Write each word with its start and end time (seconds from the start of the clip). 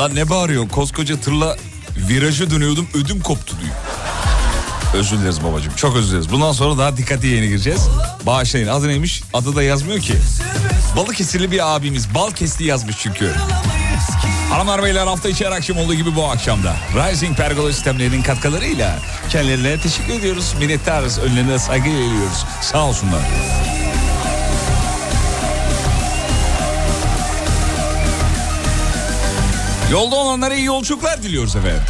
lan 0.00 0.14
ne 0.14 0.30
bağırıyor 0.30 0.68
koskoca 0.68 1.20
tırla 1.20 1.56
virajı 1.96 2.50
dönüyordum 2.50 2.88
ödüm 2.94 3.20
koptu 3.20 3.56
diyor. 3.60 3.74
Özür 4.94 5.18
dileriz 5.18 5.44
babacığım 5.44 5.72
çok 5.76 5.96
özür 5.96 6.10
dileriz. 6.10 6.32
Bundan 6.32 6.52
sonra 6.52 6.78
daha 6.78 6.96
dikkatli 6.96 7.26
yeni 7.26 7.48
gireceğiz. 7.48 7.88
Bağışlayın 8.26 8.66
adı 8.66 8.88
neymiş? 8.88 9.22
Adı 9.34 9.56
da 9.56 9.62
yazmıyor 9.62 9.98
ki. 9.98 10.14
Balıkesirli 10.96 11.50
bir 11.50 11.76
abimiz 11.76 12.14
bal 12.14 12.30
kesti 12.30 12.64
yazmış 12.64 12.96
çünkü. 12.98 13.30
Hanımlar 14.50 14.82
beyler 14.82 15.06
hafta 15.06 15.28
içi 15.28 15.46
her 15.46 15.52
akşam 15.52 15.78
olduğu 15.78 15.94
gibi 15.94 16.16
bu 16.16 16.24
akşamda 16.24 16.76
Rising 16.94 17.36
Pergola 17.36 17.72
sistemlerinin 17.72 18.22
katkılarıyla 18.22 18.98
kendilerine 19.30 19.80
teşekkür 19.80 20.12
ediyoruz. 20.12 20.54
Minnettarız. 20.60 21.18
Önlerine 21.18 21.58
saygı 21.58 21.90
veriyoruz. 21.90 22.44
Sağ 22.60 22.86
olsunlar. 22.86 23.20
Yolda 29.90 30.16
olanlara 30.16 30.54
iyi 30.54 30.64
yolculuklar 30.64 31.22
diliyoruz 31.22 31.56
efendim. 31.56 31.82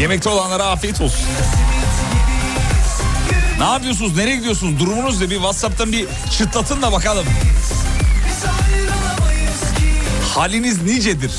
Yemekte 0.00 0.28
olanlara 0.28 0.64
afiyet 0.66 1.00
olsun. 1.00 1.26
Ne 3.58 3.64
yapıyorsunuz? 3.64 4.16
Nereye 4.16 4.36
gidiyorsunuz? 4.36 4.80
Durumunuz 4.80 5.20
ne? 5.20 5.30
Bir 5.30 5.34
WhatsApp'tan 5.34 5.92
bir 5.92 6.06
çıtlatın 6.38 6.82
da 6.82 6.92
bakalım. 6.92 7.24
Haliniz 10.34 10.82
nicedir? 10.82 11.32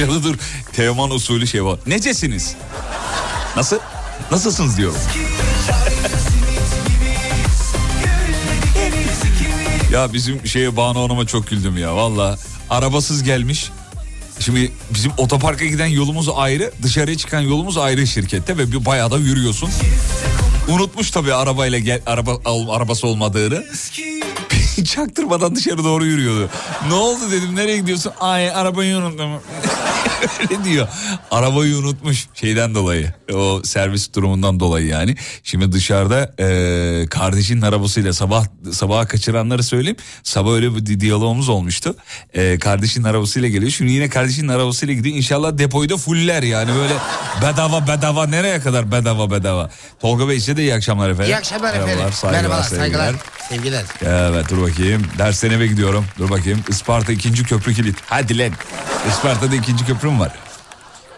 Ya 0.00 0.08
da 0.08 0.22
dur 0.22 0.34
Teoman 0.72 1.10
usulü 1.10 1.46
şey 1.46 1.64
var. 1.64 1.78
Necesiniz? 1.86 2.54
Nasıl? 3.56 3.78
Nasılsınız 4.30 4.76
diyorum. 4.76 4.98
ya 9.92 10.12
bizim 10.12 10.46
şeye 10.46 10.76
Banu 10.76 11.04
Hanım'a 11.04 11.26
çok 11.26 11.48
güldüm 11.48 11.78
ya 11.78 11.96
valla. 11.96 12.38
Arabasız 12.72 13.22
gelmiş. 13.22 13.70
Şimdi 14.40 14.72
bizim 14.90 15.12
otoparka 15.16 15.64
giden 15.64 15.86
yolumuz 15.86 16.28
ayrı, 16.34 16.72
dışarıya 16.82 17.16
çıkan 17.16 17.40
yolumuz 17.40 17.78
ayrı 17.78 18.06
şirkette 18.06 18.58
ve 18.58 18.72
bir 18.72 18.84
bayağı 18.84 19.10
da 19.10 19.18
yürüyorsun. 19.18 19.70
Unutmuş 20.68 21.10
tabii 21.10 21.34
arabayla 21.34 21.78
gel, 21.78 22.00
araba 22.06 22.38
al, 22.44 22.68
arabası 22.68 23.06
olmadığını. 23.06 23.64
Çaktırmadan 24.84 25.56
dışarı 25.56 25.84
doğru 25.84 26.06
yürüyordu. 26.06 26.50
Ne 26.88 26.94
oldu 26.94 27.30
dedim 27.30 27.56
nereye 27.56 27.76
gidiyorsun? 27.78 28.12
Ay 28.20 28.50
arabayı 28.50 28.96
unuttum. 28.96 29.30
Öyle 30.40 30.64
diyor. 30.64 30.88
Arabayı 31.30 31.76
unutmuş 31.76 32.26
şeyden 32.34 32.74
dolayı. 32.74 33.12
O 33.34 33.60
servis 33.64 34.14
durumundan 34.14 34.60
dolayı 34.60 34.86
yani. 34.86 35.16
Şimdi 35.42 35.72
dışarıda 35.72 36.34
e, 36.38 37.06
kardeşinin 37.06 37.62
arabasıyla 37.62 38.12
sabah 38.12 38.44
sabaha 38.72 39.06
kaçıranları 39.06 39.62
söyleyeyim. 39.62 39.96
Sabah 40.22 40.52
öyle 40.52 40.76
bir 40.76 41.00
diyalogumuz 41.00 41.48
olmuştu. 41.48 41.96
E, 42.34 42.58
kardeşinin 42.58 43.04
arabasıyla 43.04 43.48
geliyor. 43.48 43.70
Şimdi 43.72 43.92
yine 43.92 44.08
kardeşinin 44.08 44.48
arabasıyla 44.48 44.94
gidiyor. 44.94 45.16
İnşallah 45.16 45.58
depoyu 45.58 45.88
da 45.88 45.96
fuller 45.96 46.42
yani 46.42 46.70
böyle 46.74 46.94
bedava 47.42 47.86
bedava 47.88 48.26
nereye 48.26 48.60
kadar 48.60 48.92
bedava 48.92 49.30
bedava. 49.30 49.70
Tolga 50.00 50.28
Bey 50.28 50.40
size 50.40 50.56
de 50.56 50.62
iyi 50.62 50.74
akşamlar 50.74 51.10
efendim. 51.10 51.32
İyi 51.32 51.36
akşamlar 51.36 51.68
efendim. 51.74 51.86
Merhabalar, 51.88 52.12
saygılar, 52.12 52.42
Merhabalar, 52.42 52.62
sevgiler. 52.68 52.88
saygılar, 52.88 53.14
sevgiler. 53.48 53.84
Evet 54.30 54.50
dur 54.50 54.62
bakayım. 54.62 55.02
Dersten 55.18 55.50
eve 55.50 55.66
gidiyorum. 55.66 56.04
Dur 56.18 56.30
bakayım. 56.30 56.60
Isparta 56.68 57.12
ikinci 57.12 57.44
köprü 57.44 57.74
kilit. 57.74 57.96
Hadi 58.06 58.38
lan. 58.38 58.50
Isparta'da 59.08 59.56
ikinci 59.56 59.84
köprüm 59.92 60.20
var. 60.20 60.32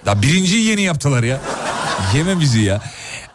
Daha 0.06 0.23
birinciyi 0.23 0.65
yeni 0.65 0.82
yaptılar 0.82 1.23
ya. 1.23 1.41
Yeme 2.15 2.41
bizi 2.41 2.61
ya. 2.61 2.82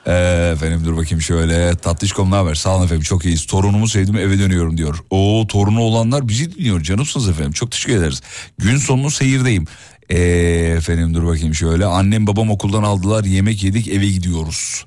Ee, 0.07 0.51
efendim 0.53 0.81
dur 0.85 0.97
bakayım 0.97 1.21
şöyle. 1.21 1.75
Tatlışkom 1.75 2.31
ne 2.31 2.35
haber? 2.35 2.55
Sağ 2.55 2.75
olun 2.75 2.85
efendim 2.85 3.03
çok 3.03 3.25
iyiyiz. 3.25 3.45
Torunumu 3.45 3.87
sevdim 3.87 4.17
eve 4.17 4.39
dönüyorum 4.39 4.77
diyor. 4.77 4.99
O 5.09 5.45
torunu 5.49 5.81
olanlar 5.81 6.27
bizi 6.27 6.55
dinliyor. 6.55 6.81
Canımsınız 6.81 7.29
efendim. 7.29 7.51
Çok 7.51 7.71
teşekkür 7.71 7.97
ederiz. 7.97 8.21
Gün 8.57 8.77
sonu 8.77 9.11
seyirdeyim. 9.11 9.65
Ee, 10.09 10.17
efendim 10.77 11.13
dur 11.13 11.27
bakayım 11.27 11.55
şöyle. 11.55 11.85
Annem 11.85 12.27
babam 12.27 12.49
okuldan 12.49 12.83
aldılar. 12.83 13.23
Yemek 13.23 13.63
yedik 13.63 13.87
eve 13.87 14.07
gidiyoruz. 14.07 14.85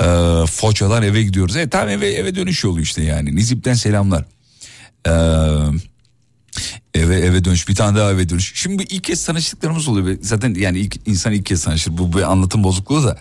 Ee, 0.00 0.04
Foça'dan 0.46 1.02
eve 1.02 1.22
gidiyoruz. 1.22 1.56
Evet 1.56 1.72
tamam 1.72 1.88
eve, 1.88 2.12
eve 2.12 2.34
dönüş 2.34 2.64
yolu 2.64 2.80
işte 2.80 3.02
yani. 3.02 3.36
Nizip'ten 3.36 3.74
selamlar. 3.74 4.24
Ee, 5.06 5.10
eve 6.94 7.16
eve 7.16 7.44
dönüş 7.44 7.68
bir 7.68 7.74
tane 7.74 7.98
daha 7.98 8.10
eve 8.10 8.28
dönüş. 8.28 8.52
Şimdi 8.54 8.82
ilk 8.82 9.04
kez 9.04 9.24
tanıştıklarımız 9.24 9.88
oluyor. 9.88 10.18
Zaten 10.22 10.54
yani 10.54 10.78
ilk 10.78 11.08
insan 11.08 11.32
ilk 11.32 11.46
kez 11.46 11.64
tanışır. 11.64 11.98
Bu 11.98 12.12
bir 12.12 12.22
anlatım 12.22 12.64
bozukluğu 12.64 13.04
da. 13.04 13.18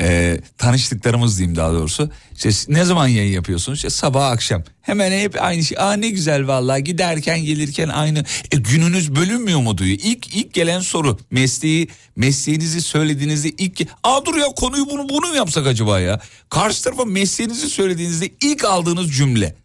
Ee, 0.00 0.40
tanıştıklarımız 0.58 1.38
diyeyim 1.38 1.56
daha 1.56 1.72
doğrusu. 1.72 2.10
İşte 2.34 2.50
ne 2.68 2.84
zaman 2.84 3.08
yayın 3.08 3.32
yapıyorsunuz? 3.32 3.78
İşte 3.78 3.90
sabah 3.90 4.30
akşam. 4.30 4.62
Hemen 4.82 5.12
hep 5.12 5.42
aynı 5.42 5.64
şey. 5.64 5.78
Aa 5.78 5.92
ne 5.92 6.10
güzel 6.10 6.46
vallahi 6.46 6.84
giderken 6.84 7.44
gelirken 7.44 7.88
aynı. 7.88 8.24
E, 8.52 8.56
gününüz 8.56 9.16
bölünmüyor 9.16 9.60
mu 9.60 9.78
diyor. 9.78 9.98
İlk 10.02 10.36
ilk 10.36 10.54
gelen 10.54 10.80
soru 10.80 11.18
mesleği 11.30 11.88
mesleğinizi 12.16 12.80
söylediğinizde 12.80 13.48
ilk 13.48 13.80
Aa 14.02 14.26
dur 14.26 14.36
ya 14.36 14.46
konuyu 14.56 14.90
bunu 14.90 15.08
bunu 15.08 15.26
mu 15.26 15.36
yapsak 15.36 15.66
acaba 15.66 16.00
ya? 16.00 16.20
Karşı 16.50 16.82
tarafa 16.84 17.04
mesleğinizi 17.04 17.70
söylediğinizde 17.70 18.30
ilk 18.42 18.64
aldığınız 18.64 19.12
cümle. 19.12 19.63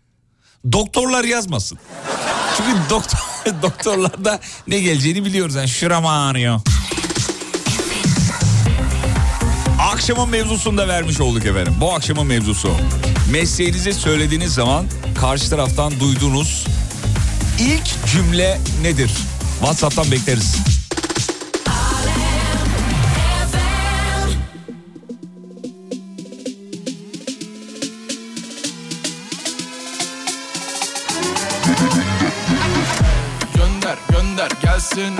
Doktorlar 0.72 1.24
yazmasın. 1.24 1.80
Çünkü 2.58 2.72
doktor 2.90 3.20
doktorlarda 3.62 4.40
ne 4.68 4.80
geleceğini 4.80 5.26
biliyoruz. 5.26 5.56
Yani 5.56 5.68
şuram 5.68 6.06
ağrıyor. 6.06 6.62
Akşamın 9.80 10.30
mevzusunu 10.30 10.78
da 10.78 10.88
vermiş 10.88 11.22
olduk 11.22 11.46
efendim. 11.46 11.76
Bu 11.82 11.94
akşamın 11.94 12.28
mevzusu. 12.28 12.72
Mesleğinizi 13.32 13.94
söylediğiniz 13.94 14.54
zaman 14.54 14.86
karşı 15.20 15.50
taraftan 15.50 16.00
duyduğunuz 16.00 16.66
ilk 17.60 18.08
cümle 18.12 18.60
nedir? 18.82 19.12
WhatsApp'tan 19.60 20.12
bekleriz. 20.12 20.56
Gelsin. 34.80 35.14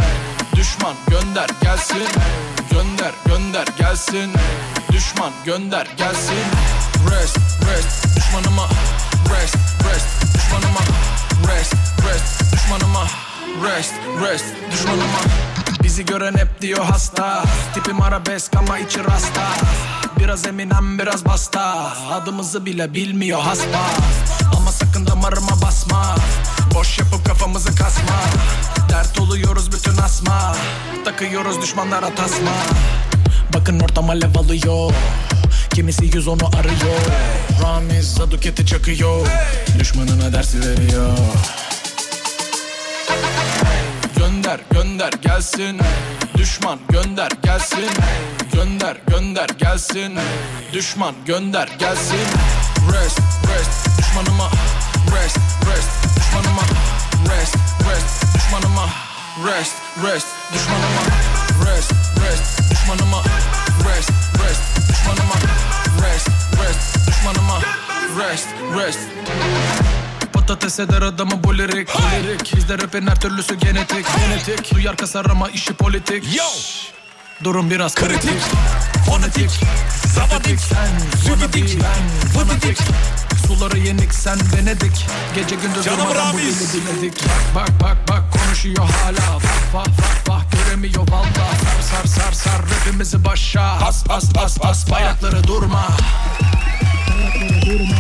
Düşman 0.56 0.96
gönder 1.08 1.50
gelsin. 1.62 2.08
Gönder 2.72 3.12
gönder 3.26 3.66
gelsin. 3.78 4.32
Düşman 4.92 5.32
gönder 5.46 5.88
gelsin. 5.98 6.44
Rest 7.12 7.38
rest 7.38 8.18
düşmanıma. 8.18 8.68
Rest 9.30 9.56
rest 9.56 10.36
düşmanıma. 10.36 10.80
Rest 11.48 11.76
rest 12.08 12.54
düşmanıma. 12.54 13.08
Rest 13.64 13.94
rest 14.22 14.46
düşmanıma. 14.72 15.20
Bizi 15.84 16.06
gören 16.06 16.34
hep 16.38 16.62
diyor 16.62 16.86
hasta. 16.86 17.44
Tipim 17.74 18.02
arabesk 18.02 18.56
ama 18.56 18.80
içi 18.80 19.04
rasta. 19.04 19.48
Biraz 20.20 20.48
eminem 20.48 21.00
biraz 21.00 21.26
basta. 21.26 21.94
Adımızı 22.12 22.66
bile 22.66 22.94
bilmiyor 22.94 23.42
hasba 23.42 23.80
Ama 24.46 24.49
sakın 24.90 25.08
damarıma 25.08 25.62
basma. 25.62 26.16
Boş 26.76 27.00
yapıp 27.00 27.26
kafamızı 27.26 27.76
kasma. 27.76 28.20
Dert 28.90 29.20
oluyoruz 29.20 29.72
bütün 29.72 29.98
asma. 29.98 30.56
Takıyoruz 31.06 31.62
düşmanlara 31.62 32.16
tasma. 32.16 32.52
Bakın 33.54 33.80
ortam 33.80 34.10
alev 34.10 34.36
alıyor. 34.36 34.94
Kimisi 35.74 36.06
yüz 36.06 36.28
onu 36.28 36.48
arıyor. 36.48 37.02
Ramiz 37.64 38.14
Zaduket'i 38.14 38.66
çakıyor. 38.66 39.28
Düşmanına 39.80 40.34
dersi 40.34 40.60
veriyor. 40.60 41.18
Gönder 44.18 44.60
gönder 44.72 45.12
gelsin. 45.22 45.80
Düşman 46.38 46.80
gönder 46.90 47.32
gelsin. 47.44 47.90
Gönder 48.54 48.98
gönder 49.08 49.50
gelsin. 49.50 50.20
Düşman 50.74 51.16
gönder 51.26 51.70
gelsin. 51.80 52.28
Rest 52.94 53.20
rest. 53.20 53.90
Düşmanıma 54.00 54.50
Rest 55.08 55.38
rest 55.72 55.90
düşmanıma. 56.18 56.62
Rest 57.30 57.56
rest 57.90 58.36
düşmanıma. 58.36 58.90
Rest 59.48 59.76
rest 60.04 60.28
düşmanıma. 60.54 61.02
Rest 61.66 61.92
rest 62.26 62.72
düşmanıma. 62.72 63.24
Rest 63.86 64.12
rest 64.44 64.90
düşmanıma. 64.90 65.36
Rest 66.02 66.30
rest 66.62 67.08
düşmanıma. 67.08 67.60
Rest 68.20 68.48
rest. 68.78 69.00
Patates 70.34 70.80
eder 70.80 71.02
adamı 71.02 71.44
bu 71.44 71.58
lirik 71.58 71.90
Lirik 71.96 72.56
Bizde 72.56 72.78
rapin 72.78 73.08
her 73.08 73.22
türlüsü 73.22 73.56
genetik. 73.56 74.06
Genetik. 74.20 74.74
Duyar 74.76 74.98
kasar 74.98 75.26
ama 75.26 75.50
işi 75.50 75.74
politik. 75.74 76.38
Yo. 76.38 76.46
Durum 77.44 77.70
biraz 77.70 77.96
kritik. 77.96 78.42
Fonetik 79.06 79.50
Zavadik 80.16 80.60
Sen 80.60 80.90
Zübidik 81.24 81.80
Ben 82.36 83.29
Suları 83.50 83.78
yenik 83.78 84.14
sen 84.14 84.40
Venedik. 84.54 85.06
Gece 85.36 85.56
gündüz 85.56 85.86
Canım 85.86 86.00
durmadan 86.00 86.34
bu 86.34 86.38
dili 86.38 86.74
dinledik 86.74 87.14
Bak 87.56 87.70
bak 87.82 87.98
bak 88.10 88.24
konuşuyor 88.34 88.78
hala. 88.78 89.38
Vah 89.38 89.74
vah 89.74 89.86
vah 89.86 90.28
vah 90.28 90.44
göremiyor 90.52 91.08
valla. 91.08 91.50
Sar 91.82 92.06
sar 92.06 92.06
sar 92.06 92.32
sar 92.32 92.62
rapimizi 92.62 93.26
başa. 93.26 93.62
As 93.62 94.04
as 94.10 94.36
as 94.38 94.58
as 94.62 94.92
bayrakları 94.92 95.44
durma. 95.48 95.88
Bayrakları 97.10 97.62
durma. 97.66 97.96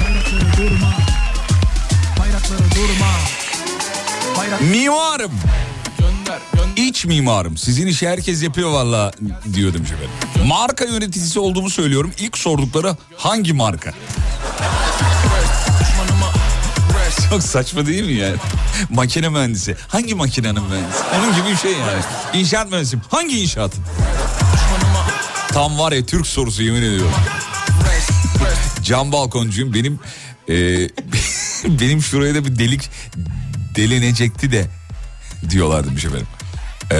Bayrakları 0.00 0.56
durma. 0.56 0.92
Bayrakları 2.20 2.70
durma. 2.74 3.12
Bayrakları 4.38 4.70
Mimarım. 4.70 5.32
İç 6.76 7.04
mimarım. 7.04 7.56
Sizin 7.56 7.86
işi 7.86 8.08
herkes 8.08 8.42
yapıyor 8.42 8.70
valla 8.70 9.10
diyor 9.54 9.74
demiş 9.74 9.90
efendim. 9.90 10.10
Marka 10.48 10.84
yöneticisi 10.84 11.40
olduğumu 11.40 11.70
söylüyorum. 11.70 12.12
İlk 12.18 12.38
sordukları 12.38 12.96
hangi 13.16 13.52
marka? 13.52 13.92
Çok 17.30 17.42
saçma 17.42 17.86
değil 17.86 18.04
mi 18.04 18.12
yani? 18.12 18.36
Makine 18.90 19.28
mühendisi. 19.28 19.76
Hangi 19.88 20.14
makinenin 20.14 20.62
mühendisi? 20.62 21.02
Onun 21.18 21.36
gibi 21.36 21.50
bir 21.50 21.56
şey 21.56 21.72
yani. 21.72 22.02
İnşaat 22.34 22.70
mühendisi. 22.70 22.96
Hangi 23.10 23.40
inşaat? 23.42 23.72
Tam 25.48 25.78
var 25.78 25.92
ya 25.92 26.06
Türk 26.06 26.26
sorusu 26.26 26.62
yemin 26.62 26.82
ediyorum. 26.82 27.12
Cam 28.82 29.12
balkoncuyum. 29.12 29.74
Benim 29.74 30.00
e, 30.48 30.54
benim 31.80 32.02
şuraya 32.02 32.34
da 32.34 32.44
bir 32.44 32.58
delik 32.58 32.90
delinecekti 33.76 34.52
de 34.52 34.66
diyorlar 35.50 35.84
demiş 35.86 36.04
efendim. 36.04 36.26
E, 36.92 36.96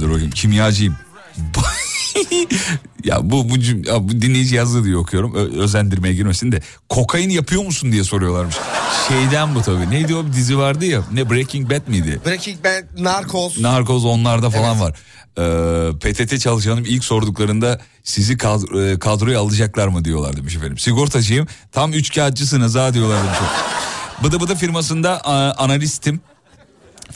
dur 0.00 0.10
bakayım 0.10 0.30
kimyacıyım. 0.30 0.96
ya 3.04 3.30
bu 3.30 3.50
bu, 3.50 3.54
ya 3.88 4.08
bu 4.08 4.10
dinleyici 4.22 4.54
yazdı 4.54 4.84
diye 4.84 4.96
okuyorum. 4.96 5.34
Ö- 5.34 5.62
özendirmeye 5.62 6.14
girmesin 6.14 6.52
de 6.52 6.62
kokain 6.88 7.30
yapıyor 7.30 7.64
musun 7.64 7.92
diye 7.92 8.04
soruyorlarmış. 8.04 8.56
Şeyden 9.08 9.54
bu 9.54 9.62
tabii. 9.62 9.90
Neydi 9.90 10.14
o 10.14 10.26
bir 10.26 10.32
dizi 10.32 10.58
vardı 10.58 10.84
ya. 10.84 11.02
Ne 11.12 11.30
Breaking 11.30 11.70
Bad 11.70 11.88
miydi? 11.88 12.20
Breaking 12.26 12.58
Bad, 12.64 13.02
Narcos. 13.04 13.58
Narkoz 13.58 14.04
onlarda 14.04 14.50
falan 14.50 14.80
var. 14.80 14.94
Ee, 15.38 15.92
PTT 15.98 16.40
çalışanım 16.40 16.84
ilk 16.86 17.04
sorduklarında 17.04 17.80
sizi 18.04 18.34
kad- 18.36 18.92
e, 18.94 18.98
kadroya 18.98 19.40
alacaklar 19.40 19.88
mı 19.88 20.04
diyorlar 20.04 20.36
demiş 20.36 20.56
efendim. 20.56 20.78
Sigortacıyım 20.78 21.46
tam 21.72 21.92
üç 21.92 22.14
kağıtçısınız 22.14 22.74
ha 22.74 22.94
diyorlar 22.94 23.24
demiş. 23.24 23.38
Bıdı 24.24 24.40
bıdı 24.40 24.54
firmasında 24.54 25.20
a, 25.24 25.64
analistim. 25.64 26.20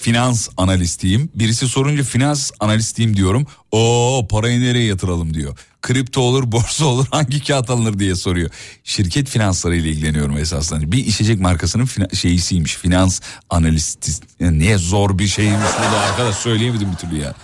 Finans 0.01 0.49
analistiyim. 0.57 1.31
Birisi 1.35 1.69
sorunca 1.69 2.03
finans 2.05 2.51
analistiyim 2.61 3.17
diyorum. 3.17 3.47
O 3.73 4.27
parayı 4.31 4.61
nereye 4.61 4.85
yatıralım 4.85 5.35
diyor. 5.35 5.59
Kripto 5.83 6.21
olur, 6.21 6.53
borsa 6.53 6.85
olur, 6.85 7.07
hangi 7.11 7.45
kağıt 7.45 7.71
alınır 7.71 7.99
diye 7.99 8.15
soruyor. 8.15 8.51
Şirket 8.85 9.29
finansları 9.29 9.77
ile 9.77 9.89
ilgileniyorum 9.89 10.37
esasında. 10.39 10.93
Bir 10.93 11.07
içecek 11.07 11.41
markasının 11.41 11.87
fina- 11.87 12.17
şeyisiymiş. 12.17 12.75
Finans 12.77 13.21
analisti. 13.51 14.13
Ya 14.41 14.51
niye 14.51 14.79
zor 14.79 15.19
bir 15.19 15.27
şeymiş 15.29 15.69
bu 15.79 15.93
da 15.95 16.01
arkadaş 16.01 16.37
söyleyemedim 16.37 16.93
bir 16.93 16.97
türlü 16.97 17.17
ya. 17.21 17.35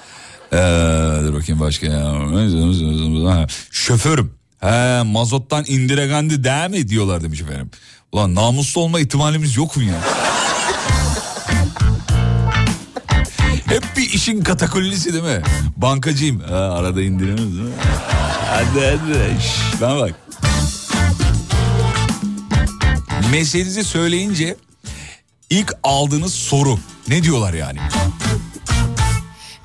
Ee, 0.53 1.33
bakayım 1.33 1.61
başka 1.61 1.87
ya. 1.87 3.47
Şoförüm. 3.71 4.33
He, 4.61 5.03
mazottan 5.03 5.65
indiregendi 5.69 6.45
değil 6.45 6.71
mi 6.71 6.89
diyorlar 6.89 7.23
demiş 7.23 7.41
efendim. 7.41 7.71
Ulan 8.13 8.35
namuslu 8.35 8.81
olma 8.81 9.01
ihtimalimiz 9.01 9.57
yok 9.57 9.77
mu 9.77 9.83
ya? 9.83 10.01
Hep 13.75 13.85
bir 13.97 14.11
işin 14.11 14.43
katakullisi 14.43 15.12
değil 15.12 15.25
mi? 15.25 15.43
Bankacıyım. 15.76 16.40
Ha, 16.40 16.57
arada 16.57 17.02
indiremez 17.02 17.38
değil 17.40 17.61
mi? 17.61 17.73
Hadi 18.50 18.81
hadi. 18.81 19.43
Şş, 19.43 19.81
bana 19.81 19.97
bak. 20.00 20.14
Meselenizi 23.33 23.85
söyleyince 23.85 24.57
ilk 25.50 25.73
aldığınız 25.83 26.35
soru 26.35 26.78
ne 27.09 27.23
diyorlar 27.23 27.54
yani? 27.54 27.78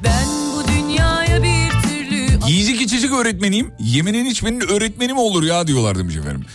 Ben 0.04 0.26
bu 0.28 0.68
dünyaya 0.68 1.44
bir 1.44 1.70
türlü 1.90 2.50
Yiyecek 2.52 2.82
içecek 2.82 3.12
öğretmeniyim. 3.12 3.72
Yemenin 3.80 4.26
içmenin 4.26 4.60
öğretmeni 4.62 5.14
mi 5.14 5.20
olur 5.20 5.44
ya 5.44 5.68
diyorlar 5.68 5.98
demiş 5.98 6.16
efendim. 6.16 6.46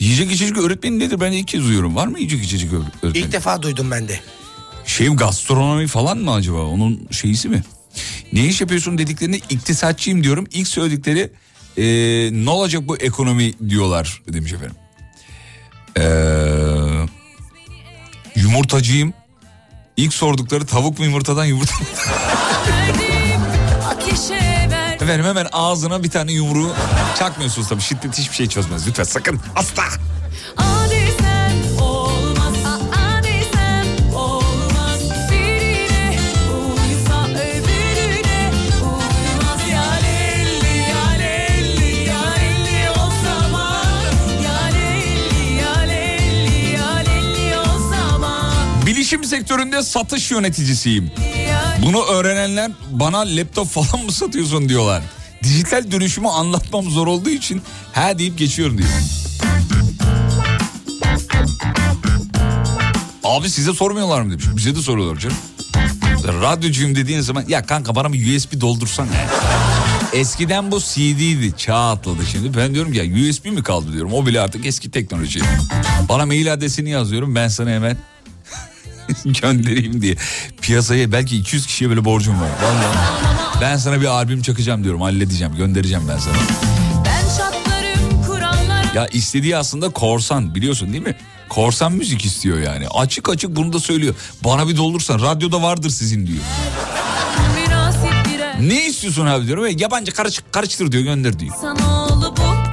Yiyecek 0.00 0.32
içecek 0.32 0.58
öğretmeni 0.58 0.98
nedir 0.98 1.20
ben 1.20 1.32
ilk 1.32 1.48
kez 1.48 1.62
duyuyorum. 1.64 1.96
Var 1.96 2.06
mı 2.06 2.18
yiyecek 2.18 2.44
içecek 2.44 2.72
öğ- 2.72 2.82
öğretmeni? 3.02 3.24
İlk 3.26 3.32
defa 3.32 3.62
duydum 3.62 3.90
ben 3.90 4.08
de. 4.08 4.20
Şey 4.86 5.08
gastronomi 5.08 5.86
falan 5.86 6.18
mı 6.18 6.32
acaba? 6.32 6.58
Onun 6.58 7.08
şeyisi 7.10 7.48
mi? 7.48 7.62
Ne 8.32 8.44
iş 8.44 8.60
yapıyorsun 8.60 8.98
dediklerinde 8.98 9.36
iktisatçıyım 9.36 10.24
diyorum. 10.24 10.46
İlk 10.50 10.68
söyledikleri 10.68 11.30
e, 11.76 11.84
ne 12.44 12.50
olacak 12.50 12.88
bu 12.88 12.96
ekonomi 12.96 13.52
diyorlar 13.68 14.22
demiş 14.28 14.52
efendim. 14.52 14.76
Ee, 15.98 17.06
yumurtacıyım. 18.36 19.14
İlk 19.96 20.14
sordukları 20.14 20.66
tavuk 20.66 20.98
mu 20.98 21.04
yumurtadan 21.04 21.44
yumurta 21.44 21.74
mı? 21.74 21.84
Efendim 25.00 25.24
hemen 25.26 25.46
ağzına 25.52 26.02
bir 26.02 26.10
tane 26.10 26.32
yumruğu 26.32 26.74
çakmıyorsunuz 27.18 27.68
tabii. 27.68 27.82
Şiddet 27.82 28.18
hiçbir 28.18 28.34
şey 28.34 28.46
çözmez. 28.46 28.88
Lütfen 28.88 29.04
sakın 29.04 29.40
asla. 29.56 29.82
A 30.56 30.85
Bilişim 49.06 49.24
sektöründe 49.24 49.82
satış 49.82 50.30
yöneticisiyim. 50.30 51.10
Bunu 51.82 52.04
öğrenenler 52.04 52.70
bana 52.90 53.18
laptop 53.18 53.68
falan 53.68 54.04
mı 54.04 54.12
satıyorsun 54.12 54.68
diyorlar. 54.68 55.02
Dijital 55.42 55.90
dönüşümü 55.90 56.28
anlatmam 56.28 56.90
zor 56.90 57.06
olduğu 57.06 57.30
için 57.30 57.62
ha 57.92 58.18
deyip 58.18 58.38
geçiyorum 58.38 58.78
diyor. 58.78 58.88
Abi 63.24 63.50
size 63.50 63.72
sormuyorlar 63.72 64.20
mı 64.20 64.30
demiş. 64.30 64.44
Bize 64.56 64.76
de 64.76 64.82
soruyorlar 64.82 65.16
canım. 65.18 65.36
Radyocuyum 66.42 66.94
dediğin 66.94 67.20
zaman 67.20 67.44
ya 67.48 67.66
kanka 67.66 67.94
bana 67.94 68.12
bir 68.12 68.36
USB 68.36 68.60
doldursana. 68.60 69.06
ya. 69.06 69.28
Eskiden 70.12 70.70
bu 70.72 70.80
CD'ydi. 70.80 71.56
Çağ 71.56 71.90
atladı 71.90 72.26
şimdi. 72.32 72.56
Ben 72.56 72.74
diyorum 72.74 72.92
ya 72.92 73.04
USB 73.04 73.44
mi 73.46 73.62
kaldı 73.62 73.92
diyorum. 73.92 74.12
O 74.12 74.26
bile 74.26 74.40
artık 74.40 74.66
eski 74.66 74.90
teknoloji. 74.90 75.40
Bana 76.08 76.26
mail 76.26 76.52
adresini 76.52 76.90
yazıyorum. 76.90 77.34
Ben 77.34 77.48
sana 77.48 77.70
hemen 77.70 77.96
göndereyim 79.42 80.02
diye. 80.02 80.14
Piyasaya 80.62 81.12
belki 81.12 81.36
200 81.36 81.66
kişiye 81.66 81.90
böyle 81.90 82.04
borcum 82.04 82.40
var. 82.40 82.48
Vallahi. 82.62 82.96
Ben 83.60 83.76
sana 83.76 84.00
bir 84.00 84.06
albüm 84.06 84.42
çakacağım 84.42 84.84
diyorum. 84.84 85.00
Halledeceğim. 85.00 85.56
Göndereceğim 85.56 86.02
ben 86.08 86.18
sana. 86.18 86.34
Ya 88.94 89.06
istediği 89.06 89.56
aslında 89.56 89.88
korsan 89.88 90.54
biliyorsun 90.54 90.92
değil 90.92 91.02
mi? 91.02 91.16
Korsan 91.48 91.92
müzik 91.92 92.24
istiyor 92.24 92.58
yani. 92.58 92.88
Açık 92.88 93.28
açık 93.28 93.56
bunu 93.56 93.72
da 93.72 93.80
söylüyor. 93.80 94.14
Bana 94.44 94.68
bir 94.68 94.76
doldursan 94.76 95.20
radyoda 95.20 95.62
vardır 95.62 95.90
sizin 95.90 96.26
diyor. 96.26 96.38
Ne 98.60 98.86
istiyorsun 98.86 99.26
abi 99.26 99.46
diyorum. 99.46 99.66
E, 99.66 99.70
yabancı 99.78 100.12
karışık 100.12 100.52
karıştır 100.52 100.92
diyor 100.92 101.02
gönder 101.04 101.38
diyor. 101.38 101.54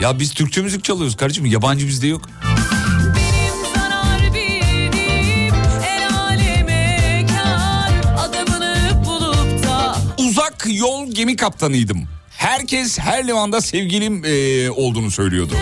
Ya 0.02 0.20
biz 0.20 0.34
Türkçe 0.34 0.62
müzik 0.62 0.84
çalıyoruz 0.84 1.16
kardeşim. 1.18 1.46
Yabancı 1.46 1.88
bizde 1.88 2.08
yok. 2.08 2.22
Gemi 11.14 11.36
kaptanıydım. 11.36 12.08
Herkes 12.30 13.00
her 13.00 13.28
limanda 13.28 13.62
sevgilim 13.62 14.26
e, 14.26 14.72
olduğunu 14.72 15.12
söylüyordu. 15.12 15.54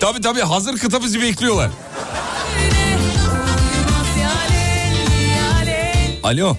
Tabi 0.00 0.20
tabi 0.20 0.40
hazır 0.40 0.78
kıta 0.78 1.02
bizi 1.02 1.22
bekliyorlar. 1.22 1.70
Alo. 6.22 6.56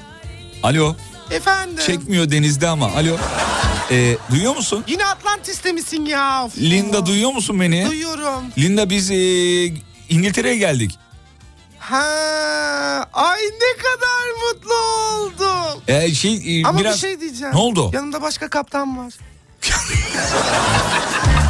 Alo. 0.64 0.96
Efendim. 1.32 1.84
Çekmiyor 1.86 2.32
denizde 2.32 2.68
ama. 2.68 2.86
Alo. 2.86 3.18
E, 3.92 4.18
duyuyor 4.32 4.56
musun? 4.56 4.84
Yine 4.88 5.06
Atlantis'te 5.06 5.72
misin 5.72 6.06
ya? 6.06 6.46
Of. 6.46 6.58
Linda 6.58 7.06
duyuyor 7.06 7.32
musun 7.34 7.60
beni? 7.60 7.86
Duyuyorum. 7.90 8.44
Linda 8.58 8.90
biz 8.90 9.12
e, 9.12 9.16
İngiltere'ye 10.10 10.56
geldik. 10.58 10.92
Ha, 11.84 13.06
ay 13.14 13.42
ne 13.42 13.78
kadar 13.84 14.28
mutlu 14.42 14.74
oldum. 14.74 15.84
E, 15.88 16.14
şey 16.14 16.62
e, 16.62 16.66
Ama 16.68 16.80
biraz... 16.80 16.96
bir 16.96 17.00
şey 17.00 17.20
diyeceğim. 17.20 17.54
Ne 17.54 17.60
oldu? 17.60 17.90
Yanımda 17.94 18.22
başka 18.22 18.50
kaptan 18.50 18.98
var. 18.98 19.14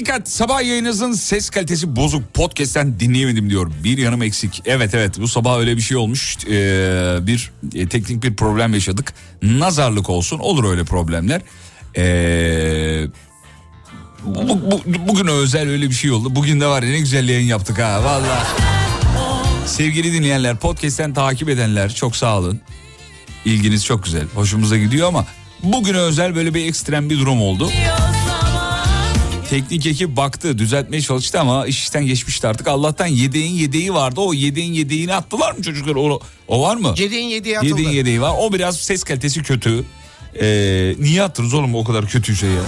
Dikkat 0.00 0.28
sabah 0.28 0.62
yayınınızın 0.62 1.12
ses 1.12 1.50
kalitesi 1.50 1.96
bozuk 1.96 2.34
podcast'ten 2.34 3.00
dinleyemedim 3.00 3.50
diyor. 3.50 3.70
Bir 3.84 3.98
yanım 3.98 4.22
eksik. 4.22 4.62
Evet 4.66 4.94
evet 4.94 5.20
bu 5.20 5.28
sabah 5.28 5.58
öyle 5.58 5.76
bir 5.76 5.82
şey 5.82 5.96
olmuş. 5.96 6.36
Ee, 6.46 7.16
bir 7.20 7.50
e, 7.74 7.88
teknik 7.88 8.22
bir 8.22 8.36
problem 8.36 8.74
yaşadık. 8.74 9.12
Nazarlık 9.42 10.10
olsun 10.10 10.38
olur 10.38 10.70
öyle 10.70 10.84
problemler. 10.84 11.40
Ee, 11.96 13.06
bu, 14.24 14.48
bu- 14.70 14.82
bugün 15.08 15.26
özel 15.26 15.68
öyle 15.68 15.88
bir 15.90 15.94
şey 15.94 16.10
oldu. 16.10 16.34
Bugün 16.36 16.60
de 16.60 16.66
var 16.66 16.82
ya 16.82 16.90
ne 16.90 16.98
güzel 16.98 17.28
yayın 17.28 17.46
yaptık 17.46 17.78
ha 17.78 18.04
valla. 18.04 18.46
Sevgili 19.66 20.12
dinleyenler, 20.12 20.56
podcast'ten 20.56 21.14
takip 21.14 21.48
edenler 21.48 21.94
çok 21.94 22.16
sağ 22.16 22.38
olun. 22.38 22.60
İlginiz 23.44 23.84
çok 23.84 24.04
güzel, 24.04 24.24
hoşumuza 24.34 24.76
gidiyor 24.78 25.08
ama 25.08 25.26
bugüne 25.62 25.98
özel 25.98 26.34
böyle 26.34 26.54
bir 26.54 26.66
ekstrem 26.66 27.10
bir 27.10 27.18
durum 27.18 27.42
oldu. 27.42 27.70
Teknik 29.50 29.86
ekip 29.86 30.16
baktı, 30.16 30.58
düzeltmeye 30.58 31.02
çalıştı 31.02 31.40
ama 31.40 31.66
iş 31.66 31.82
işten 31.82 32.06
geçmişti 32.06 32.46
artık. 32.46 32.68
Allah'tan 32.68 33.06
yedeğin 33.06 33.54
yedeği 33.54 33.94
vardı. 33.94 34.20
O 34.20 34.34
yedeğin 34.34 34.72
yedeğini 34.72 35.14
attılar 35.14 35.52
mı 35.52 35.62
çocuklar? 35.62 35.94
O, 35.94 36.20
o 36.48 36.62
var 36.62 36.76
mı? 36.76 36.94
Yediğin 36.98 37.28
yediği 37.28 37.58
atıldı. 37.58 37.70
Yedeğin 37.70 37.90
yedeği 37.90 38.20
var. 38.20 38.34
O 38.38 38.52
biraz 38.52 38.76
ses 38.76 39.02
kalitesi 39.04 39.42
kötü. 39.42 39.84
Ee, 40.40 40.94
niye 40.98 41.22
attınız 41.22 41.54
oğlum 41.54 41.74
o 41.74 41.84
kadar 41.84 42.06
kötü 42.06 42.36
şey 42.36 42.50
ya? 42.50 42.60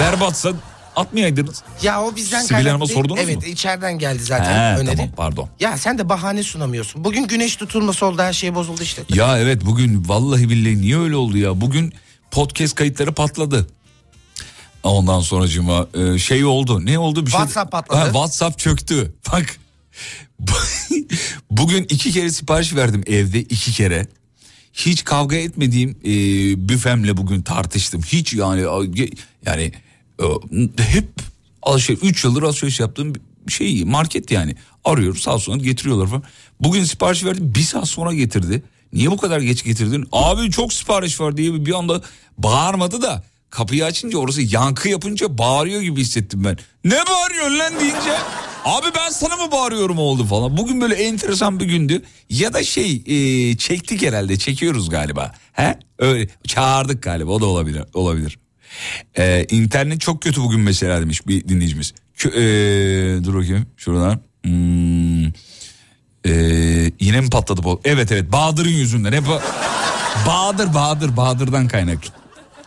Berbatsa 0.00 0.52
atmayaydınız. 0.96 1.62
Ya 1.82 2.02
o 2.02 2.16
bizden 2.16 2.42
Sibel 2.42 2.66
Hanım'a 2.68 2.86
sordunuz 2.86 3.20
Evet 3.24 3.36
mu? 3.36 3.42
içeriden 3.44 3.98
geldi 3.98 4.22
zaten 4.22 4.76
He, 4.76 4.80
öneri. 4.80 4.96
tamam 4.96 5.10
pardon. 5.16 5.48
Ya 5.60 5.78
sen 5.78 5.98
de 5.98 6.08
bahane 6.08 6.42
sunamıyorsun. 6.42 7.04
Bugün 7.04 7.26
güneş 7.26 7.56
tutulması 7.56 8.06
oldu 8.06 8.22
her 8.22 8.32
şey 8.32 8.54
bozuldu 8.54 8.82
işte. 8.82 9.02
Ya 9.14 9.38
evet 9.38 9.64
bugün 9.66 10.08
vallahi 10.08 10.48
billahi 10.50 10.80
niye 10.80 10.98
öyle 10.98 11.16
oldu 11.16 11.38
ya? 11.38 11.60
Bugün 11.60 11.92
podcast 12.30 12.74
kayıtları 12.74 13.12
patladı. 13.12 13.66
Ondan 14.86 15.20
sonracığıma 15.20 15.88
e, 15.94 16.18
şey 16.18 16.44
oldu. 16.44 16.86
Ne 16.86 16.98
oldu? 16.98 17.26
Bir 17.26 17.30
şey... 17.30 17.40
WhatsApp 17.40 17.72
patladı. 17.72 17.98
Ha, 17.98 18.04
WhatsApp 18.04 18.58
çöktü. 18.58 19.14
Bak. 19.32 19.58
Bugün 21.50 21.82
iki 21.82 22.12
kere 22.12 22.30
sipariş 22.30 22.74
verdim 22.74 23.02
evde 23.06 23.40
iki 23.40 23.72
kere. 23.72 24.06
Hiç 24.72 25.04
kavga 25.04 25.36
etmediğim 25.36 25.90
e, 25.90 26.08
büfemle 26.68 27.16
bugün 27.16 27.42
tartıştım. 27.42 28.02
Hiç 28.02 28.34
yani 28.34 28.64
yani 29.46 29.72
e, 30.22 30.24
hep 30.82 31.08
alışveriş 31.62 32.02
3 32.02 32.24
yıldır 32.24 32.42
alışveriş 32.42 32.80
yaptığım 32.80 33.12
şey 33.48 33.84
market 33.84 34.30
yani. 34.30 34.56
Arıyorum 34.84 35.16
sağ 35.16 35.38
sonra 35.38 35.58
getiriyorlar 35.58 36.06
falan. 36.06 36.22
Bugün 36.60 36.84
sipariş 36.84 37.24
verdim 37.24 37.52
bir 37.54 37.62
saat 37.62 37.88
sonra 37.88 38.14
getirdi. 38.14 38.62
Niye 38.92 39.10
bu 39.10 39.16
kadar 39.16 39.40
geç 39.40 39.64
getirdin? 39.64 40.08
Abi 40.12 40.50
çok 40.50 40.72
sipariş 40.72 41.20
var 41.20 41.36
diye 41.36 41.66
bir 41.66 41.72
anda 41.72 42.02
bağırmadı 42.38 43.02
da 43.02 43.24
kapıyı 43.56 43.84
açınca 43.84 44.18
orası 44.18 44.42
yankı 44.42 44.88
yapınca 44.88 45.38
bağırıyor 45.38 45.80
gibi 45.80 46.00
hissettim 46.00 46.44
ben. 46.44 46.58
Ne 46.84 46.96
bağırıyorsun 47.10 47.58
lan 47.58 47.72
deyince 47.80 48.16
abi 48.64 48.86
ben 48.94 49.10
sana 49.10 49.36
mı 49.36 49.52
bağırıyorum 49.52 49.98
oldu 49.98 50.24
falan. 50.24 50.56
Bugün 50.56 50.80
böyle 50.80 50.94
enteresan 50.94 51.60
bir 51.60 51.64
gündü. 51.64 52.02
Ya 52.30 52.52
da 52.52 52.64
şey 52.64 53.02
e, 53.06 53.56
çektik 53.56 54.02
herhalde 54.02 54.38
çekiyoruz 54.38 54.90
galiba. 54.90 55.32
He? 55.52 55.78
Öyle 55.98 56.28
çağırdık 56.46 57.02
galiba 57.02 57.30
o 57.30 57.40
da 57.40 57.46
olabilir. 57.46 57.82
olabilir. 57.94 58.38
Ee, 59.18 59.46
internet 59.50 60.00
çok 60.00 60.22
kötü 60.22 60.40
bugün 60.40 60.60
mesela 60.60 61.00
demiş 61.00 61.26
bir 61.26 61.48
dinleyicimiz. 61.48 61.92
Kö- 62.18 62.34
ee, 62.34 63.24
dur 63.24 63.34
bakayım 63.34 63.66
şuradan. 63.76 64.20
Hmm, 64.44 65.26
ee, 66.26 66.92
yine 67.00 67.20
mi 67.20 67.30
patladı 67.30 67.62
bu? 67.62 67.80
Evet 67.84 68.12
evet 68.12 68.32
Bahadır'ın 68.32 68.70
yüzünden. 68.70 69.12
Hep 69.12 69.24
Bahadır 70.26 70.74
Bahadır 70.74 71.16
Bahadır'dan 71.16 71.68
kaynaklı. 71.68 72.10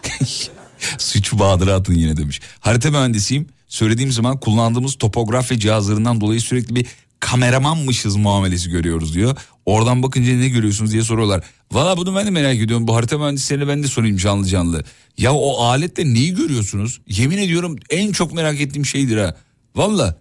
Suçu 0.98 1.40
Bahadır'a 1.40 1.76
atın 1.76 1.94
yine 1.94 2.18
demiş. 2.18 2.42
Harita 2.60 2.92
mühendisiyim. 2.92 3.48
Söylediğim 3.68 4.12
zaman 4.12 4.40
kullandığımız 4.40 4.96
topografi 4.96 5.60
cihazlarından 5.60 6.22
dolayı 6.22 6.42
sürekli 6.42 6.76
bir 6.76 6.86
kameramanmışız 7.20 8.16
muamelesi 8.16 8.70
görüyoruz 8.70 9.14
diyor. 9.14 9.38
Oradan 9.66 10.04
bakınca 10.04 10.34
ne 10.34 10.50
görüyorsunuz 10.50 10.92
diye 10.92 11.04
soruyorlar. 11.04 11.44
Valla 11.72 11.98
bunu 11.98 12.16
ben 12.16 12.26
de 12.26 12.30
merak 12.30 12.56
ediyorum. 12.56 12.88
Bu 12.88 12.96
harita 12.96 13.18
mühendislerine 13.18 13.68
ben 13.68 13.84
de 13.84 13.88
sorayım 13.88 14.18
canlı 14.18 14.48
canlı. 14.48 14.84
Ya 15.18 15.34
o 15.34 15.64
aletle 15.64 16.14
neyi 16.14 16.36
görüyorsunuz? 16.36 17.02
Yemin 17.08 17.38
ediyorum 17.38 17.76
en 17.90 18.12
çok 18.12 18.34
merak 18.34 18.62
ettiğim 18.62 18.86
şeydir 18.86 19.18
ha. 19.18 19.36
Valla. 19.76 20.20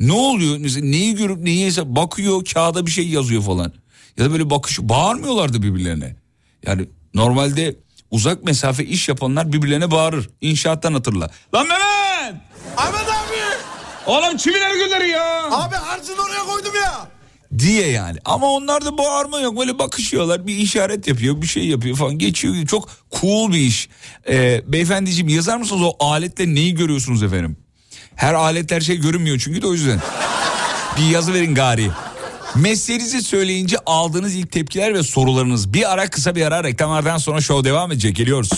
Ne 0.00 0.12
oluyor? 0.12 0.58
Neyi 0.82 1.14
görüp 1.14 1.38
neyi 1.38 1.66
hesap 1.66 1.86
bakıyor 1.86 2.44
kağıda 2.44 2.86
bir 2.86 2.90
şey 2.90 3.08
yazıyor 3.08 3.42
falan. 3.42 3.72
Ya 4.18 4.24
da 4.24 4.32
böyle 4.32 4.50
bakış 4.50 4.78
bağırmıyorlardı 4.78 5.62
birbirlerine. 5.62 6.16
Yani 6.66 6.86
normalde 7.14 7.76
uzak 8.10 8.44
mesafe 8.44 8.84
iş 8.84 9.08
yapanlar 9.08 9.52
birbirlerine 9.52 9.90
bağırır. 9.90 10.30
İnşaattan 10.40 10.92
hatırla. 10.94 11.30
Lan 11.54 11.66
Mehmet! 11.68 12.42
Ahmet 12.76 13.00
abi. 13.08 13.38
Oğlum 14.06 14.36
çiviler 14.36 14.74
gönderi 14.74 15.08
ya! 15.08 15.44
Abi 15.50 15.74
harcını 15.74 16.16
oraya 16.22 16.44
koydum 16.52 16.72
ya. 16.84 17.08
diye 17.58 17.88
yani. 17.90 18.18
Ama 18.24 18.46
onlarda 18.46 18.98
bağırma 18.98 19.40
yok. 19.40 19.58
Böyle 19.58 19.78
bakışıyorlar 19.78 20.46
bir 20.46 20.56
işaret 20.56 21.08
yapıyor 21.08 21.42
bir 21.42 21.46
şey 21.46 21.66
yapıyor 21.66 21.96
falan 21.96 22.18
geçiyor. 22.18 22.66
Çok 22.66 22.88
cool 23.20 23.52
bir 23.52 23.58
iş. 23.58 23.88
Ee, 24.28 24.62
beyefendiciğim 24.66 25.28
yazar 25.28 25.56
mısınız 25.56 25.82
o 25.84 26.04
aletle 26.06 26.54
neyi 26.54 26.74
görüyorsunuz 26.74 27.22
efendim? 27.22 27.56
Her 28.14 28.34
alet 28.34 28.72
her 28.72 28.80
şey 28.80 28.96
görünmüyor 28.96 29.38
çünkü 29.44 29.62
de 29.62 29.66
o 29.66 29.72
yüzden. 29.72 30.00
bir 30.98 31.08
yazı 31.10 31.34
verin 31.34 31.54
gari. 31.54 31.90
Mesleğinizi 32.62 33.22
söyleyince 33.22 33.76
aldığınız 33.86 34.34
ilk 34.34 34.52
tepkiler 34.52 34.94
ve 34.94 35.02
sorularınız. 35.02 35.72
Bir 35.72 35.92
ara 35.92 36.10
kısa 36.10 36.34
bir 36.34 36.46
ara 36.46 36.64
reklamlardan 36.64 37.18
sonra 37.18 37.40
show 37.40 37.70
devam 37.70 37.92
edecek. 37.92 38.16
Geliyoruz. 38.16 38.50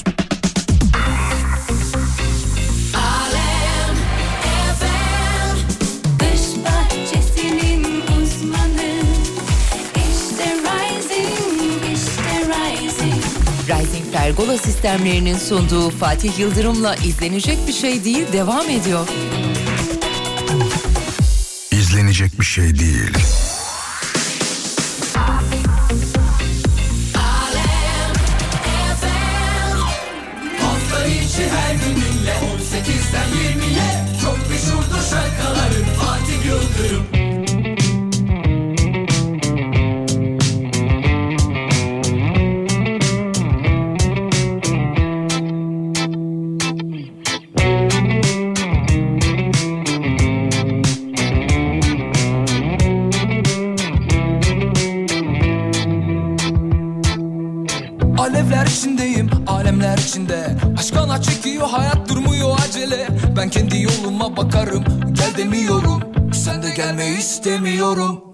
Pergola 14.13 14.59
sistemlerinin 14.59 15.39
sunduğu 15.39 15.91
Fatih 15.91 16.39
Yıldırım'la 16.39 16.95
izlenecek 16.95 17.59
bir 17.67 17.73
şey 17.73 18.05
değil 18.05 18.25
devam 18.33 18.71
ediyor. 18.71 19.09
İzlenecek 21.73 22.41
bir 22.41 22.45
şey 22.45 22.79
değil. 22.79 23.11
Her 31.71 31.77
gününle 31.77 32.33
18'den 32.33 33.29
20'ye 33.29 33.91
Çok 34.23 34.51
meşhurdur 34.51 35.03
şarkıların 35.11 35.85
Fatih 35.99 36.47
Yıldırım. 36.47 37.07
Alevler 58.19 58.67
içindeyim, 58.67 59.31
alemler 59.47 59.99
içinde 59.99 60.57
Aşkana 60.81 61.23
çekiyor, 61.23 61.69
hayat 61.69 62.09
durmuyor 62.09 62.59
acele. 62.69 63.09
Ben 63.37 63.51
kendi 63.51 63.83
yoluma 63.83 64.37
bakarım, 64.37 64.85
gel 65.13 65.37
demiyorum. 65.37 66.03
Sen 66.33 66.63
de 66.63 66.71
gelme 66.71 67.09
istemiyorum. 67.09 68.25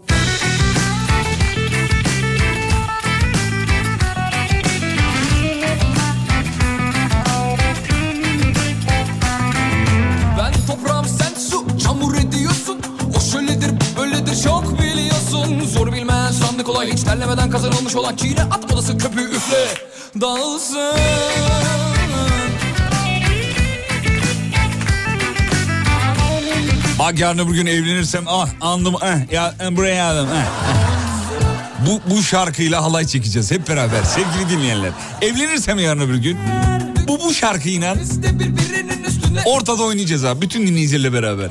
Ben 10.38 10.53
toprağım 10.67 11.07
sen 11.07 11.41
su 11.41 11.79
çamur 11.79 12.15
ediyorsun. 12.15 12.81
O 13.17 13.21
şöyledir 13.21 13.71
böyledir 13.99 14.43
çok 14.43 14.81
biliyorsun. 14.81 15.61
Zor 15.67 15.93
bilmez 15.93 16.38
sandı 16.38 16.65
kolay 16.65 16.93
hiç 16.93 17.03
terlemeden 17.03 17.50
kazanılmış 17.50 17.97
olan 17.97 18.17
Çiğne 18.17 18.43
at 18.43 18.73
odası 18.73 18.99
köpüğü 18.99 19.31
üfle 19.31 19.67
dağılsın 20.21 20.97
Bak 27.06 27.19
yarın 27.19 27.38
öbür 27.38 27.54
gün 27.54 27.66
evlenirsem 27.66 28.25
ah 28.28 28.49
andım 28.60 28.95
eh, 28.95 29.32
ya 29.32 29.54
eh, 29.60 29.76
buraya 29.76 30.12
aldım 30.12 30.28
eh, 30.34 30.40
eh. 30.40 30.47
Bu, 31.86 32.00
bu 32.10 32.23
şarkıyla 32.23 32.82
halay 32.82 33.06
çekeceğiz 33.06 33.50
hep 33.50 33.69
beraber 33.69 34.02
sevgili 34.02 34.50
dinleyenler. 34.50 34.90
Evlenirsem 35.23 35.78
yarın 35.78 36.00
öbür 36.00 36.16
gün 36.16 36.38
bu 37.08 37.21
bu 37.21 37.32
birbirinin 38.40 39.04
üstüne 39.04 39.42
ortada 39.45 39.82
oynayacağız 39.82 40.25
abi 40.25 40.42
bütün 40.42 40.66
dinleyicilerle 40.66 41.12
beraber. 41.12 41.50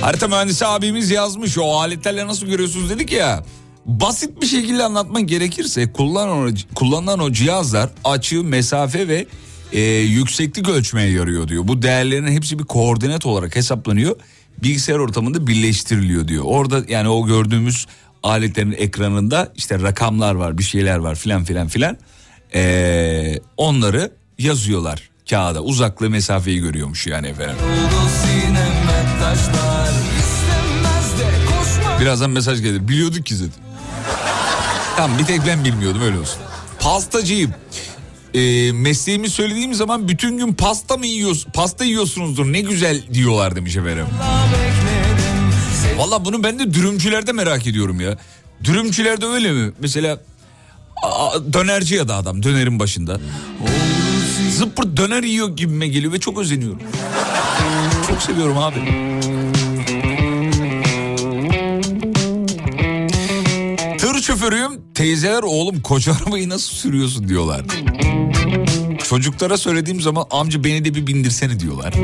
Harita 0.00 0.28
mühendisi 0.28 0.66
abimiz 0.66 1.10
yazmış 1.10 1.58
o 1.58 1.72
aletlerle 1.72 2.26
nasıl 2.26 2.46
görüyorsunuz 2.46 2.90
dedik 2.90 3.12
ya. 3.12 3.44
Basit 3.86 4.42
bir 4.42 4.46
şekilde 4.46 4.84
anlatmak 4.84 5.28
gerekirse 5.28 5.92
kullanılan 5.92 6.48
o, 6.48 6.54
kullanılan 6.74 7.18
o 7.18 7.32
cihazlar 7.32 7.90
açı, 8.04 8.44
mesafe 8.44 9.08
ve 9.08 9.26
e, 9.72 9.80
yükseklik 9.90 10.68
ölçmeye 10.68 11.10
yarıyor 11.10 11.48
diyor. 11.48 11.68
Bu 11.68 11.82
değerlerin 11.82 12.26
hepsi 12.26 12.58
bir 12.58 12.64
koordinat 12.64 13.26
olarak 13.26 13.56
hesaplanıyor. 13.56 14.16
Bilgisayar 14.62 14.98
ortamında 14.98 15.46
birleştiriliyor 15.46 16.28
diyor. 16.28 16.44
Orada 16.46 16.82
yani 16.88 17.08
o 17.08 17.26
gördüğümüz 17.26 17.86
aletlerin 18.22 18.72
ekranında 18.72 19.52
işte 19.56 19.82
rakamlar 19.82 20.34
var 20.34 20.58
bir 20.58 20.62
şeyler 20.62 20.96
var 20.96 21.14
filan 21.14 21.44
filan 21.44 21.68
filan. 21.68 21.98
Ee, 22.54 23.40
onları 23.56 24.12
yazıyorlar 24.38 25.10
kağıda. 25.30 25.62
Uzaklığı 25.62 26.10
mesafeyi 26.10 26.60
görüyormuş 26.60 27.06
yani 27.06 27.26
efendim. 27.26 27.56
Birazdan 32.00 32.30
mesaj 32.30 32.62
gelir. 32.62 32.88
Biliyorduk 32.88 33.26
ki 33.26 33.36
zaten. 33.36 33.65
Tamam 34.96 35.18
bir 35.18 35.24
tek 35.24 35.46
ben 35.46 35.64
bilmiyordum 35.64 36.02
öyle 36.02 36.18
olsun. 36.18 36.38
Pastacıyım. 36.80 37.54
Ee, 38.34 38.72
mesleğimi 38.72 39.28
söylediğim 39.30 39.74
zaman 39.74 40.08
bütün 40.08 40.38
gün 40.38 40.52
pasta 40.54 40.96
mı 40.96 41.06
yiyorsun? 41.06 41.50
Pasta 41.50 41.84
yiyorsunuzdur 41.84 42.52
ne 42.52 42.60
güzel 42.60 43.02
diyorlar 43.14 43.56
demiş 43.56 43.76
efendim. 43.76 44.06
Valla 45.98 46.24
bunu 46.24 46.42
ben 46.42 46.58
de 46.58 46.74
dürümcülerde 46.74 47.32
merak 47.32 47.66
ediyorum 47.66 48.00
ya. 48.00 48.18
Dürümcülerde 48.64 49.26
öyle 49.26 49.52
mi? 49.52 49.72
Mesela 49.80 50.18
a- 51.02 51.52
dönerci 51.52 51.94
ya 51.94 52.08
da 52.08 52.14
adam 52.16 52.42
dönerin 52.42 52.78
başında. 52.78 53.20
Zıppır 54.50 54.96
döner 54.96 55.22
yiyor 55.22 55.56
gibime 55.56 55.88
geliyor 55.88 56.12
ve 56.12 56.20
çok 56.20 56.38
özeniyorum. 56.38 56.80
Çok 58.08 58.22
seviyorum 58.22 58.58
abi. 58.58 58.76
Şoförüyüm. 64.46 64.80
Teyzeler 64.94 65.42
oğlum 65.42 65.80
koca 65.80 66.12
arabayı 66.14 66.48
nasıl 66.48 66.72
sürüyorsun 66.72 67.28
diyorlar. 67.28 67.62
Çocuklara 69.08 69.56
söylediğim 69.56 70.00
zaman 70.00 70.24
amca 70.30 70.64
beni 70.64 70.84
de 70.84 70.94
bir 70.94 71.06
bindirsene 71.06 71.60
diyorlar. 71.60 71.94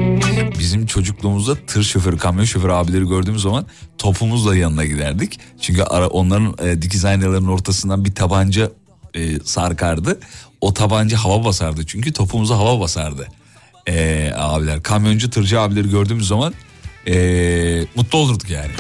Bizim 0.58 0.86
çocukluğumuzda 0.86 1.54
tır 1.66 1.82
şoförü, 1.82 2.18
kamyon 2.18 2.44
şoförü 2.44 2.72
abileri 2.72 3.08
gördüğümüz 3.08 3.42
zaman 3.42 3.66
topumuzla 3.98 4.56
yanına 4.56 4.84
giderdik. 4.84 5.40
Çünkü 5.60 5.82
ara, 5.82 6.08
onların 6.08 6.54
e, 6.66 6.82
dikiz 6.82 7.04
aynalarının 7.04 7.48
ortasından 7.48 8.04
bir 8.04 8.14
tabanca 8.14 8.70
e, 9.14 9.40
sarkardı. 9.44 10.20
O 10.60 10.74
tabanca 10.74 11.18
hava 11.18 11.44
basardı 11.44 11.86
çünkü 11.86 12.12
topumuza 12.12 12.58
hava 12.58 12.80
basardı. 12.80 13.28
E, 13.86 14.30
abiler, 14.36 14.82
kamyoncu, 14.82 15.30
tırcı 15.30 15.60
abileri 15.60 15.90
gördüğümüz 15.90 16.28
zaman 16.28 16.54
e, 17.06 17.14
mutlu 17.96 18.18
olurduk 18.18 18.50
yani. 18.50 18.70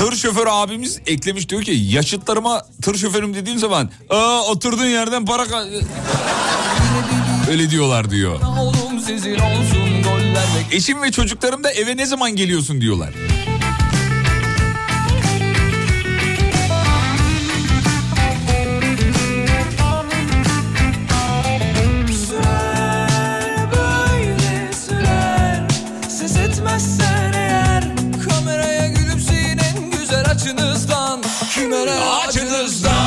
Tır 0.00 0.16
şoförü 0.16 0.50
abimiz 0.50 0.98
eklemiş 1.06 1.48
diyor 1.48 1.62
ki 1.62 1.70
yaşıtlarıma 1.70 2.66
tır 2.82 2.94
şoförüm 2.98 3.34
dediğim 3.34 3.58
zaman 3.58 3.90
Aa, 4.10 4.42
oturduğun 4.42 4.86
yerden 4.86 5.24
para 5.26 5.42
ka-" 5.42 5.82
öyle 7.50 7.70
diyorlar 7.70 8.10
diyor. 8.10 8.40
Eşim 10.72 11.02
ve 11.02 11.12
çocuklarım 11.12 11.64
da 11.64 11.70
eve 11.70 11.96
ne 11.96 12.06
zaman 12.06 12.36
geliyorsun 12.36 12.80
diyorlar. 12.80 13.10
Güzel 30.60 31.20
açınızdan 31.20 31.20
Kümere 31.54 32.99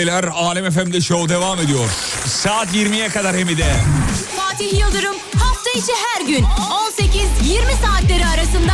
beyler 0.00 0.24
Alem 0.24 0.70
FM'de 0.70 1.00
show 1.00 1.34
devam 1.34 1.60
ediyor. 1.60 1.90
Saat 2.26 2.74
20'ye 2.74 3.08
kadar 3.08 3.36
hem 3.36 3.48
de. 3.48 3.76
Fatih 4.36 4.80
Yıldırım 4.80 5.16
hafta 5.38 5.70
içi 5.70 5.92
her 5.92 6.26
gün 6.26 6.44
18-20 6.44 6.46
saatleri 7.86 8.26
arasında 8.26 8.72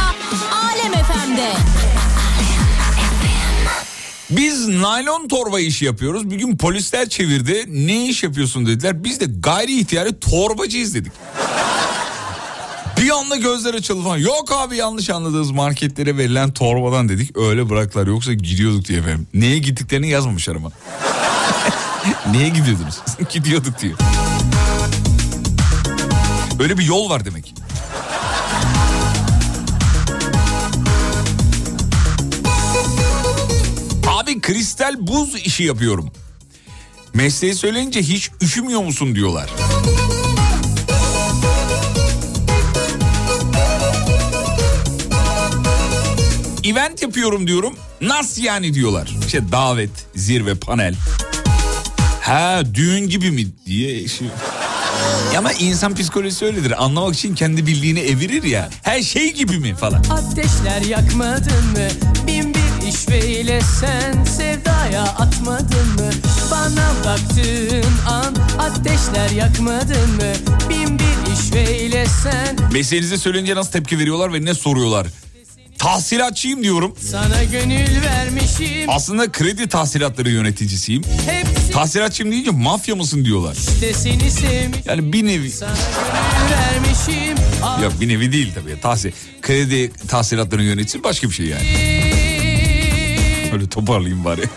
Alem 0.52 0.92
FM'de. 0.92 1.52
Biz 4.30 4.68
naylon 4.68 5.28
torba 5.28 5.60
işi 5.60 5.84
yapıyoruz. 5.84 6.30
Bir 6.30 6.36
gün 6.36 6.56
polisler 6.56 7.08
çevirdi. 7.08 7.64
Ne 7.68 8.08
iş 8.08 8.22
yapıyorsun 8.22 8.66
dediler. 8.66 9.04
Biz 9.04 9.20
de 9.20 9.24
gayri 9.38 9.78
ihtiyari 9.78 10.20
torbacıyız 10.20 10.94
dedik. 10.94 11.12
Bir 13.00 13.10
anda 13.10 13.36
gözler 13.36 13.74
açıldı 13.74 14.04
falan. 14.04 14.16
Yok 14.18 14.52
abi 14.52 14.76
yanlış 14.76 15.10
anladığınız 15.10 15.50
marketlere 15.50 16.16
verilen 16.16 16.52
torbadan 16.52 17.08
dedik. 17.08 17.36
Öyle 17.36 17.68
bıraktılar 17.70 18.06
yoksa 18.06 18.32
gidiyorduk 18.32 18.84
diye 18.84 18.98
efendim. 18.98 19.26
Neye 19.34 19.58
gittiklerini 19.58 20.08
yazmamışlar 20.08 20.56
ama. 20.56 20.70
Neye 22.32 22.48
gidiyordunuz? 22.48 23.00
Gidiyorduk 23.32 23.80
diyor. 23.80 23.98
Öyle 26.60 26.78
bir 26.78 26.84
yol 26.84 27.10
var 27.10 27.24
demek. 27.24 27.54
Abi 34.08 34.40
kristal 34.40 34.94
buz 34.98 35.34
işi 35.34 35.64
yapıyorum. 35.64 36.10
Mesleği 37.14 37.54
söyleyince 37.54 38.02
hiç 38.02 38.30
üşümüyor 38.42 38.82
musun 38.82 39.14
diyorlar. 39.14 39.50
Event 46.64 47.02
yapıyorum 47.02 47.46
diyorum. 47.46 47.74
Nasıl 48.00 48.42
yani 48.42 48.74
diyorlar. 48.74 49.16
İşte 49.26 49.52
davet, 49.52 49.90
zirve, 50.14 50.54
panel. 50.54 50.94
Ha 52.26 52.62
düğün 52.74 53.08
gibi 53.08 53.30
mi 53.30 53.46
diye. 53.66 54.08
Şey. 54.08 54.26
Ya 55.32 55.38
Ama 55.38 55.52
insan 55.52 55.94
psikolojisi 55.94 56.44
öyledir. 56.44 56.84
Anlamak 56.84 57.14
için 57.14 57.34
kendi 57.34 57.66
bildiğini 57.66 58.00
evirir 58.00 58.42
ya. 58.42 58.68
Her 58.82 59.02
şey 59.02 59.32
gibi 59.34 59.58
mi 59.58 59.74
falan. 59.74 60.04
Ateşler 60.10 60.80
yakmadın 60.88 61.66
mı? 61.72 61.88
Bin 62.26 62.54
bir 62.54 62.88
işveyle 62.88 63.60
sen 63.80 64.24
sevdaya 64.24 65.02
atmadın 65.02 65.88
mı? 65.88 66.10
Bana 66.50 66.92
baktığın 67.04 67.92
an 68.08 68.34
ateşler 68.58 69.30
yakmadın 69.30 70.10
mı? 70.16 70.32
Bin 70.70 70.98
bir 70.98 71.32
işveyle 71.38 72.06
sen 72.22 72.56
Mesleğinizi 72.72 73.18
söyleyince 73.18 73.54
nasıl 73.54 73.72
tepki 73.72 73.98
veriyorlar 73.98 74.34
ve 74.34 74.44
ne 74.44 74.54
soruyorlar? 74.54 75.06
Tahsilatçıyım 75.78 76.62
diyorum. 76.62 76.94
sana 77.10 77.44
gönül 77.44 78.02
vermişim. 78.02 78.90
Aslında 78.90 79.32
kredi 79.32 79.68
tahsilatları 79.68 80.30
yöneticisiyim. 80.30 81.02
Hepsi 81.04 81.35
Tahsilatçıyım 81.76 82.32
deyince 82.32 82.50
mafya 82.50 82.96
mısın 82.96 83.24
diyorlar. 83.24 83.56
Yani 84.86 85.12
bir 85.12 85.26
nevi... 85.26 85.50
Vermişim. 86.50 87.36
Ah, 87.62 87.82
Yok 87.82 87.92
bir 88.00 88.08
nevi 88.08 88.32
değil 88.32 88.52
tabii. 88.54 88.80
Tahsil, 88.80 89.12
kredi 89.42 89.92
tahsilatları 90.08 90.62
yöneticisi 90.62 91.04
başka 91.04 91.28
bir 91.28 91.34
şey 91.34 91.46
yani. 91.46 91.62
Öyle 93.52 93.68
toparlayayım 93.68 94.24
bari. 94.24 94.42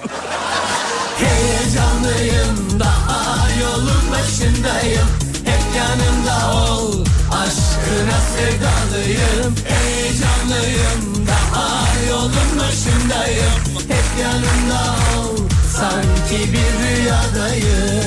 Heyecanlıyım 1.19 2.79
daha 2.79 3.49
yolun 3.61 4.11
başındayım. 4.11 5.07
Hep 5.45 5.75
yanımda 5.77 6.61
ol 6.71 7.05
Aşkına 7.31 8.19
sevdalıyım 8.35 9.55
Heyecanlıyım 9.65 11.27
Daha 11.27 11.87
yolun 12.09 12.59
başındayım 12.59 13.53
Hep 13.87 14.23
yanımda 14.23 14.95
ol 15.19 15.38
Sanki 15.79 16.53
bir 16.53 16.87
rüyadayım 16.87 18.03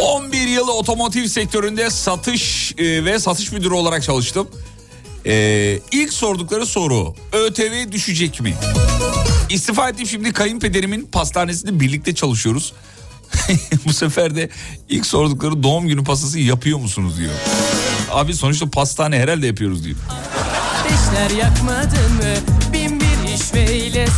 11 0.00 0.46
yıl 0.46 0.68
otomotiv 0.68 1.26
sektöründe 1.26 1.90
satış 1.90 2.74
e, 2.78 3.04
ve 3.04 3.18
satış 3.18 3.52
müdürü 3.52 3.74
olarak 3.74 4.02
çalıştım. 4.02 4.48
E, 5.26 5.78
ilk 5.92 6.12
sordukları 6.12 6.66
soru 6.66 7.14
ÖTV 7.32 7.92
düşecek 7.92 8.40
mi? 8.40 8.54
İstifa 9.50 9.88
ettim 9.88 10.06
şimdi 10.06 10.32
kayınpederimin 10.32 11.08
pastanesinde 11.12 11.80
birlikte 11.80 12.14
çalışıyoruz. 12.14 12.72
Bu 13.86 13.92
sefer 13.92 14.36
de 14.36 14.48
ilk 14.88 15.06
sordukları 15.06 15.62
doğum 15.62 15.88
günü 15.88 16.04
pastası 16.04 16.38
yapıyor 16.38 16.78
musunuz 16.78 17.18
diyor. 17.18 17.32
Abi 18.10 18.34
sonuçta 18.34 18.70
pastane 18.70 19.18
herhalde 19.18 19.46
yapıyoruz 19.46 19.84
diyor. 19.84 19.96
Ateşler 20.80 21.38
yakmadın 21.38 22.12
mı? 22.12 22.34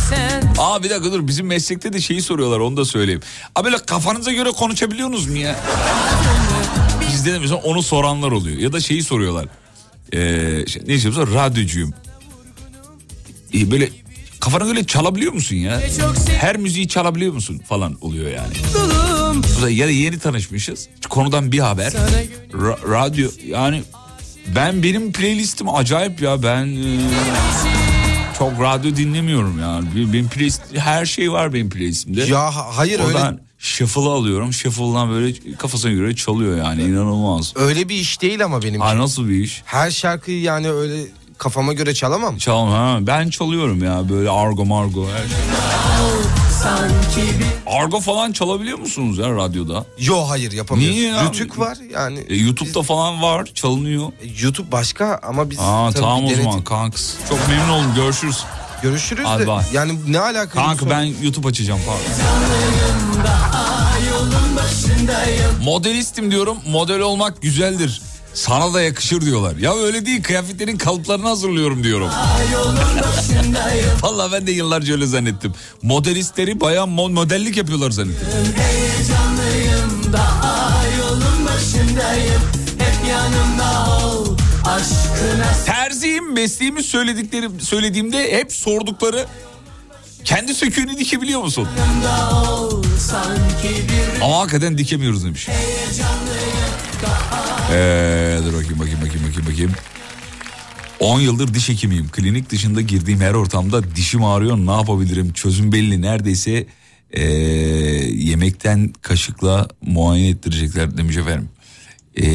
Sen 0.09 0.53
Aa 0.57 0.83
bir 0.83 0.89
dakika 0.89 1.11
dur 1.11 1.27
bizim 1.27 1.45
meslekte 1.47 1.93
de 1.93 2.01
şeyi 2.01 2.21
soruyorlar 2.21 2.59
onu 2.59 2.77
da 2.77 2.85
söyleyeyim. 2.85 3.21
Abi 3.55 3.65
böyle 3.65 3.77
kafanıza 3.77 4.31
göre 4.31 4.51
konuşabiliyorsunuz 4.51 5.27
mu 5.27 5.37
ya? 5.37 5.55
Bizde 7.11 7.33
de 7.33 7.39
mesela 7.39 7.55
onu 7.61 7.83
soranlar 7.83 8.31
oluyor. 8.31 8.57
Ya 8.57 8.73
da 8.73 8.79
şeyi 8.79 9.03
soruyorlar. 9.03 9.45
Ee, 10.13 10.65
şey, 10.67 10.81
ne 10.87 10.93
istiyorsa 10.93 11.27
radyocuyum. 11.27 11.93
Ee, 13.53 13.71
böyle 13.71 13.89
kafana 14.39 14.65
göre 14.65 14.83
çalabiliyor 14.83 15.33
musun 15.33 15.55
ya? 15.55 15.81
Her 16.39 16.57
müziği 16.57 16.87
çalabiliyor 16.87 17.33
musun 17.33 17.61
falan 17.69 17.97
oluyor 18.01 18.31
yani. 18.31 18.53
Ya 19.75 19.87
da 19.87 19.91
yeni 19.91 20.19
tanışmışız. 20.19 20.89
Konudan 21.09 21.51
bir 21.51 21.59
haber. 21.59 21.91
Ra- 22.53 22.91
radyo 22.91 23.29
yani 23.47 23.83
ben 24.55 24.83
benim 24.83 25.11
playlistim 25.11 25.69
acayip 25.69 26.21
ya 26.21 26.43
ben 26.43 26.65
e, 26.65 26.99
çok 28.41 28.61
radyo 28.61 28.95
dinlemiyorum 28.95 29.59
yani. 29.59 30.13
Benim, 30.13 30.29
playlist 30.29 30.61
her 30.77 31.05
şey 31.05 31.31
var 31.31 31.53
benim 31.53 31.69
playlistimde. 31.69 32.21
Ya 32.21 32.55
ha- 32.55 32.77
hayır 32.77 32.99
öyle 32.99 33.03
Oradan 33.17 33.39
shuffle'ı 33.59 34.09
alıyorum. 34.09 34.53
Shuffle'dan 34.53 35.09
böyle 35.11 35.55
kafasına 35.57 35.91
göre 35.91 36.15
çalıyor 36.15 36.57
yani 36.57 36.83
inanılmaz. 36.83 37.53
öyle 37.55 37.89
bir 37.89 37.95
iş 37.95 38.21
değil 38.21 38.45
ama 38.45 38.61
benim. 38.61 38.81
Ha 38.81 38.97
nasıl 38.97 39.29
bir 39.29 39.35
iş? 39.43 39.61
Her 39.65 39.91
şarkıyı 39.91 40.41
yani 40.41 40.71
öyle 40.71 41.01
kafama 41.37 41.73
göre 41.73 41.93
çalamam. 41.93 42.37
Çalma 42.37 42.73
ha 42.73 42.97
ben 43.01 43.29
çalıyorum 43.29 43.83
ya 43.83 44.09
böyle 44.09 44.29
argo 44.29 44.65
margo 44.65 45.07
her 45.07 45.27
şey. 45.27 46.40
Sanki 46.63 47.39
bir 47.39 47.51
Argo 47.79 47.99
falan 47.99 48.31
çalabiliyor 48.31 48.79
musunuz 48.79 49.17
ya 49.17 49.29
radyoda? 49.35 49.85
Yo 49.97 50.29
hayır 50.29 50.51
yapamıyoruz. 50.51 50.95
Niye 50.95 51.09
ya? 51.09 51.23
Rütük 51.25 51.59
var 51.59 51.77
yani. 51.93 52.19
E, 52.29 52.35
YouTube'da 52.35 52.81
falan 52.81 53.21
var 53.21 53.45
çalınıyor. 53.53 54.11
E, 54.21 54.27
YouTube 54.41 54.71
başka 54.71 55.19
ama 55.23 55.49
biz 55.49 55.59
Aa 55.59 55.91
tamam 55.91 56.25
o 56.25 56.29
zaman 56.35 56.63
kanks. 56.63 57.13
Çok 57.29 57.47
memnun 57.47 57.69
oldum 57.69 57.93
görüşürüz. 57.95 58.43
Görüşürüz 58.81 59.25
Hadi 59.27 59.43
de 59.43 59.47
bay. 59.47 59.63
yani 59.73 59.99
ne 60.07 60.19
alaka? 60.19 60.65
Kanka 60.65 60.89
ben 60.89 61.13
YouTube 61.23 61.47
açacağım 61.47 61.79
pardon. 61.87 62.03
Modelistim 65.63 66.31
diyorum. 66.31 66.57
Model 66.67 66.99
olmak 66.99 67.41
güzeldir. 67.41 68.01
Sana 68.33 68.73
da 68.73 68.81
yakışır 68.81 69.21
diyorlar. 69.21 69.55
Ya 69.55 69.73
öyle 69.75 70.05
değil 70.05 70.23
kıyafetlerin 70.23 70.77
kalıplarını 70.77 71.27
hazırlıyorum 71.27 71.83
diyorum. 71.83 72.09
Vallahi 74.01 74.31
ben 74.31 74.47
de 74.47 74.51
yıllarca 74.51 74.93
öyle 74.93 75.05
zannettim. 75.07 75.53
Modelistleri 75.81 76.61
bayağı 76.61 76.85
mo- 76.85 77.11
modellik 77.13 77.57
yapıyorlar 77.57 77.91
zannettim. 77.91 78.27
heyecanlıyım 78.55 80.13
Daha 80.13 80.83
yolun 80.99 81.45
başındayım 81.45 82.41
Hep 82.77 83.09
yanımda 83.09 83.97
ol 84.05 84.37
Aşkına 84.65 85.53
Terziyim 85.65 86.33
mesleğimi 86.33 86.83
söyledikleri 86.83 87.49
söylediğimde 87.61 88.37
hep 88.37 88.53
sordukları 88.53 89.25
kendi 90.25 90.53
söküğünü 90.55 90.97
dikebiliyor 90.97 91.41
musun? 91.41 91.67
ol 92.51 92.83
bir 93.89 94.21
Ama 94.21 94.39
hakikaten 94.39 94.77
dikemiyoruz 94.77 95.23
demiş. 95.25 95.47
Ee, 97.71 98.39
dur 98.45 98.53
bakayım 98.53 98.79
bakayım 98.79 99.01
bakayım 99.01 99.27
bakayım 99.27 99.45
bakayım. 99.51 99.71
10 100.99 101.19
yıldır 101.19 101.53
diş 101.53 101.69
hekimiyim. 101.69 102.09
Klinik 102.09 102.49
dışında 102.49 102.81
girdiğim 102.81 103.19
her 103.19 103.33
ortamda 103.33 103.95
dişim 103.95 104.23
ağrıyor. 104.23 104.57
Ne 104.57 104.71
yapabilirim? 104.71 105.33
Çözüm 105.33 105.71
belli. 105.71 106.01
Neredeyse 106.01 106.67
ee, 107.11 107.23
yemekten 108.13 108.93
kaşıkla 109.01 109.67
muayene 109.81 110.27
ettirecekler 110.27 110.97
demiş 110.97 111.17
efendim. 111.17 111.49
Ee, 112.15 112.25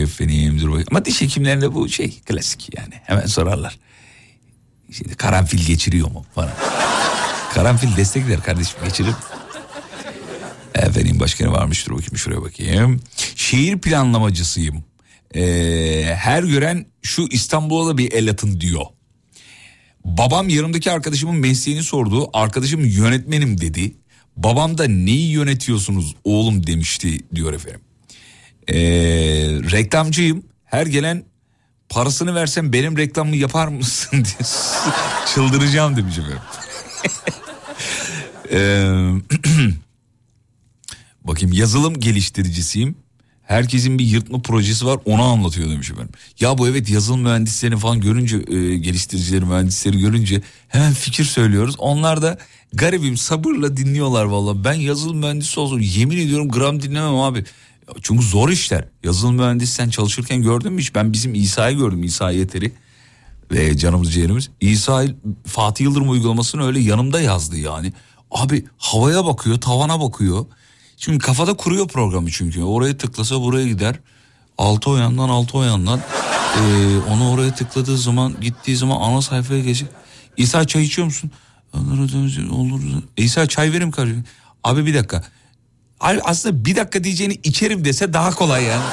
efendim 0.00 0.60
dur 0.60 0.68
bakayım. 0.68 0.88
Ama 0.90 1.04
diş 1.04 1.20
hekimlerinde 1.20 1.74
bu 1.74 1.88
şey 1.88 2.20
klasik 2.20 2.76
yani. 2.76 2.94
Hemen 3.02 3.26
sorarlar. 3.26 3.78
Şimdi 4.92 5.14
karanfil 5.14 5.66
geçiriyor 5.66 6.10
mu 6.10 6.26
falan. 6.34 6.50
karanfil 7.54 7.96
destekler 7.96 8.42
kardeşim 8.42 8.78
geçirir. 8.84 9.14
Efendim 10.78 11.20
başka 11.20 11.44
ne 11.44 11.52
varmış 11.52 11.86
dur 11.86 11.92
bakayım 11.92 12.16
şuraya 12.16 12.42
bakayım. 12.42 13.00
Şehir 13.36 13.78
planlamacısıyım. 13.78 14.84
Ee, 15.34 16.14
her 16.16 16.42
gören 16.42 16.86
şu 17.02 17.26
İstanbul'a 17.30 17.88
da 17.88 17.98
bir 17.98 18.12
el 18.12 18.30
atın 18.30 18.60
diyor. 18.60 18.86
Babam 20.04 20.48
yanımdaki 20.48 20.90
arkadaşımın 20.90 21.36
mesleğini 21.36 21.82
sordu. 21.82 22.30
Arkadaşım 22.32 22.84
yönetmenim 22.84 23.60
dedi. 23.60 23.94
Babam 24.36 24.78
da 24.78 24.84
neyi 24.84 25.30
yönetiyorsunuz 25.30 26.14
oğlum 26.24 26.66
demişti 26.66 27.18
diyor 27.34 27.52
efendim. 27.52 27.80
Ee, 28.68 28.76
reklamcıyım. 29.72 30.42
Her 30.64 30.86
gelen 30.86 31.24
parasını 31.88 32.34
versem 32.34 32.72
benim 32.72 32.98
reklamımı 32.98 33.36
yapar 33.36 33.68
mısın 33.68 34.10
diye 34.24 34.48
çıldıracağım 35.34 35.96
demiş 35.96 36.18
efendim. 36.18 36.38
Ee, 38.52 38.88
Bakayım 41.26 41.52
yazılım 41.52 42.00
geliştiricisiyim. 42.00 42.96
Herkesin 43.42 43.98
bir 43.98 44.04
yırtma 44.04 44.42
projesi 44.42 44.86
var 44.86 44.98
onu 45.04 45.22
anlatıyor 45.22 45.70
demiş 45.70 45.90
efendim. 45.90 46.12
Ya 46.40 46.58
bu 46.58 46.68
evet 46.68 46.90
yazılım 46.90 47.20
mühendislerini 47.20 47.76
falan 47.78 48.00
görünce 48.00 48.36
e, 48.36 48.76
geliştiricileri 48.76 49.44
mühendisleri 49.44 49.98
görünce 49.98 50.42
hemen 50.68 50.92
fikir 50.92 51.24
söylüyoruz. 51.24 51.74
Onlar 51.78 52.22
da 52.22 52.38
garibim 52.72 53.16
sabırla 53.16 53.76
dinliyorlar 53.76 54.24
valla. 54.24 54.64
Ben 54.64 54.72
yazılım 54.74 55.18
mühendisi 55.18 55.60
olsam 55.60 55.80
yemin 55.80 56.18
ediyorum 56.18 56.48
gram 56.48 56.82
dinlemem 56.82 57.14
abi. 57.14 57.44
Çünkü 58.02 58.24
zor 58.24 58.48
işler. 58.48 58.88
Yazılım 59.04 59.34
mühendisi 59.34 59.72
sen 59.72 59.88
çalışırken 59.90 60.42
gördün 60.42 60.72
mü 60.72 60.80
hiç? 60.80 60.94
Ben 60.94 61.12
bizim 61.12 61.34
İsa'yı 61.34 61.76
gördüm 61.76 62.02
İsa 62.02 62.30
Yeter'i 62.30 62.72
ve 63.52 63.76
canımız 63.76 64.12
ciğerimiz. 64.12 64.50
İsa 64.60 65.04
Fatih 65.46 65.84
Yıldırım 65.84 66.10
uygulamasını 66.10 66.66
öyle 66.66 66.80
yanımda 66.80 67.20
yazdı 67.20 67.56
yani. 67.56 67.92
Abi 68.30 68.64
havaya 68.78 69.24
bakıyor 69.26 69.60
tavana 69.60 70.00
bakıyor. 70.00 70.46
Şimdi 70.96 71.18
kafada 71.18 71.54
kuruyor 71.54 71.88
programı 71.88 72.30
çünkü. 72.30 72.62
Oraya 72.62 72.96
tıklasa 72.96 73.40
buraya 73.40 73.66
gider. 73.66 73.96
Altı 74.58 74.90
o 74.90 74.96
altı 75.28 75.58
o. 75.58 76.00
Ee, 76.56 76.98
onu 77.10 77.30
oraya 77.30 77.54
tıkladığı 77.54 77.98
zaman 77.98 78.36
gittiği 78.40 78.76
zaman 78.76 79.00
ana 79.00 79.22
sayfaya 79.22 79.60
geçecek. 79.60 79.88
İsa 80.36 80.66
çay 80.66 80.82
içiyor 80.82 81.06
musun? 81.06 81.30
Olur. 82.50 82.80
İsa 83.16 83.46
çay 83.46 83.72
verim 83.72 83.90
kardeşim. 83.90 84.24
Abi 84.64 84.86
bir 84.86 84.94
dakika. 84.94 85.24
Abi 86.00 86.20
aslında 86.24 86.64
bir 86.64 86.76
dakika 86.76 87.04
diyeceğini 87.04 87.34
içerim 87.44 87.84
dese 87.84 88.12
daha 88.12 88.30
kolay 88.30 88.64
yani. 88.64 88.84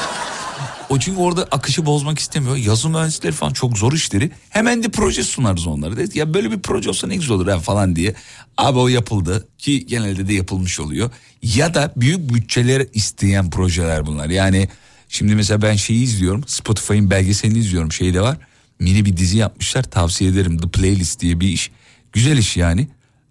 O 0.90 1.00
çünkü 1.00 1.20
orada 1.20 1.44
akışı 1.44 1.86
bozmak 1.86 2.20
istemiyor. 2.20 2.56
Yazılım 2.56 2.96
mühendisleri 2.96 3.32
falan 3.32 3.54
çok 3.54 3.78
zor 3.78 3.94
işleri. 3.94 4.32
Hemen 4.50 4.84
de 4.84 4.90
proje 4.90 5.24
sunarız 5.24 5.68
onlara. 5.68 5.98
Dedi, 5.98 6.20
ya 6.20 6.34
böyle 6.34 6.52
bir 6.52 6.60
proje 6.60 6.90
olsa 6.90 7.08
ne 7.08 7.16
güzel 7.16 7.32
olur 7.32 7.48
ha 7.48 7.60
falan 7.60 7.96
diye. 7.96 8.16
Abi 8.58 8.80
o 8.80 8.88
yapıldı 8.88 9.48
ki 9.58 9.86
genelde 9.86 10.28
de 10.28 10.34
yapılmış 10.34 10.80
oluyor. 10.80 11.12
Ya 11.44 11.74
da 11.74 11.94
büyük 11.96 12.34
bütçeler 12.34 12.88
isteyen 12.94 13.50
projeler 13.50 14.06
bunlar. 14.06 14.30
Yani 14.30 14.70
şimdi 15.10 15.36
mesela 15.36 15.62
ben 15.62 15.76
şeyi 15.76 16.04
izliyorum. 16.04 16.44
Spotify'ın 16.48 17.12
belgeselini 17.12 17.60
izliyorum. 17.60 17.92
Şey 17.92 18.14
de 18.14 18.22
var. 18.22 18.38
Mini 18.80 19.06
bir 19.06 19.18
dizi 19.18 19.38
yapmışlar. 19.38 19.84
Tavsiye 19.84 20.30
ederim. 20.30 20.58
The 20.58 20.68
Playlist 20.68 21.20
diye 21.20 21.40
bir 21.40 21.48
iş. 21.48 21.72
Güzel 22.14 22.38
iş 22.38 22.58
yani. 22.58 22.88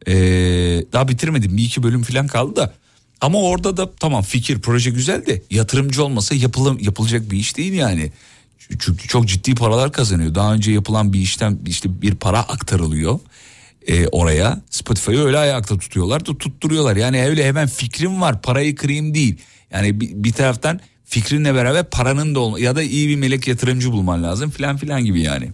Ee, 0.06 0.12
daha 0.92 1.08
bitirmedim. 1.08 1.56
Bir 1.56 1.62
iki 1.62 1.82
bölüm 1.82 2.02
falan 2.02 2.26
kaldı 2.26 2.56
da. 2.56 2.74
Ama 3.22 3.38
orada 3.38 3.76
da 3.76 3.92
tamam 4.00 4.22
fikir 4.22 4.60
proje 4.60 4.90
güzel 4.90 5.26
de 5.26 5.42
yatırımcı 5.50 6.04
olmasa 6.04 6.34
yapılım, 6.34 6.78
yapılacak 6.80 7.30
bir 7.30 7.36
iş 7.36 7.56
değil 7.56 7.72
yani. 7.72 8.12
Çünkü 8.78 9.08
çok 9.08 9.28
ciddi 9.28 9.54
paralar 9.54 9.92
kazanıyor. 9.92 10.34
Daha 10.34 10.54
önce 10.54 10.72
yapılan 10.72 11.12
bir 11.12 11.20
işten 11.20 11.58
işte 11.66 12.02
bir 12.02 12.14
para 12.14 12.38
aktarılıyor 12.40 13.20
e, 13.86 14.06
oraya. 14.06 14.60
Spotify'ı 14.70 15.24
öyle 15.24 15.38
ayakta 15.38 15.78
tutuyorlar 15.78 16.26
da 16.26 16.38
tutturuyorlar. 16.38 16.96
Yani 16.96 17.24
öyle 17.24 17.46
hemen 17.46 17.68
fikrim 17.68 18.20
var 18.20 18.42
parayı 18.42 18.74
kırayım 18.74 19.14
değil. 19.14 19.36
Yani 19.72 20.00
bir, 20.00 20.10
bir 20.14 20.32
taraftan 20.32 20.80
fikrinle 21.04 21.54
beraber 21.54 21.90
paranın 21.90 22.34
da 22.34 22.40
olma 22.40 22.60
ya 22.60 22.76
da 22.76 22.82
iyi 22.82 23.08
bir 23.08 23.16
melek 23.16 23.48
yatırımcı 23.48 23.92
bulman 23.92 24.22
lazım 24.22 24.50
filan 24.50 24.76
filan 24.76 25.04
gibi 25.04 25.20
yani. 25.20 25.50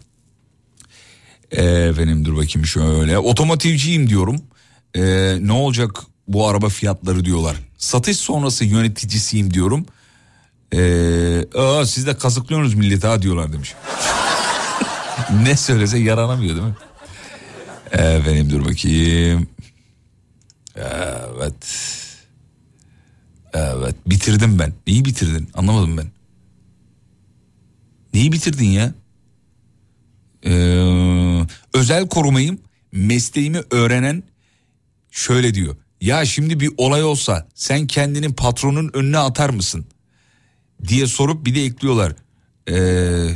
E, 1.51 1.63
efendim 1.65 2.25
dur 2.25 2.37
bakayım 2.37 2.67
şöyle 2.67 3.19
otomotivciyim 3.19 4.09
diyorum. 4.09 4.41
E, 4.95 5.03
ne 5.41 5.53
olacak 5.53 5.91
bu 6.29 6.49
araba 6.49 6.69
fiyatları 6.69 7.25
diyorlar. 7.25 7.57
Satış 7.79 8.17
sonrası 8.17 8.65
yöneticisiyim 8.65 9.55
diyorum. 9.55 9.87
Ee, 10.75 11.45
siz 11.87 12.07
de 12.07 12.17
kazıklıyorsunuz 12.17 12.75
milleti 12.75 13.07
ha 13.07 13.23
diyorlar 13.23 13.53
demiş. 13.53 13.75
ne 15.43 15.57
söylese 15.57 15.99
yaranamıyor 15.99 16.57
değil 16.57 16.67
mi? 16.67 16.77
Efendim 17.93 18.51
dur 18.51 18.65
bakayım. 18.65 19.49
Evet. 20.77 21.67
Evet 23.55 23.97
bitirdim 24.07 24.59
ben. 24.59 24.73
Neyi 24.87 25.05
bitirdin? 25.05 25.49
Anlamadım 25.55 25.97
ben. 25.97 26.07
Neyi 28.15 28.33
bitirdin 28.33 28.69
ya? 28.69 28.95
Ee, 30.45 30.51
özel 31.75 32.09
korumayım 32.09 32.59
mesleğimi 32.93 33.61
öğrenen 33.71 34.23
şöyle 35.11 35.55
diyor. 35.55 35.77
Ya 36.01 36.25
şimdi 36.25 36.61
bir 36.61 36.71
olay 36.77 37.05
olsa 37.05 37.49
sen 37.55 37.87
kendini 37.87 38.35
patronun 38.35 38.91
önüne 38.95 39.19
atar 39.19 39.51
mısın? 39.51 39.87
Diye 40.89 41.07
sorup 41.07 41.47
bir 41.47 41.55
de 41.55 41.65
ekliyorlar. 41.65 42.13
Ee, 42.71 43.31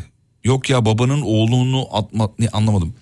yok 0.44 0.70
ya 0.70 0.84
babanın 0.84 1.22
oğlunu 1.22 1.88
atma 1.92 2.30
ne 2.38 2.48
anlamadım. 2.48 2.94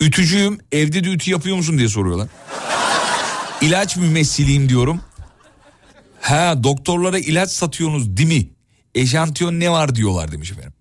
Ütücüyüm 0.00 0.58
evde 0.72 1.04
de 1.04 1.08
ütü 1.08 1.30
yapıyor 1.30 1.56
musun 1.56 1.78
diye 1.78 1.88
soruyorlar. 1.88 2.28
İlaç 3.60 3.96
mümessiliyim 3.96 4.68
diyorum. 4.68 5.00
Ha 6.20 6.64
doktorlara 6.64 7.18
ilaç 7.18 7.50
satıyorsunuz 7.50 8.16
değil 8.16 8.28
mi? 8.28 8.48
Eşantiyon 8.94 9.60
ne 9.60 9.70
var 9.70 9.94
diyorlar 9.94 10.32
demiş 10.32 10.52
efendim. 10.52 10.72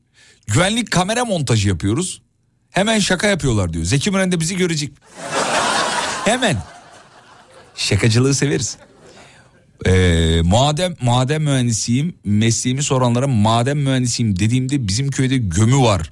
Güvenlik 0.48 0.92
kamera 0.92 1.26
montajı 1.26 1.68
yapıyoruz. 1.68 2.22
Hemen 2.70 3.00
şaka 3.00 3.28
yapıyorlar 3.28 3.74
diyor. 3.74 3.86
Zeki 3.86 4.12
Müren 4.12 4.32
de 4.32 4.40
bizi 4.40 4.58
görecek. 4.58 4.94
Hemen. 6.26 6.58
Şakacılığı 7.78 8.34
severiz. 8.34 8.78
Ee, 9.86 10.42
madem 10.44 10.94
maden 11.02 11.42
mühendisiyim 11.42 12.16
mesleğimi 12.26 12.84
soranlara 12.84 13.28
maden 13.28 13.78
mühendisiyim 13.78 14.40
dediğimde 14.40 14.88
bizim 14.88 15.12
köyde 15.12 15.38
gömü 15.38 15.78
var. 15.78 16.12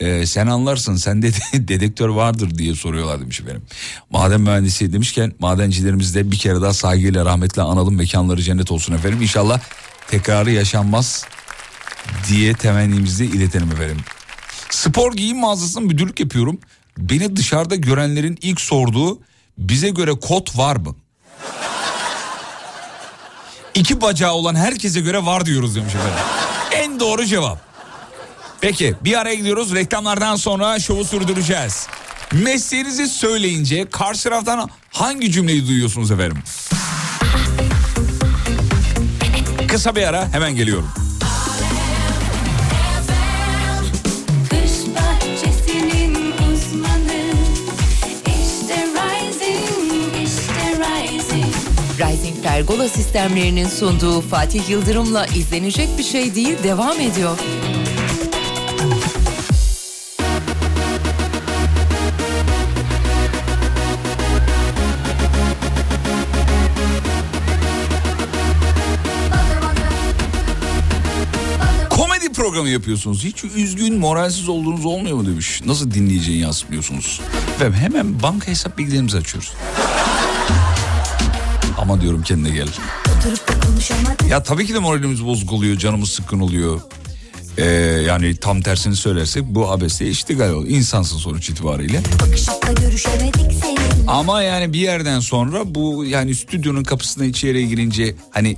Ee, 0.00 0.26
sen 0.26 0.46
anlarsın 0.46 0.96
sende 0.96 1.32
de 1.32 1.38
dedektör 1.68 2.08
vardır 2.08 2.58
diye 2.58 2.74
soruyorlar 2.74 3.20
demiş 3.20 3.40
efendim. 3.40 3.62
Maden 4.10 4.40
mühendisi 4.40 4.92
demişken 4.92 5.32
madencilerimizi 5.38 6.14
de 6.14 6.30
bir 6.30 6.38
kere 6.38 6.60
daha 6.60 6.74
saygıyla 6.74 7.24
rahmetle 7.24 7.62
analım 7.62 7.94
mekanları 7.96 8.42
cennet 8.42 8.70
olsun 8.70 8.94
efendim. 8.94 9.22
İnşallah 9.22 9.60
tekrarı 10.08 10.50
yaşanmaz 10.50 11.24
diye 12.28 12.54
temennimizi 12.54 13.24
iletelim 13.24 13.72
efendim. 13.72 14.00
Spor 14.70 15.12
giyim 15.12 15.40
mağazasında 15.40 15.84
müdürlük 15.84 16.20
yapıyorum. 16.20 16.58
Beni 16.98 17.36
dışarıda 17.36 17.76
görenlerin 17.76 18.38
ilk 18.42 18.60
sorduğu 18.60 19.20
bize 19.58 19.90
göre 19.90 20.10
kot 20.10 20.58
var 20.58 20.76
mı? 20.76 20.96
İki 23.74 24.00
bacağı 24.00 24.32
olan 24.32 24.54
herkese 24.54 25.00
göre 25.00 25.26
var 25.26 25.46
diyoruz 25.46 25.76
demiş 25.76 25.94
efendim. 25.94 26.14
En 26.72 27.00
doğru 27.00 27.24
cevap. 27.24 27.58
Peki 28.60 28.94
bir 29.04 29.20
araya 29.20 29.34
gidiyoruz. 29.34 29.74
Reklamlardan 29.74 30.36
sonra 30.36 30.78
şovu 30.80 31.04
sürdüreceğiz. 31.04 31.86
Mesleğinizi 32.32 33.08
söyleyince 33.08 33.90
karşı 33.90 34.24
taraftan 34.24 34.70
hangi 34.90 35.32
cümleyi 35.32 35.66
duyuyorsunuz 35.68 36.10
efendim? 36.10 36.38
Kısa 39.68 39.96
bir 39.96 40.02
ara 40.02 40.28
hemen 40.32 40.56
geliyorum. 40.56 41.03
Pergola 52.44 52.88
sistemlerinin 52.88 53.68
sunduğu 53.68 54.20
Fatih 54.20 54.70
Yıldırım'la 54.70 55.26
izlenecek 55.26 55.88
bir 55.98 56.02
şey 56.02 56.34
değil 56.34 56.62
devam 56.62 57.00
ediyor. 57.00 57.38
Komedi 71.90 72.32
programı 72.32 72.68
yapıyorsunuz. 72.68 73.24
Hiç 73.24 73.44
üzgün, 73.44 73.98
moralsiz 73.98 74.48
olduğunuz 74.48 74.84
olmuyor 74.84 75.16
mu 75.16 75.26
demiş. 75.26 75.62
Nasıl 75.66 75.90
dinleyeceğini 75.90 76.42
yansıtmıyorsunuz? 76.42 77.20
Efendim 77.54 77.74
hemen 77.74 78.22
banka 78.22 78.46
hesap 78.46 78.78
bilgilerimizi 78.78 79.16
açıyoruz. 79.16 79.52
Ama 81.84 82.00
diyorum 82.00 82.22
kendine 82.22 82.50
gel. 82.54 82.68
Ya 84.28 84.42
tabii 84.42 84.66
ki 84.66 84.74
de 84.74 84.78
moralimiz 84.78 85.24
bozuk 85.24 85.52
oluyor, 85.52 85.76
canımız 85.76 86.10
sıkkın 86.10 86.40
oluyor. 86.40 86.80
Ee, 87.58 87.64
yani 88.06 88.36
tam 88.36 88.60
tersini 88.60 88.96
söylersek 88.96 89.44
bu 89.46 89.70
abesle 89.70 90.10
iştigal 90.10 90.50
oluyor. 90.50 90.76
İnsansın 90.76 91.18
sonuç 91.18 91.50
itibariyle. 91.50 92.02
Ama 94.06 94.42
yani 94.42 94.72
bir 94.72 94.78
yerden 94.78 95.20
sonra 95.20 95.74
bu 95.74 96.04
yani 96.04 96.34
stüdyonun 96.34 96.84
kapısına 96.84 97.24
içeriye 97.24 97.66
girince 97.66 98.14
hani 98.30 98.56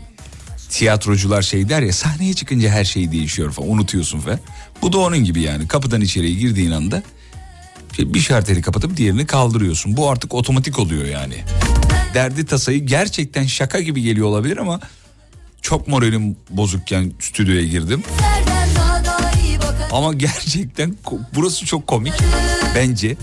tiyatrocular 0.70 1.42
şey 1.42 1.68
der 1.68 1.82
ya 1.82 1.92
sahneye 1.92 2.34
çıkınca 2.34 2.68
her 2.70 2.84
şey 2.84 3.12
değişiyor 3.12 3.52
falan 3.52 3.70
unutuyorsun 3.70 4.20
falan. 4.20 4.38
Bu 4.82 4.92
da 4.92 4.98
onun 4.98 5.18
gibi 5.18 5.40
yani 5.40 5.68
kapıdan 5.68 6.00
içeriye 6.00 6.34
girdiğin 6.34 6.70
anda 6.70 7.02
bir 7.98 8.20
şarteli 8.20 8.62
kapatıp 8.62 8.96
diğerini 8.96 9.26
kaldırıyorsun. 9.26 9.96
Bu 9.96 10.10
artık 10.10 10.34
otomatik 10.34 10.78
oluyor 10.78 11.04
yani. 11.04 11.34
Derdi 12.14 12.46
tasayı 12.46 12.86
gerçekten 12.86 13.46
şaka 13.46 13.80
gibi 13.80 14.02
geliyor 14.02 14.26
olabilir 14.26 14.56
ama 14.56 14.80
çok 15.62 15.88
moralim 15.88 16.36
bozukken 16.50 17.12
stüdyoya 17.20 17.62
girdim. 17.64 18.02
Ama 19.92 20.14
gerçekten 20.14 20.96
burası 21.34 21.66
çok 21.66 21.86
komik 21.86 22.14
bence. 22.74 23.16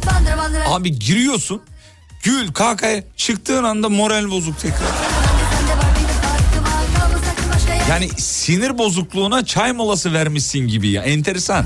Abi 0.67 0.99
giriyorsun 0.99 1.61
gül 2.23 2.51
kakaya 2.51 3.03
çıktığın 3.17 3.63
anda 3.63 3.89
moral 3.89 4.31
bozuk 4.31 4.59
tekrar. 4.59 4.87
Yani 7.89 8.09
sinir 8.17 8.77
bozukluğuna 8.77 9.45
çay 9.45 9.71
molası 9.73 10.13
vermişsin 10.13 10.59
gibi 10.67 10.89
ya 10.89 11.03
enteresan. 11.03 11.65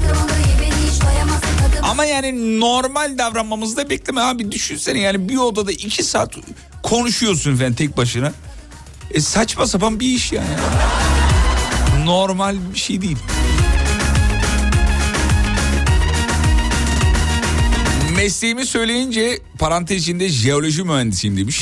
Ama 1.88 2.06
yani 2.06 2.60
normal 2.60 3.18
davranmamızda 3.18 3.90
bekleme 3.90 4.22
abi 4.22 4.52
düşünsene 4.52 5.00
yani 5.00 5.30
bir 5.30 5.38
odada 5.38 5.72
iki 5.72 6.04
saat 6.04 6.34
konuşuyorsun 6.84 7.56
falan 7.56 7.74
tek 7.74 7.98
başına. 7.98 8.34
E 9.12 9.22
saçma 9.22 9.68
sapan 9.68 10.00
bir 10.00 10.08
iş 10.08 10.32
yani. 10.32 10.48
Normal 12.06 12.56
bir 12.74 12.80
şey 12.80 13.02
değil. 13.02 13.18
Mesleğimi 18.16 18.66
söyleyince 18.66 19.40
parantez 19.60 20.02
içinde 20.02 20.30
jeoloji 20.30 20.84
mühendisiyim 20.84 21.38
demiş. 21.38 21.62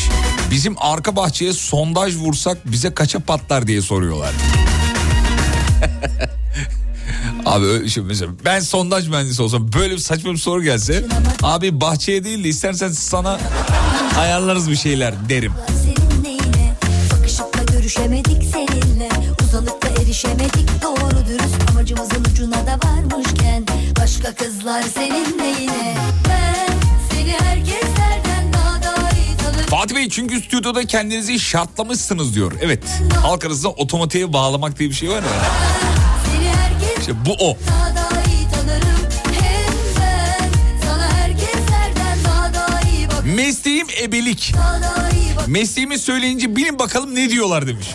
Bizim 0.51 0.75
arka 0.77 1.15
bahçeye 1.15 1.53
sondaj 1.53 2.15
vursak 2.15 2.71
bize 2.71 2.93
kaça 2.93 3.19
patlar 3.19 3.67
diye 3.67 3.81
soruyorlar. 3.81 4.33
Abi 7.45 7.89
şey 7.89 8.03
mesela 8.03 8.31
ben 8.45 8.59
sondaj 8.59 9.07
mühendisi 9.07 9.41
olsam 9.41 9.73
böyle 9.73 9.93
bir 9.93 9.99
saçma 9.99 10.31
bir 10.31 10.37
soru 10.37 10.63
gelse 10.63 11.05
abi 11.43 11.81
bahçeye 11.81 12.23
değil 12.23 12.43
de 12.43 12.47
istersen 12.49 12.89
sana 12.89 13.39
ayarlarız 14.19 14.69
bir 14.71 14.75
şeyler 14.75 15.29
derim. 15.29 15.53
Görüşemedik 17.71 18.43
seninle 18.53 19.09
Uzanıp 19.43 19.81
da 19.83 20.01
erişemedik 20.01 20.83
doğru 20.83 21.25
dürüst 21.27 21.69
Amacımızın 21.71 22.25
ucuna 22.31 22.55
da 22.55 22.79
varmışken 22.87 23.65
Başka 23.99 24.33
kızlar 24.35 24.83
seninle 24.83 25.61
yine 25.61 25.95
Ben 26.29 26.67
seni 27.11 27.31
herkeslerden 27.31 28.53
daha 28.53 28.83
da 28.83 29.09
iyi 29.17 29.37
tanırım 29.37 29.65
Fatih 29.69 29.95
Bey 29.95 30.09
çünkü 30.09 30.41
stüdyoda 30.41 30.85
kendinizi 30.85 31.39
şartlamışsınız 31.39 32.35
diyor. 32.35 32.51
Evet 32.61 32.83
halk 33.21 33.45
arasında 33.45 33.69
otomatiğe 33.69 34.33
bağlamak 34.33 34.79
diye 34.79 34.89
bir 34.89 34.95
şey 34.95 35.09
var 35.09 35.15
ya. 35.23 35.29
İşte 37.07 37.25
bu 37.25 37.33
o. 37.39 37.57
Mesleğim 43.35 43.87
ebelik. 44.01 44.53
Mesleğimi 45.47 45.99
söyleyince 45.99 46.55
bilin 46.55 46.79
bakalım 46.79 47.15
ne 47.15 47.29
diyorlar 47.29 47.67
demiş. 47.67 47.87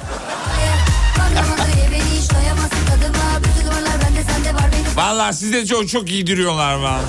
Vallahi 4.96 5.34
size 5.34 5.66
çok 5.66 5.88
çok 5.88 6.10
iyi 6.10 6.26
duruyorlar 6.26 6.74
vallahi. 6.74 7.02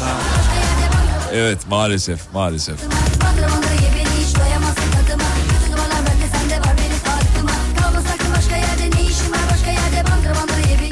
Evet 1.33 1.59
maalesef 1.69 2.19
maalesef. 2.33 2.75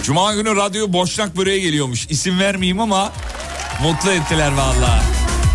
Cuma 0.09 0.33
günü 0.33 0.55
radyo 0.55 0.93
boşnak 0.93 1.37
böreğe 1.37 1.59
geliyormuş. 1.59 2.07
İsim 2.09 2.39
vermeyeyim 2.39 2.79
ama 2.79 3.11
mutlu 3.81 4.11
ettiler 4.11 4.51
vallahi. 4.51 5.01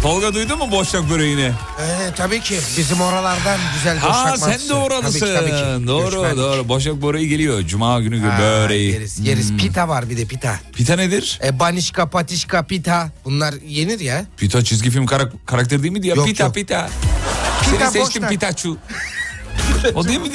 Tolga 0.03 0.35
duydun 0.35 0.59
mu 0.59 0.71
boşnak 0.71 1.11
böreğini? 1.11 1.41
Ee, 1.81 2.15
tabii 2.17 2.41
ki 2.41 2.59
bizim 2.79 3.01
oralardan 3.01 3.59
güzel 3.75 3.97
boşnak 3.97 4.15
Ha 4.15 4.25
mantısı. 4.25 4.51
sen 4.51 4.69
de 4.69 4.75
oralısın. 4.75 5.21
Tabii 5.21 5.31
ki, 5.31 5.35
tabii 5.57 5.81
ki. 5.81 5.89
Doğru 5.89 6.05
Göçmenlik. 6.11 6.37
doğru. 6.39 6.69
Boşnak 6.69 7.03
böreği 7.03 7.29
geliyor. 7.29 7.63
Cuma 7.63 8.01
günü 8.01 8.21
Ha, 8.21 8.39
böreği. 8.41 8.93
Yeriz, 8.93 9.19
yeriz. 9.19 9.51
Hmm. 9.51 9.57
Pita 9.57 9.89
var 9.89 10.11
bir 10.11 10.17
de 10.17 10.25
pita. 10.25 10.61
Pita 10.73 10.97
nedir? 10.97 11.41
E, 11.45 11.59
banişka, 11.61 12.11
patişka, 12.11 12.63
pita. 12.63 13.11
Bunlar 13.25 13.55
yenir 13.69 14.01
ya. 14.01 14.25
Pita 14.37 14.65
çizgi 14.65 14.91
film 14.91 15.07
karak- 15.07 15.47
karakteri 15.47 15.83
değil 15.83 15.93
miydi 15.93 16.07
ya? 16.07 16.15
Yok, 16.15 16.27
pita 16.27 16.45
yok. 16.45 16.55
pita. 16.55 16.89
Pita, 17.71 17.91
Seni 17.91 18.05
seçtim 18.05 18.23
boşnak. 18.23 18.31
Pitachu. 18.31 18.79
o 19.95 20.05
değil 20.09 20.21
mi? 20.21 20.29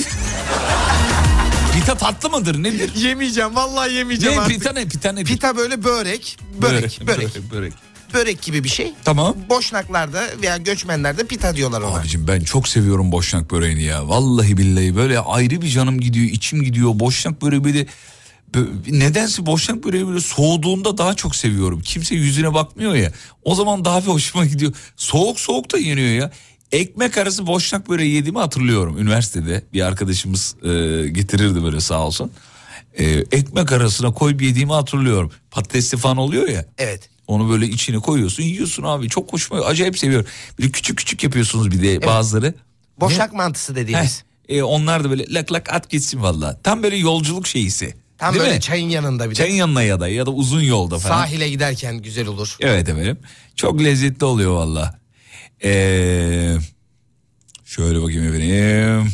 Pita 1.79 1.95
tatlı 1.95 2.29
mıdır 2.29 2.63
nedir? 2.63 2.95
Yemeyeceğim 2.95 3.55
vallahi 3.55 3.93
yemeyeceğim 3.93 4.37
Ne 4.37 4.41
artık. 4.41 4.57
pita 4.57 4.73
ne 4.73 4.85
pita 4.87 5.11
nedir? 5.11 5.25
Pita 5.25 5.57
böyle 5.57 5.83
börek, 5.83 6.37
börek, 6.61 6.99
börek, 7.07 7.07
börek, 7.07 7.51
börek. 7.51 7.73
börek 8.13 8.41
gibi 8.41 8.63
bir 8.63 8.69
şey. 8.69 8.93
Tamam. 9.03 9.35
Boşnaklarda 9.49 10.23
veya 10.41 10.57
göçmenlerde 10.57 11.23
pita 11.23 11.55
diyorlar 11.55 11.81
ona. 11.81 11.99
Abicim 11.99 12.27
ben 12.27 12.39
çok 12.41 12.67
seviyorum 12.67 13.11
boşnak 13.11 13.51
böreğini 13.51 13.83
ya. 13.83 14.09
Vallahi 14.09 14.57
billahi 14.57 14.95
böyle 14.95 15.19
ayrı 15.19 15.61
bir 15.61 15.67
canım 15.67 15.99
gidiyor, 15.99 16.25
içim 16.25 16.63
gidiyor. 16.63 16.91
Boşnak 16.99 17.41
böreği 17.41 17.63
böyle 17.63 17.85
bö- 18.53 18.99
nedense 18.99 19.45
boşnak 19.45 19.83
böreği 19.83 20.07
böyle 20.07 20.21
soğuduğunda 20.21 20.97
daha 20.97 21.13
çok 21.13 21.35
seviyorum. 21.35 21.81
Kimse 21.81 22.15
yüzüne 22.15 22.53
bakmıyor 22.53 22.95
ya. 22.95 23.11
O 23.43 23.55
zaman 23.55 23.85
daha 23.85 24.01
bir 24.01 24.07
hoşuma 24.07 24.45
gidiyor. 24.45 24.73
Soğuk 24.97 25.39
soğuk 25.39 25.71
da 25.73 25.77
yeniyor 25.77 26.09
ya. 26.21 26.31
Ekmek 26.71 27.17
arası 27.17 27.47
boşnak 27.47 27.89
böreği 27.89 28.13
yediğimi 28.13 28.39
hatırlıyorum. 28.39 28.97
Üniversitede 28.97 29.63
bir 29.73 29.81
arkadaşımız 29.81 30.55
e, 30.63 30.67
getirirdi 31.07 31.63
böyle 31.63 31.81
sağ 31.81 32.05
olsun. 32.05 32.31
E, 32.97 33.05
ekmek 33.05 33.71
arasına 33.71 34.13
koyup 34.13 34.41
yediğimi 34.41 34.73
hatırlıyorum. 34.73 35.31
Patatesli 35.51 35.97
falan 35.97 36.17
oluyor 36.17 36.47
ya. 36.47 36.65
Evet. 36.77 37.09
Onu 37.27 37.49
böyle 37.49 37.67
içine 37.67 37.99
koyuyorsun 37.99 38.43
yiyorsun 38.43 38.83
abi. 38.83 39.09
Çok 39.09 39.33
hoşuma 39.33 39.61
acayip 39.61 39.99
seviyorum. 39.99 40.27
Bir 40.59 40.71
küçük 40.71 40.97
küçük 40.97 41.23
yapıyorsunuz 41.23 41.71
bir 41.71 41.81
de 41.83 42.05
bazıları. 42.05 42.53
Boşnak 42.99 43.33
mantısı 43.33 43.75
dediğimiz. 43.75 44.23
Heh, 44.47 44.55
e, 44.57 44.63
onlar 44.63 45.03
da 45.03 45.09
böyle 45.09 45.33
lak 45.33 45.51
lak 45.51 45.73
at 45.73 45.89
gitsin 45.89 46.21
valla. 46.21 46.59
Tam 46.63 46.83
böyle 46.83 46.97
yolculuk 46.97 47.47
şeyisi. 47.47 47.93
Tam 48.17 48.33
Değil 48.33 48.43
böyle 48.43 48.55
mi? 48.55 48.61
çayın 48.61 48.89
yanında 48.89 49.25
bir 49.25 49.29
de. 49.29 49.35
Çayın 49.35 49.55
yanına 49.55 49.83
ya 49.83 49.99
da 49.99 50.07
ya 50.07 50.25
da 50.25 50.31
uzun 50.31 50.61
yolda 50.61 50.99
falan. 50.99 51.15
Sahile 51.15 51.49
giderken 51.49 51.97
güzel 51.97 52.27
olur. 52.27 52.55
Evet 52.59 52.89
efendim. 52.89 53.17
Çok 53.55 53.83
lezzetli 53.83 54.25
oluyor 54.25 54.51
valla. 54.51 54.99
Ee, 55.63 56.55
şöyle 57.65 58.01
bakayım 58.01 58.23
efendim. 58.23 59.13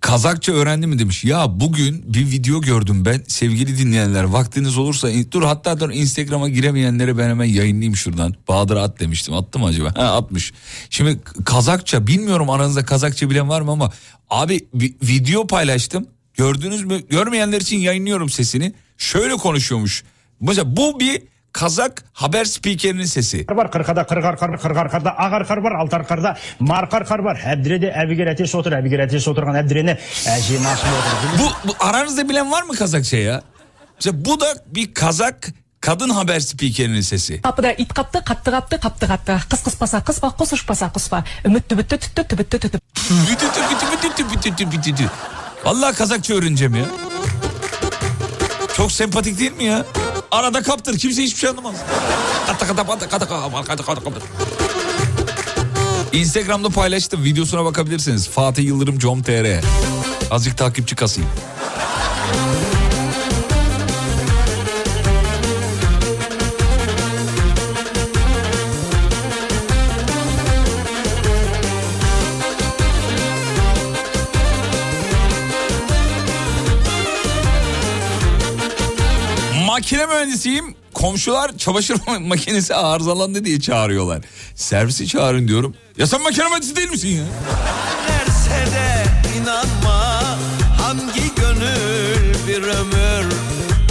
Kazakça 0.00 0.52
öğrendi 0.52 0.86
mi 0.86 0.98
demiş. 0.98 1.24
Ya 1.24 1.60
bugün 1.60 2.14
bir 2.14 2.30
video 2.30 2.60
gördüm 2.60 3.04
ben. 3.04 3.22
Sevgili 3.28 3.78
dinleyenler 3.78 4.24
vaktiniz 4.24 4.78
olursa 4.78 5.08
dur 5.32 5.42
hatta 5.42 5.80
dur 5.80 5.90
Instagram'a 5.90 6.48
giremeyenlere 6.48 7.18
ben 7.18 7.28
hemen 7.28 7.44
yayınlayayım 7.44 7.96
şuradan. 7.96 8.34
Bahadır 8.48 8.76
at 8.76 9.00
demiştim. 9.00 9.34
Attı 9.34 9.58
mı 9.58 9.66
acaba? 9.66 9.92
Ha 9.96 10.16
atmış. 10.16 10.52
Şimdi 10.90 11.20
Kazakça 11.44 12.06
bilmiyorum 12.06 12.50
aranızda 12.50 12.84
Kazakça 12.84 13.30
bilen 13.30 13.48
var 13.48 13.60
mı 13.60 13.70
ama 13.70 13.92
abi 14.30 14.66
vi- 14.74 14.94
video 15.02 15.46
paylaştım. 15.46 16.06
Gördünüz 16.34 16.84
mü? 16.84 17.02
Görmeyenler 17.10 17.60
için 17.60 17.78
yayınlıyorum 17.78 18.30
sesini. 18.30 18.74
Şöyle 18.98 19.36
konuşuyormuş. 19.36 20.04
Mesela 20.40 20.76
bu 20.76 21.00
bir 21.00 21.22
Kazak 21.54 22.04
haber 22.12 22.44
spikerinin 22.44 23.04
sesi. 23.04 23.46
var 23.50 23.70
kırkada 23.70 24.06
kırkar 24.06 24.38
kar 24.38 24.60
kırkar 24.60 24.90
karda 24.90 25.18
ağar 25.18 25.46
kar 25.48 25.56
var 25.56 25.72
altar 25.72 26.06
karda 26.08 26.36
markar 26.60 27.06
kar 27.06 27.18
var 27.18 27.36
hebdirede 27.36 27.86
evigereti 27.86 28.56
otur 28.56 28.72
evigereti 28.72 29.30
oturgan 29.30 29.54
hebdirene 29.54 29.98
eji 30.26 30.58
masum 30.58 30.88
otur. 30.88 31.38
Bu, 31.38 31.68
bu 31.68 31.72
aranızda 31.80 32.28
bilen 32.28 32.50
var 32.50 32.62
mı 32.62 32.74
Kazakça 32.74 33.16
ya? 33.16 33.42
Mesela 33.94 34.24
bu 34.24 34.40
da 34.40 34.46
bir 34.66 34.94
Kazak 34.94 35.48
kadın 35.80 36.08
haber 36.08 36.40
spikerinin 36.40 37.00
sesi. 37.00 37.42
Kapıda 37.42 37.72
it 37.72 37.94
kaptı, 37.94 38.24
kattı 38.24 38.50
kaptı, 38.50 38.80
kaptı 38.80 39.06
kattı. 39.06 39.40
Kız 39.50 39.62
kıspasa 39.62 40.04
kıspa, 40.04 40.30
kus 40.30 40.52
uçpasa 40.52 40.92
kuspa. 40.92 41.24
Ümüttü 41.44 41.78
büttü 41.78 41.98
tüttü 41.98 42.24
tübüttü 42.28 42.58
tütü. 42.58 42.78
Bütütü 43.30 43.60
bütü 43.70 43.86
bütü 43.92 44.30
bütü 44.30 44.50
bütü 44.50 44.70
bütü 44.70 44.92
bütü. 44.92 45.10
Vallahi 45.64 45.96
Kazakça 45.96 46.34
öğreneceğim 46.34 46.74
ya. 46.74 46.84
Çok 48.76 48.92
sempatik 48.92 49.38
değil 49.38 49.52
mi 49.52 49.64
ya? 49.64 49.84
Arada 50.34 50.62
kaptır 50.62 50.98
kimse 50.98 51.22
hiçbir 51.22 51.38
şey 51.38 51.50
anlamaz. 51.50 51.74
Instagram'da 56.12 56.68
paylaştım 56.68 57.24
videosuna 57.24 57.64
bakabilirsiniz. 57.64 58.28
Fatih 58.28 58.64
Yıldırım 58.64 58.98
com.tr 58.98 59.64
Azıcık 60.30 60.58
takipçi 60.58 60.96
kasayım. 60.96 61.30
Makine 79.74 80.06
mühendisiyim. 80.06 80.74
Komşular 80.94 81.58
çamaşır 81.58 81.96
makinesi 82.20 82.74
arızalandı 82.74 83.44
diye 83.44 83.60
çağırıyorlar. 83.60 84.22
Servisi 84.54 85.08
çağırın 85.08 85.48
diyorum. 85.48 85.74
Ya 85.98 86.06
sen 86.06 86.22
makine 86.22 86.48
mühendisi 86.48 86.76
değil 86.76 86.90
misin 86.90 87.08
ya? 87.08 87.24
Derse 88.08 88.72
de 88.72 89.04
inanma 89.38 90.22
hangi 90.82 91.34
gönül 91.36 92.34
bir 92.48 92.62
ömür 92.62 93.32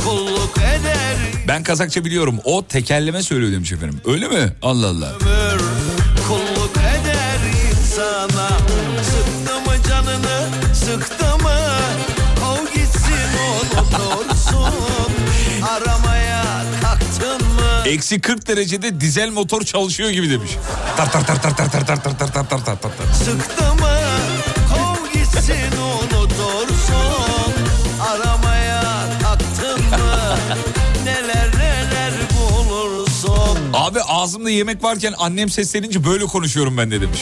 kulluk 0.06 0.58
eder 0.58 1.18
Ben 1.48 1.64
Kazakça 1.64 2.06
biliyorum. 2.06 2.40
O 2.44 2.66
tekerleme 2.68 3.24
söylüyor 3.24 3.52
demiş 3.52 3.72
efendim. 3.72 4.02
Öyle 4.06 4.28
mi? 4.28 4.54
Allah 4.62 4.88
Allah. 4.88 5.10
ömür 5.10 5.60
kulluk 6.28 6.78
eder 6.78 7.40
insana 7.72 8.50
sıktı 9.04 9.60
mı 9.60 9.76
canını 9.90 10.50
sıktı 10.76 11.38
mı 11.43 11.43
Eksi 17.86 18.22
40 18.22 18.48
derecede 18.48 19.02
dizel 19.02 19.30
motor 19.30 19.62
çalışıyor 19.62 20.10
gibi 20.10 20.30
demiş. 20.30 20.52
Tar 20.98 21.12
tar 21.12 21.26
tar 21.26 21.42
tar 21.42 21.56
tar 21.56 21.70
tar 21.70 21.86
tar 21.86 22.02
tar 22.04 22.18
tar 22.18 22.28
tar 22.34 22.48
tar 22.50 22.66
tar 22.66 22.76
tar. 22.82 23.14
Sıktı 23.26 23.64
mı 23.64 23.90
kov 24.70 25.14
gitsin 25.14 25.56
onu 25.82 26.30
doğrusun 26.30 27.54
aramaya 28.12 28.84
kalktın 29.24 29.82
mı 29.90 30.36
neler 31.06 31.52
neler 31.58 32.14
bulursun 32.40 33.58
Abi 33.74 34.02
ağzımda 34.02 34.50
yemek 34.50 34.84
varken 34.84 35.14
annem 35.18 35.50
seslenince 35.50 36.06
böyle 36.06 36.26
konuşuyorum 36.26 36.78
ben 36.78 36.92
de 36.92 37.02
demiş. 37.02 37.20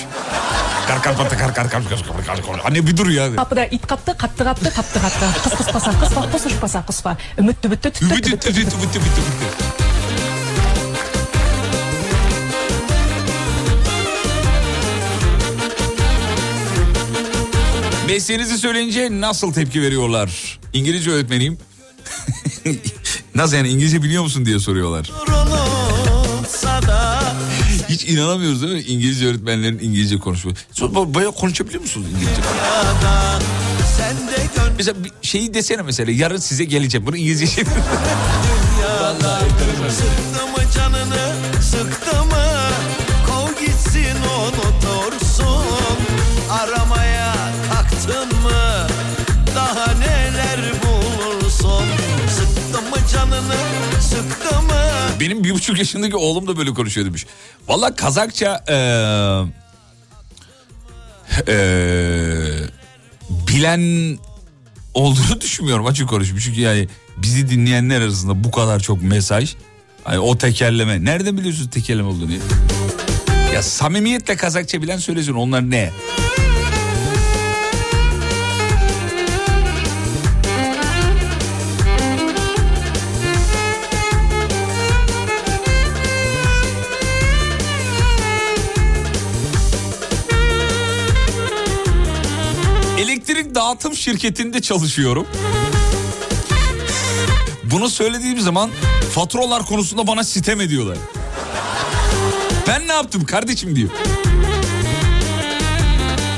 Kar 0.88 1.04
kar 1.04 1.18
pata 1.18 1.38
kar 1.38 1.54
kar 1.54 1.70
kar 1.70 1.84
kar 1.90 2.00
kar 2.08 2.26
kar 2.26 2.46
kar. 2.46 2.62
Anne 2.66 2.88
bir 2.88 2.98
dur 2.98 3.10
ya. 3.10 3.36
Kapıda 3.36 3.66
it 3.66 3.88
kaptı, 3.88 4.18
kattı 4.18 4.44
kaptı, 4.44 4.74
kaptı 4.74 5.02
kattı. 5.02 5.26
Kız 5.44 5.54
kıspasa 5.54 6.00
kıspa, 6.00 6.32
kus 6.32 6.46
uçpasa 6.46 6.86
kuspa. 6.86 7.18
Ümüttü 7.40 7.72
büttü 7.72 7.92
tüttü 7.92 8.06
Übütü 8.06 8.22
tübüttü 8.22 8.54
tübütü 8.54 8.70
tübütü 8.70 8.92
tübütü 8.92 9.16
tübütü. 9.16 9.81
Mesleğinizi 18.12 18.58
söyleyince 18.58 19.10
nasıl 19.12 19.54
tepki 19.54 19.82
veriyorlar? 19.82 20.60
İngilizce 20.74 21.12
öğretmeniyim. 21.12 21.58
nasıl 23.36 23.56
yani 23.56 23.70
İngilizce 23.70 24.04
biliyor 24.04 24.24
musun 24.24 24.46
diye 24.46 24.60
soruyorlar. 24.60 25.12
Hiç 27.90 28.06
inanamıyoruz 28.06 28.62
değil 28.62 28.74
mi 28.74 28.82
İngilizce 28.82 29.28
öğretmenlerin 29.28 29.80
İngilizce 29.80 30.18
konuşması. 30.18 30.56
Bayağı 31.14 31.32
konuşabiliyor 31.32 31.82
musunuz 31.82 32.08
İngilizce? 32.16 32.42
Mesela 34.78 35.04
bir 35.04 35.12
şeyi 35.22 35.54
desene 35.54 35.82
mesela 35.82 36.12
yarın 36.12 36.38
size 36.38 36.64
geleceğim. 36.64 37.08
Bunu 37.08 37.18
İngilizce 37.18 37.48
şey. 37.48 37.64
Benim 55.22 55.44
bir 55.44 55.54
buçuk 55.54 55.78
yaşındaki 55.78 56.16
oğlum 56.16 56.48
da 56.48 56.58
böyle 56.58 56.74
konuşuyor 56.74 57.08
demiş. 57.08 57.26
Valla 57.68 57.96
Kazakça 57.96 58.64
eee 58.70 59.54
eee, 61.48 62.68
bilen 63.48 64.18
olduğunu 64.94 65.42
düşünmüyorum 65.42 65.86
açık 65.86 66.10
konuşayım. 66.10 66.40
Çünkü 66.46 66.62
yani 66.62 66.88
bizi 67.18 67.50
dinleyenler 67.50 68.02
arasında 68.02 68.44
bu 68.44 68.52
kadar 68.52 68.80
çok 68.80 69.04
mesaj. 69.04 69.56
Hani 70.04 70.20
o 70.20 70.38
tekerleme. 70.38 71.06
Nereden 71.06 71.38
biliyorsunuz 71.38 71.70
tekerleme 71.70 72.08
olduğunu? 72.08 72.32
Ya 73.54 73.64
samimiyetle 73.64 74.36
Kazakça 74.36 74.82
bilen 74.82 74.98
söylesin 74.98 75.34
onlar 75.34 75.72
ne? 75.72 75.92
Dağıtım 93.62 93.96
şirketinde 93.96 94.62
çalışıyorum. 94.62 95.28
Bunu 97.64 97.90
söylediğim 97.90 98.40
zaman 98.40 98.70
faturalar 99.14 99.66
konusunda 99.66 100.08
bana 100.08 100.24
sitem 100.24 100.62
ediyorlar. 100.62 100.98
Ben 102.68 102.88
ne 102.88 102.92
yaptım 102.94 103.26
kardeşim 103.26 103.76
diyor. 103.76 103.90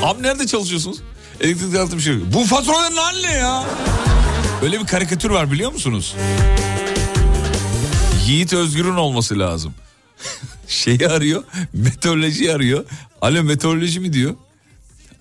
Abi 0.03 0.23
nerede 0.23 0.47
çalışıyorsunuz? 0.47 0.97
Elektrik 1.41 1.73
dağıtım 1.73 1.99
şirketi. 1.99 2.33
Bu 2.33 2.45
faturaların 2.45 2.95
hali 2.95 3.23
ne 3.23 3.31
ya? 3.31 3.63
Öyle 4.61 4.79
bir 4.79 4.85
karikatür 4.85 5.29
var 5.29 5.51
biliyor 5.51 5.71
musunuz? 5.73 6.15
Yiğit 8.27 8.53
Özgür'ün 8.53 8.95
olması 8.95 9.39
lazım. 9.39 9.73
Şeyi 10.67 11.07
arıyor, 11.07 11.43
meteoroloji 11.73 12.53
arıyor. 12.53 12.85
Alo 13.21 13.43
meteoroloji 13.43 13.99
mi 13.99 14.13
diyor? 14.13 14.35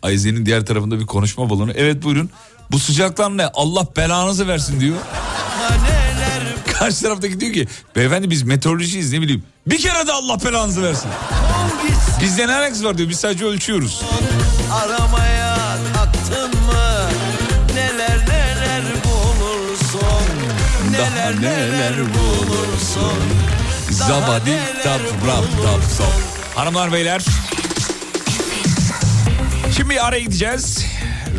Ayzen'in 0.03 0.47
diğer 0.47 0.67
tarafında 0.67 1.01
bir 1.01 1.07
konuşma 1.07 1.51
balonu. 1.51 1.73
Evet 1.75 2.03
buyurun. 2.03 2.31
Bu 2.71 2.79
sıcaklar 2.79 3.37
ne? 3.37 3.47
Allah 3.47 3.87
belanızı 3.97 4.49
versin 4.49 4.81
diyor. 4.81 4.97
Karşı 6.79 7.03
taraftaki 7.03 7.41
diyor 7.41 7.53
ki 7.53 7.67
beyefendi 7.97 8.31
biz 8.31 8.43
meteorolojiyiz 8.43 9.13
ne 9.13 9.21
bileyim. 9.21 9.43
Bir 9.67 9.79
kere 9.79 10.07
de 10.07 10.13
Allah 10.13 10.45
belanızı 10.45 10.83
versin. 10.83 11.11
Bizde 12.23 12.49
ne 12.49 12.55
alakası 12.55 12.85
var 12.85 12.99
diyor 12.99 13.09
biz 13.09 13.21
sadece 13.21 13.45
ölçüyoruz. 13.45 14.03
Aramaya 14.73 15.57
kalktın 15.95 16.61
mı 16.61 17.09
Neler 17.75 18.19
neler 18.29 18.83
bulursun 19.05 20.27
Neler 20.91 21.43
neler 21.43 21.95
bulursun 21.99 23.19
Zabadi 23.91 24.59
dap 24.85 25.01
rap 25.27 25.45
dap 25.65 25.83
sop. 25.97 26.13
Hanımlar 26.55 26.93
beyler. 26.93 27.23
Şimdi 29.77 30.01
araya 30.01 30.21
gideceğiz. 30.21 30.85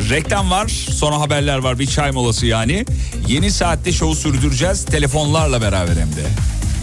Reklam 0.09 0.51
var, 0.51 0.67
sonra 0.67 1.19
haberler 1.19 1.57
var, 1.57 1.79
bir 1.79 1.87
çay 1.87 2.11
molası 2.11 2.45
yani. 2.45 2.85
Yeni 3.27 3.51
saatte 3.51 3.91
şovu 3.91 4.15
sürdüreceğiz, 4.15 4.85
telefonlarla 4.85 5.61
beraber 5.61 5.95
hem 5.95 6.15
de. 6.15 6.23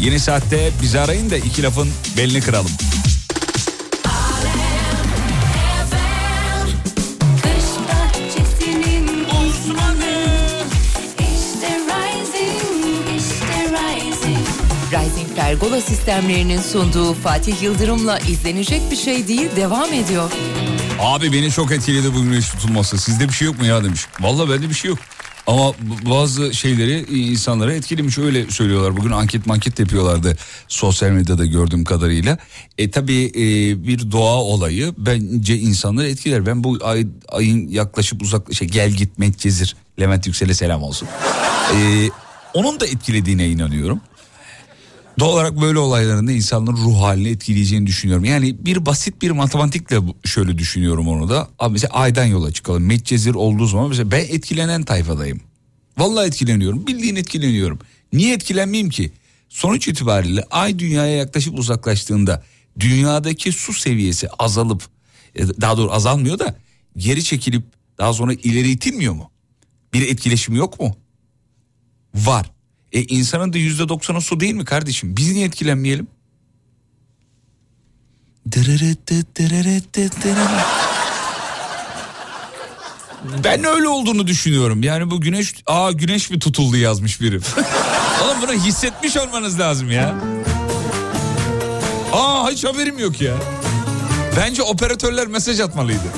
Yeni 0.00 0.20
saatte 0.20 0.70
bizi 0.82 1.00
arayın 1.00 1.30
da 1.30 1.36
iki 1.36 1.62
lafın 1.62 1.88
belini 2.16 2.40
kıralım. 2.40 2.70
Pergola 15.36 15.80
sistemlerinin 15.80 16.60
sunduğu 16.60 17.14
Fatih 17.14 17.62
Yıldırım'la 17.62 18.18
izlenecek 18.18 18.90
bir 18.90 18.96
şey 18.96 19.28
değil 19.28 19.48
devam 19.56 19.92
ediyor. 19.92 20.30
Abi 21.00 21.32
beni 21.32 21.50
çok 21.50 21.72
etkiledi 21.72 22.14
bu 22.14 22.22
güneş 22.22 22.48
tutulması. 22.50 22.98
Sizde 22.98 23.28
bir 23.28 23.32
şey 23.32 23.46
yok 23.46 23.58
mu 23.58 23.66
ya 23.66 23.84
demiş. 23.84 24.06
Vallahi 24.20 24.50
bende 24.50 24.68
bir 24.68 24.74
şey 24.74 24.88
yok. 24.88 24.98
Ama 25.46 25.72
bazı 26.10 26.54
şeyleri 26.54 27.04
insanlara 27.30 27.74
etkilemiş 27.74 28.18
öyle 28.18 28.50
söylüyorlar. 28.50 28.96
Bugün 28.96 29.10
anket 29.10 29.46
manket 29.46 29.78
yapıyorlardı 29.78 30.36
sosyal 30.68 31.10
medyada 31.10 31.46
gördüğüm 31.46 31.84
kadarıyla. 31.84 32.38
E 32.78 32.90
tabii 32.90 33.24
e, 33.34 33.42
bir 33.86 34.12
doğa 34.12 34.42
olayı 34.42 34.94
bence 34.98 35.58
insanları 35.58 36.08
etkiler. 36.08 36.46
Ben 36.46 36.64
bu 36.64 36.78
ay, 36.82 37.06
ayın 37.28 37.68
yaklaşıp 37.68 38.22
uzak 38.22 38.54
şey 38.54 38.68
gel 38.68 38.90
git 38.90 39.18
Medcezir 39.18 39.76
Levent 40.00 40.26
Yüksel'e 40.26 40.54
selam 40.54 40.82
olsun. 40.82 41.08
E, 41.74 42.08
onun 42.54 42.80
da 42.80 42.86
etkilediğine 42.86 43.48
inanıyorum. 43.48 44.00
Doğal 45.20 45.32
olarak 45.32 45.60
böyle 45.60 45.78
olayların 45.78 46.26
da 46.26 46.32
insanların 46.32 46.76
ruh 46.76 47.02
halini 47.02 47.28
etkileyeceğini 47.28 47.86
düşünüyorum. 47.86 48.24
Yani 48.24 48.56
bir 48.66 48.86
basit 48.86 49.22
bir 49.22 49.30
matematikle 49.30 49.98
şöyle 50.24 50.58
düşünüyorum 50.58 51.08
onu 51.08 51.28
da. 51.28 51.48
Abi 51.58 51.72
mesela 51.72 51.92
aydan 51.92 52.24
yola 52.24 52.52
çıkalım. 52.52 52.86
Medcezir 52.86 53.34
olduğu 53.34 53.66
zaman 53.66 53.88
mesela 53.88 54.10
ben 54.10 54.20
etkilenen 54.20 54.82
tayfadayım. 54.82 55.40
Vallahi 55.98 56.26
etkileniyorum. 56.26 56.86
Bildiğin 56.86 57.16
etkileniyorum. 57.16 57.78
Niye 58.12 58.34
etkilenmeyeyim 58.34 58.90
ki? 58.90 59.12
Sonuç 59.48 59.88
itibariyle 59.88 60.44
ay 60.50 60.78
dünyaya 60.78 61.16
yaklaşıp 61.16 61.58
uzaklaştığında 61.58 62.44
dünyadaki 62.80 63.52
su 63.52 63.72
seviyesi 63.72 64.28
azalıp 64.38 64.82
e, 65.34 65.48
daha 65.48 65.76
doğru 65.76 65.92
azalmıyor 65.92 66.38
da 66.38 66.56
geri 66.96 67.24
çekilip 67.24 67.62
daha 67.98 68.12
sonra 68.12 68.32
ileri 68.32 68.70
itilmiyor 68.70 69.14
mu? 69.14 69.30
Bir 69.92 70.08
etkileşim 70.08 70.54
yok 70.54 70.80
mu? 70.80 70.96
Var. 72.14 72.50
E 72.92 73.02
insanın 73.02 73.52
da 73.52 73.58
yüzde 73.58 73.88
doksanı 73.88 74.20
su 74.20 74.40
değil 74.40 74.54
mi 74.54 74.64
kardeşim? 74.64 75.16
Biz 75.16 75.32
niye 75.32 75.46
etkilenmeyelim? 75.46 76.06
Ben 83.44 83.64
öyle 83.64 83.88
olduğunu 83.88 84.26
düşünüyorum. 84.26 84.82
Yani 84.82 85.10
bu 85.10 85.20
güneş, 85.20 85.54
aa 85.66 85.92
güneş 85.92 86.30
mi 86.30 86.38
tutuldu 86.38 86.76
yazmış 86.76 87.20
biri. 87.20 87.36
Oğlum 88.24 88.42
bunu 88.42 88.52
hissetmiş 88.52 89.16
olmanız 89.16 89.60
lazım 89.60 89.90
ya. 89.90 90.14
Aa 92.12 92.50
hiç 92.50 92.64
haberim 92.64 92.98
yok 92.98 93.20
ya. 93.20 93.34
Bence 94.36 94.62
operatörler 94.62 95.26
mesaj 95.26 95.60
atmalıydı. 95.60 96.12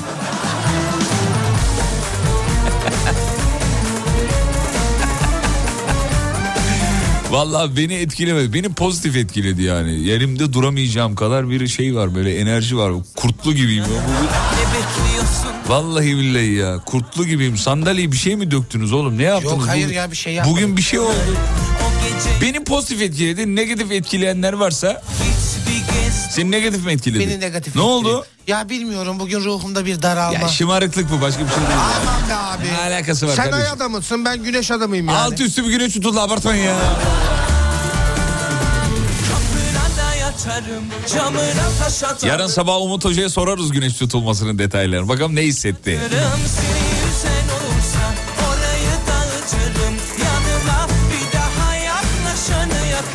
Vallahi 7.33 7.77
beni 7.77 7.93
etkilemedi. 7.93 8.53
Beni 8.53 8.73
pozitif 8.73 9.15
etkiledi 9.15 9.63
yani. 9.63 9.99
Yerimde 10.03 10.53
duramayacağım 10.53 11.15
kadar 11.15 11.49
bir 11.49 11.67
şey 11.67 11.95
var 11.95 12.15
böyle 12.15 12.37
enerji 12.37 12.77
var. 12.77 12.93
Kurtlu 13.15 13.53
gibiyim. 13.53 13.83
Vallahi 15.67 16.17
billahi 16.17 16.53
ya. 16.53 16.77
Kurtlu 16.85 17.25
gibiyim. 17.25 17.57
Sandalyeye 17.57 18.11
bir 18.11 18.17
şey 18.17 18.35
mi 18.35 18.51
döktünüz 18.51 18.93
oğlum? 18.93 19.17
Ne 19.17 19.23
yaptınız? 19.23 19.57
Yok 19.57 19.67
hayır 19.67 19.85
Bugün- 19.85 19.95
ya 19.95 20.11
bir 20.11 20.15
şey 20.15 20.33
yapmadım. 20.33 20.57
Bugün 20.57 20.77
bir 20.77 20.81
şey 20.81 20.99
oldu. 20.99 21.13
Beni 22.41 22.63
pozitif 22.63 23.01
etkiledi. 23.01 23.55
Negatif 23.55 23.91
etkileyenler 23.91 24.53
varsa 24.53 25.01
seni 26.33 26.51
negatif 26.51 26.85
mi 26.85 26.91
etkiledi? 26.91 27.19
Beni 27.27 27.39
negatif 27.39 27.75
Ne 27.75 27.81
etkiledi. 27.81 27.81
oldu? 27.81 28.25
Ya 28.47 28.69
bilmiyorum 28.69 29.19
bugün 29.19 29.43
ruhumda 29.43 29.85
bir 29.85 30.01
daralma. 30.01 30.39
Ya 30.39 30.47
şımarıklık 30.47 31.11
bu 31.11 31.21
başka 31.21 31.43
bir 31.43 31.49
şey 31.49 31.57
değil. 31.57 31.69
Aman 32.01 32.29
be 32.29 32.35
abi. 32.35 32.67
Ne 32.73 32.77
alakası 32.95 33.27
var 33.27 33.35
Sen 33.35 33.43
kardeşim? 33.43 33.65
ay 33.65 33.71
adamısın 33.71 34.25
ben 34.25 34.43
güneş 34.43 34.71
adamıyım 34.71 35.07
yani. 35.07 35.17
Alt 35.17 35.41
üstü 35.41 35.63
bir 35.65 35.69
güneş 35.69 35.93
tutuldu 35.93 36.19
abartmayın 36.19 36.63
ya. 36.63 36.75
Yarın 42.23 42.47
sabah 42.47 42.81
Umut 42.81 43.05
Hoca'ya 43.05 43.29
sorarız 43.29 43.71
güneş 43.71 43.93
tutulmasının 43.93 44.59
detaylarını. 44.59 45.09
Bakalım 45.09 45.35
ne 45.35 45.41
hissetti? 45.41 45.99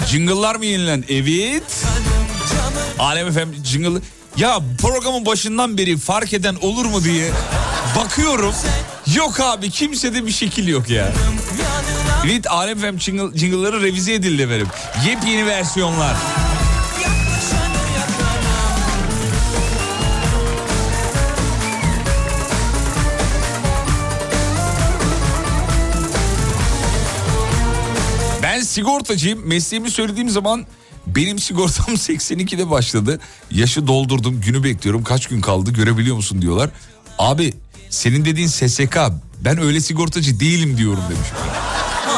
Jingle'lar 0.06 0.56
mı 0.56 0.64
yenilen? 0.66 1.04
Evet. 1.08 1.62
Alem 2.98 3.28
efendim 3.28 3.64
jingle. 3.64 4.00
Ya 4.36 4.60
programın 4.82 5.26
başından 5.26 5.78
beri 5.78 5.96
fark 5.96 6.32
eden 6.32 6.54
olur 6.60 6.84
mu 6.84 7.04
diye 7.04 7.30
bakıyorum. 7.96 8.54
Yok 9.14 9.40
abi 9.40 9.70
kimsede 9.70 10.26
bir 10.26 10.32
şekil 10.32 10.68
yok 10.68 10.90
ya. 10.90 11.12
Evet 12.26 12.50
Alem 12.50 12.78
efendim 12.78 13.00
jingle, 13.00 13.38
jingle'ları 13.38 13.82
revize 13.82 14.14
edildi 14.14 14.42
efendim. 14.42 14.66
Yepyeni 15.06 15.46
versiyonlar. 15.46 16.16
Ben 28.42 28.60
sigortacıyım. 28.60 29.46
Mesleğimi 29.46 29.90
söylediğim 29.90 30.30
zaman 30.30 30.66
benim 31.16 31.38
sigortam 31.38 31.94
82'de 31.94 32.70
başladı. 32.70 33.20
Yaşı 33.50 33.86
doldurdum, 33.86 34.40
günü 34.40 34.64
bekliyorum. 34.64 35.04
Kaç 35.04 35.26
gün 35.26 35.40
kaldı 35.40 35.70
görebiliyor 35.70 36.16
musun 36.16 36.42
diyorlar. 36.42 36.70
Abi 37.18 37.54
senin 37.90 38.24
dediğin 38.24 38.46
SSK. 38.48 38.98
Ben 39.44 39.60
öyle 39.62 39.80
sigortacı 39.80 40.40
değilim 40.40 40.76
diyorum 40.76 41.02
demiş. 41.10 41.28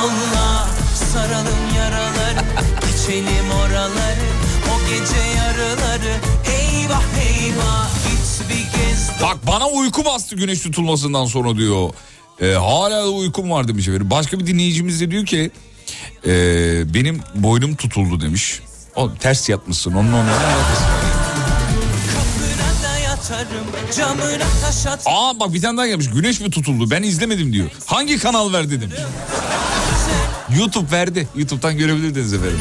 Allah 0.00 0.68
saralım 1.12 1.74
yaraları 1.76 2.44
içelim 2.94 3.50
oraları 3.50 4.26
O 4.74 4.80
gece 4.90 5.20
yarıları 5.36 6.16
Eyvah 6.46 7.04
eyvah 7.28 7.90
git 7.94 8.48
bir 8.48 8.78
kez 8.78 9.10
Bak 9.22 9.46
bana 9.46 9.68
uyku 9.68 10.04
bastı 10.04 10.36
güneş 10.36 10.60
tutulmasından 10.60 11.24
sonra 11.26 11.56
diyor. 11.56 11.90
Ee, 12.40 12.46
hala 12.46 13.04
da 13.04 13.10
uykum 13.10 13.50
var 13.50 13.68
demiş 13.68 13.88
efendim. 13.88 14.10
Başka 14.10 14.38
bir 14.38 14.46
dinleyicimiz 14.46 15.00
de 15.00 15.10
diyor 15.10 15.26
ki 15.26 15.50
e, 16.26 16.32
benim 16.94 17.20
boynum 17.34 17.76
tutuldu 17.76 18.20
demiş. 18.20 18.60
O 18.96 19.14
ters 19.14 19.48
yatmışsın 19.48 19.92
onun 19.92 20.12
onun. 20.12 20.28
Aa 25.06 25.40
bak 25.40 25.54
bir 25.54 25.62
tane 25.62 25.76
daha 25.78 25.86
gelmiş. 25.86 26.10
Güneş 26.14 26.40
mi 26.40 26.50
tutuldu? 26.50 26.90
Ben 26.90 27.02
izlemedim 27.02 27.52
diyor. 27.52 27.70
Hangi 27.86 28.18
kanal 28.18 28.52
verdi 28.52 28.80
demiş. 28.80 28.96
YouTube 30.58 30.90
verdi. 30.92 31.28
YouTube'dan 31.36 31.78
görebilirdiniz 31.78 32.32
efendim. 32.32 32.58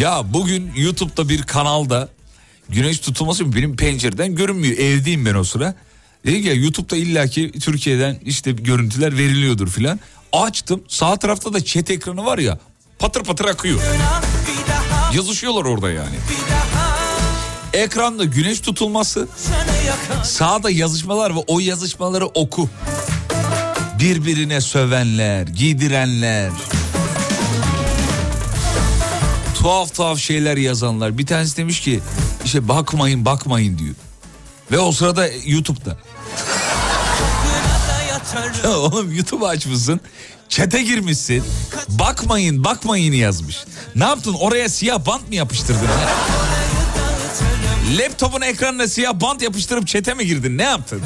Ya 0.00 0.22
bugün 0.32 0.72
YouTube'da 0.76 1.28
bir 1.28 1.42
kanalda 1.42 2.08
güneş 2.68 2.98
tutulması 2.98 3.54
benim 3.56 3.76
pencereden 3.76 4.34
görünmüyor. 4.34 4.78
Evdeyim 4.78 5.26
ben 5.26 5.34
o 5.34 5.44
sıra. 5.44 5.74
Dedik 6.26 6.44
ya 6.44 6.54
YouTube'da 6.54 6.96
illaki 6.96 7.52
Türkiye'den 7.52 8.20
işte 8.24 8.52
görüntüler 8.52 9.12
veriliyordur 9.18 9.68
filan. 9.68 10.00
Açtım 10.32 10.84
sağ 10.88 11.16
tarafta 11.16 11.52
da 11.52 11.64
chat 11.64 11.90
ekranı 11.90 12.24
var 12.24 12.38
ya 12.38 12.58
patır 12.98 13.24
patır 13.24 13.44
akıyor. 13.44 13.80
Yazışıyorlar 15.14 15.64
orada 15.64 15.90
yani. 15.90 16.16
Ekranda 17.72 18.24
güneş 18.24 18.60
tutulması 18.60 19.28
sağda 20.24 20.70
yazışmalar 20.70 21.36
ve 21.36 21.38
o 21.46 21.60
yazışmaları 21.60 22.26
oku. 22.26 22.68
Birbirine 24.00 24.60
sövenler, 24.60 25.46
giydirenler. 25.46 26.50
Tuhaf 29.58 29.94
tuhaf 29.94 30.18
şeyler 30.18 30.56
yazanlar. 30.56 31.18
Bir 31.18 31.26
tanesi 31.26 31.56
demiş 31.56 31.80
ki 31.80 32.00
işte 32.44 32.68
bakmayın 32.68 33.24
bakmayın 33.24 33.78
diyor. 33.78 33.94
Ve 34.70 34.78
o 34.78 34.92
sırada 34.92 35.28
YouTube'da. 35.46 35.98
Oğlum 38.76 39.12
YouTube 39.12 39.46
açmışsın. 39.46 40.00
Çete 40.48 40.82
girmişsin. 40.82 41.44
Bakmayın 41.88 42.64
bakmayın 42.64 43.12
yazmış. 43.12 43.56
Ne 43.94 44.04
yaptın 44.04 44.34
oraya 44.40 44.68
siyah 44.68 45.06
bant 45.06 45.28
mı 45.28 45.34
yapıştırdın? 45.34 45.82
ya? 45.84 46.08
Laptopun 47.98 48.40
ekranına 48.40 48.88
siyah 48.88 49.20
bant 49.20 49.42
yapıştırıp 49.42 49.86
çete 49.86 50.14
mi 50.14 50.26
girdin? 50.26 50.58
Ne 50.58 50.62
yaptın? 50.62 51.02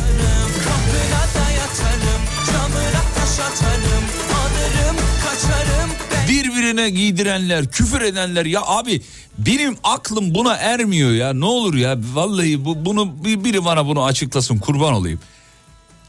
Birbirine 6.28 6.90
giydirenler, 6.90 7.70
küfür 7.70 8.00
edenler 8.00 8.46
ya 8.46 8.60
abi 8.62 9.02
benim 9.38 9.76
aklım 9.84 10.34
buna 10.34 10.54
ermiyor 10.54 11.10
ya. 11.12 11.32
Ne 11.32 11.44
olur 11.44 11.74
ya 11.74 11.96
vallahi 12.12 12.64
bu, 12.64 12.84
bunu 12.84 13.24
bir- 13.24 13.44
biri 13.44 13.64
bana 13.64 13.86
bunu 13.86 14.04
açıklasın 14.04 14.58
kurban 14.58 14.92
olayım. 14.92 15.20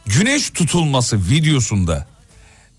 Güneş 0.06 0.50
tutulması 0.50 1.18
videosunda 1.30 2.08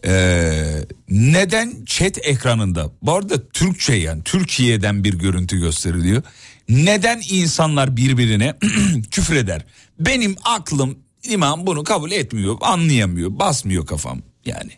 eee, 0.04 0.86
neden 1.08 1.84
chat 1.84 2.18
ekranında 2.22 2.90
bu 3.02 3.12
arada 3.12 3.48
Türkçe 3.48 3.94
yani 3.94 4.22
Türkiye'den 4.24 5.04
bir 5.04 5.14
görüntü 5.14 5.58
gösteriliyor. 5.60 6.22
Neden 6.68 7.22
insanlar 7.30 7.96
birbirine 7.96 8.58
küfür 9.10 9.36
eder? 9.36 9.64
Benim 9.98 10.36
aklım 10.44 10.98
imam 11.22 11.66
bunu 11.66 11.84
kabul 11.84 12.10
etmiyor, 12.10 12.56
anlayamıyor, 12.60 13.38
basmıyor 13.38 13.86
kafam 13.86 14.22
yani. 14.44 14.72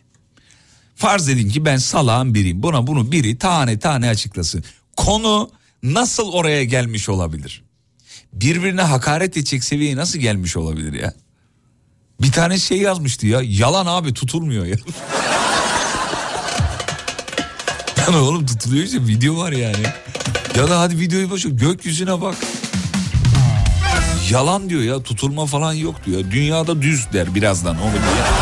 Farz 0.97 1.29
edin 1.29 1.49
ki 1.49 1.64
ben 1.64 1.77
salağın 1.77 2.35
biriyim. 2.35 2.62
Buna 2.62 2.87
bunu 2.87 3.12
biri 3.12 3.39
tane 3.39 3.79
tane 3.79 4.09
açıklasın. 4.09 4.64
Konu 4.97 5.51
nasıl 5.83 6.33
oraya 6.33 6.64
gelmiş 6.64 7.09
olabilir? 7.09 7.62
Birbirine 8.33 8.83
hakaret 8.83 9.37
edecek 9.37 9.64
seviyeye 9.64 9.97
nasıl 9.97 10.18
gelmiş 10.18 10.57
olabilir 10.57 10.93
ya? 10.93 11.14
Bir 12.23 12.33
tane 12.33 12.59
şey 12.59 12.79
yazmıştı 12.79 13.27
ya. 13.27 13.41
Yalan 13.45 13.87
abi 13.87 14.14
tutulmuyor 14.14 14.66
ya. 14.66 14.77
yani 17.99 18.16
oğlum 18.16 18.47
tutuluyor 18.47 18.85
işte 18.85 19.07
video 19.07 19.39
var 19.39 19.53
yani. 19.53 19.87
Ya 20.57 20.70
da 20.70 20.81
hadi 20.81 20.99
videoyu 20.99 21.31
boş 21.31 21.47
gökyüzüne 21.49 22.20
bak. 22.20 22.35
Yalan 24.31 24.70
diyor 24.70 24.83
ya 24.83 25.03
tutulma 25.03 25.47
falan 25.47 25.73
yok 25.73 25.95
diyor. 26.07 26.25
Dünyada 26.31 26.83
düz 26.83 27.12
der 27.12 27.35
birazdan 27.35 27.77
onu 27.81 27.93
diye. 27.93 28.41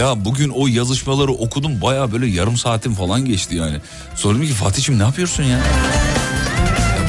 Ya 0.00 0.24
bugün 0.24 0.48
o 0.48 0.66
yazışmaları 0.66 1.32
okudum 1.32 1.80
baya 1.80 2.12
böyle 2.12 2.26
yarım 2.26 2.56
saatim 2.56 2.94
falan 2.94 3.24
geçti 3.24 3.56
yani. 3.56 3.76
Sordum 4.14 4.42
ki 4.42 4.52
Fatih'im 4.52 4.98
ne 4.98 5.02
yapıyorsun 5.02 5.42
ya? 5.42 5.48
ya? 5.48 5.62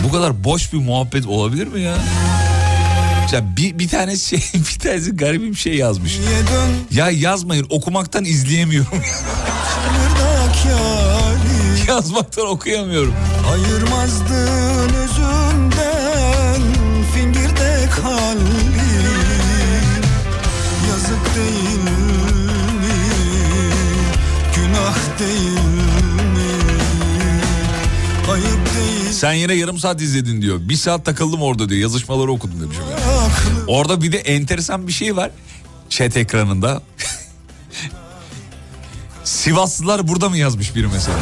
Bu 0.03 0.11
kadar 0.11 0.43
boş 0.43 0.73
bir 0.73 0.77
muhabbet 0.77 1.25
olabilir 1.25 1.67
mi 1.67 1.81
ya? 1.81 1.97
Ya 3.31 3.57
bir, 3.57 3.79
bir 3.79 3.87
tane 3.87 4.17
şey 4.17 4.39
bir 4.53 4.79
tanesi 4.79 5.11
garip 5.11 5.41
bir 5.41 5.55
şey 5.55 5.75
yazmış. 5.75 6.19
Ya 6.91 7.09
yazmayın 7.09 7.67
okumaktan 7.69 8.25
izleyemiyorum. 8.25 9.01
Yazmaktan 11.87 12.47
okuyamıyorum. 12.47 13.13
Ayırmazdın 13.51 14.93
özümden 14.93 16.61
fingirde 17.13 17.89
kalbim 18.01 18.60
Sen 29.11 29.33
yine 29.33 29.53
yarım 29.53 29.77
saat 29.77 30.01
izledin 30.01 30.41
diyor. 30.41 30.59
Bir 30.61 30.75
saat 30.75 31.05
takıldım 31.05 31.41
orada 31.41 31.69
diyor. 31.69 31.81
Yazışmaları 31.81 32.31
okudum 32.31 32.61
demiş. 32.61 32.77
Orada 33.67 34.01
bir 34.01 34.11
de 34.11 34.17
enteresan 34.17 34.87
bir 34.87 34.91
şey 34.91 35.15
var. 35.15 35.31
Chat 35.89 36.17
ekranında. 36.17 36.81
Sivaslılar 39.23 40.07
burada 40.07 40.29
mı 40.29 40.37
yazmış 40.37 40.75
biri 40.75 40.87
mesela? 40.87 41.17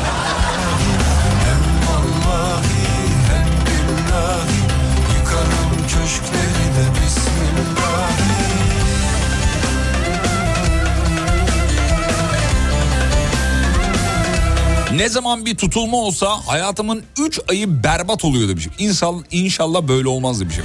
Ne 15.00 15.10
zaman 15.10 15.46
bir 15.46 15.56
tutulma 15.56 15.98
olsa 15.98 16.48
hayatımın 16.48 17.04
3 17.20 17.40
ayı 17.50 17.84
berbat 17.84 18.26
oluyor 18.26 18.50
demişim. 18.50 18.72
İnsan, 18.80 19.26
inşallah 19.32 19.88
böyle 19.88 20.08
olmaz 20.08 20.42
demişim. 20.42 20.64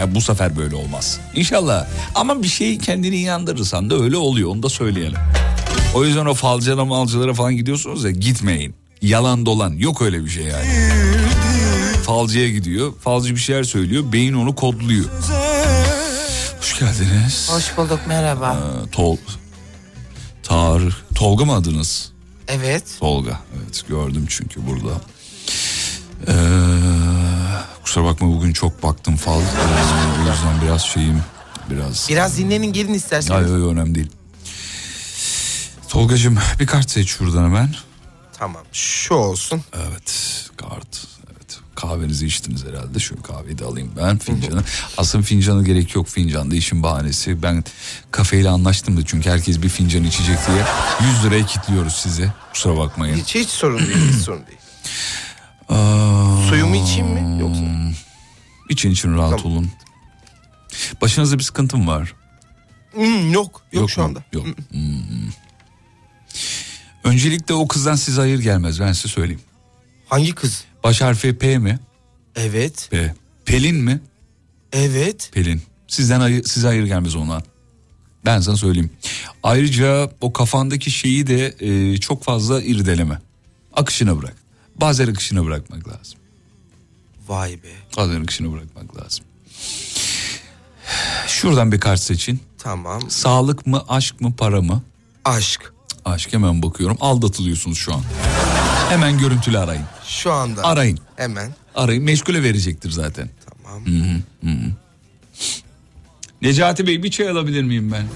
Yani 0.00 0.14
bu 0.14 0.20
sefer 0.20 0.56
böyle 0.56 0.76
olmaz. 0.76 1.20
İnşallah. 1.34 1.86
Ama 2.14 2.42
bir 2.42 2.48
şey 2.48 2.78
kendini 2.78 3.16
inandırırsan 3.16 3.90
da 3.90 4.02
öyle 4.02 4.16
oluyor 4.16 4.50
onu 4.50 4.62
da 4.62 4.68
söyleyelim. 4.68 5.18
O 5.94 6.04
yüzden 6.04 6.26
o 6.26 6.34
falcılara 6.34 6.84
malcılara 6.84 7.34
falan 7.34 7.56
gidiyorsunuz 7.56 8.04
ya 8.04 8.10
gitmeyin. 8.10 8.74
Yalan 9.02 9.46
dolan 9.46 9.72
yok 9.72 10.02
öyle 10.02 10.24
bir 10.24 10.30
şey 10.30 10.44
yani. 10.44 10.90
Falcıya 12.02 12.48
gidiyor. 12.48 12.92
Falcı 13.00 13.34
bir 13.34 13.40
şeyler 13.40 13.64
söylüyor. 13.64 14.12
Beyin 14.12 14.34
onu 14.34 14.54
kodluyor. 14.54 15.04
Hoş 16.58 16.78
geldiniz. 16.78 17.50
Hoş 17.50 17.76
bulduk 17.76 18.00
merhaba. 18.06 18.56
Ee, 18.86 18.90
Tol... 18.90 19.16
Tar... 20.42 20.82
Tolga 21.14 21.44
mı 21.44 21.54
adınız? 21.54 22.15
Evet. 22.48 22.84
Tolga. 23.00 23.40
Evet 23.56 23.84
gördüm 23.88 24.26
çünkü 24.28 24.60
burada. 24.66 25.00
Ee, 26.28 26.34
kusura 27.84 28.04
bakma 28.04 28.28
bugün 28.28 28.52
çok 28.52 28.82
baktım 28.82 29.16
fal. 29.16 29.40
Ee, 29.40 29.44
o 29.44 30.30
yüzden 30.30 30.60
biraz 30.62 30.82
şeyim 30.82 31.22
biraz... 31.70 32.06
Biraz 32.08 32.38
dinlenin 32.38 32.72
gelin 32.72 32.94
isterseniz. 32.94 33.30
Hayır 33.30 33.48
hayır 33.50 33.64
önemli 33.72 33.94
değil. 33.94 34.10
Tolgacığım 35.88 36.38
bir 36.60 36.66
kart 36.66 36.90
seç 36.90 37.08
şuradan 37.08 37.44
hemen. 37.44 37.74
Tamam 38.38 38.62
şu 38.72 39.14
olsun. 39.14 39.62
Evet 39.74 40.40
kart. 40.56 41.06
Kahvenizi 41.76 42.26
içtiniz 42.26 42.64
herhalde. 42.64 42.98
Şu 42.98 43.22
kahveyi 43.22 43.58
de 43.58 43.64
alayım 43.64 43.92
ben 43.96 44.18
fincanı. 44.18 44.62
Aslında 44.96 45.24
fincanı 45.24 45.64
gerek 45.64 45.94
yok 45.94 46.08
fincanda 46.08 46.54
işin 46.54 46.82
bahanesi. 46.82 47.42
Ben 47.42 47.64
kafeyle 48.10 48.48
anlaştım 48.48 48.96
da 48.96 49.04
çünkü 49.06 49.30
herkes 49.30 49.62
bir 49.62 49.68
fincan 49.68 50.04
içecek 50.04 50.38
diye 50.46 50.64
100 51.12 51.24
liraya 51.24 51.46
kilitliyoruz 51.46 51.92
sizi. 51.92 52.32
Kusura 52.52 52.76
bakmayın. 52.76 53.16
Hiç, 53.16 53.34
hiç 53.34 53.48
sorun 53.48 53.78
değil 53.78 54.12
hiç 54.12 54.16
sorun 54.22 54.42
değil. 54.46 54.58
Aa, 55.68 56.48
Suyumu 56.48 56.76
içeyim 56.76 57.06
mi 57.06 57.40
yoksa? 57.40 57.62
İçin 58.70 58.90
için 58.90 59.14
rahat 59.16 59.44
olun. 59.46 59.70
Başınızda 61.00 61.38
bir 61.38 61.42
sıkıntı 61.42 61.76
mı 61.76 61.86
var? 61.86 62.14
Hmm, 62.92 63.32
yok 63.32 63.62
yok, 63.72 63.90
şu 63.90 64.00
mu? 64.00 64.06
anda. 64.06 64.22
Yok. 64.32 64.46
Hmm. 64.70 65.30
Öncelikle 67.04 67.54
o 67.54 67.68
kızdan 67.68 67.94
size 67.94 68.20
hayır 68.20 68.38
gelmez 68.38 68.80
ben 68.80 68.92
size 68.92 69.08
söyleyeyim. 69.08 69.40
Hangi 70.08 70.34
kız? 70.34 70.64
Baş 70.86 71.00
harfi 71.00 71.38
P 71.38 71.58
mi? 71.58 71.78
Evet. 72.36 72.88
P. 72.90 73.14
Pelin 73.44 73.76
mi? 73.76 74.00
Evet. 74.72 75.30
Pelin. 75.32 75.62
Sizden 75.88 76.20
hayır, 76.20 76.44
size 76.44 76.66
hayır 76.66 76.84
gelmez 76.84 77.16
ondan. 77.16 77.42
Ben 78.24 78.40
sana 78.40 78.56
söyleyeyim. 78.56 78.90
Ayrıca 79.42 80.10
o 80.20 80.32
kafandaki 80.32 80.90
şeyi 80.90 81.26
de 81.26 81.54
e, 81.60 81.96
çok 81.96 82.24
fazla 82.24 82.62
irdeleme. 82.62 83.18
Akışına 83.72 84.18
bırak. 84.18 84.36
Bazen 84.80 85.08
akışına 85.08 85.44
bırakmak 85.44 85.88
lazım. 85.88 86.18
Vay 87.28 87.52
be. 87.52 87.72
Bazen 87.96 88.22
akışına 88.22 88.52
bırakmak 88.52 88.96
lazım. 88.96 89.24
Şuradan 91.26 91.72
bir 91.72 91.80
kart 91.80 92.00
seçin. 92.00 92.40
Tamam. 92.58 93.10
Sağlık 93.10 93.66
mı, 93.66 93.84
aşk 93.88 94.20
mı, 94.20 94.34
para 94.36 94.62
mı? 94.62 94.82
Aşk. 95.24 95.72
Aşk 96.04 96.32
hemen 96.32 96.62
bakıyorum. 96.62 96.96
Aldatılıyorsunuz 97.00 97.78
şu 97.78 97.94
an. 97.94 98.02
Hemen 98.88 99.18
görüntülü 99.18 99.58
arayın. 99.58 99.84
Şu 100.06 100.32
anda. 100.32 100.64
Arayın. 100.64 100.98
Hemen. 101.16 101.54
Arayın. 101.74 102.04
Meşgule 102.04 102.42
verecektir 102.42 102.90
zaten. 102.90 103.30
Tamam. 103.46 103.86
Hı 103.86 103.90
hı, 103.90 104.20
hı 104.44 104.50
hı. 104.50 104.70
Necati 106.42 106.86
Bey 106.86 107.02
bir 107.02 107.10
çay 107.10 107.28
alabilir 107.28 107.62
miyim 107.62 107.92
ben? 107.92 108.06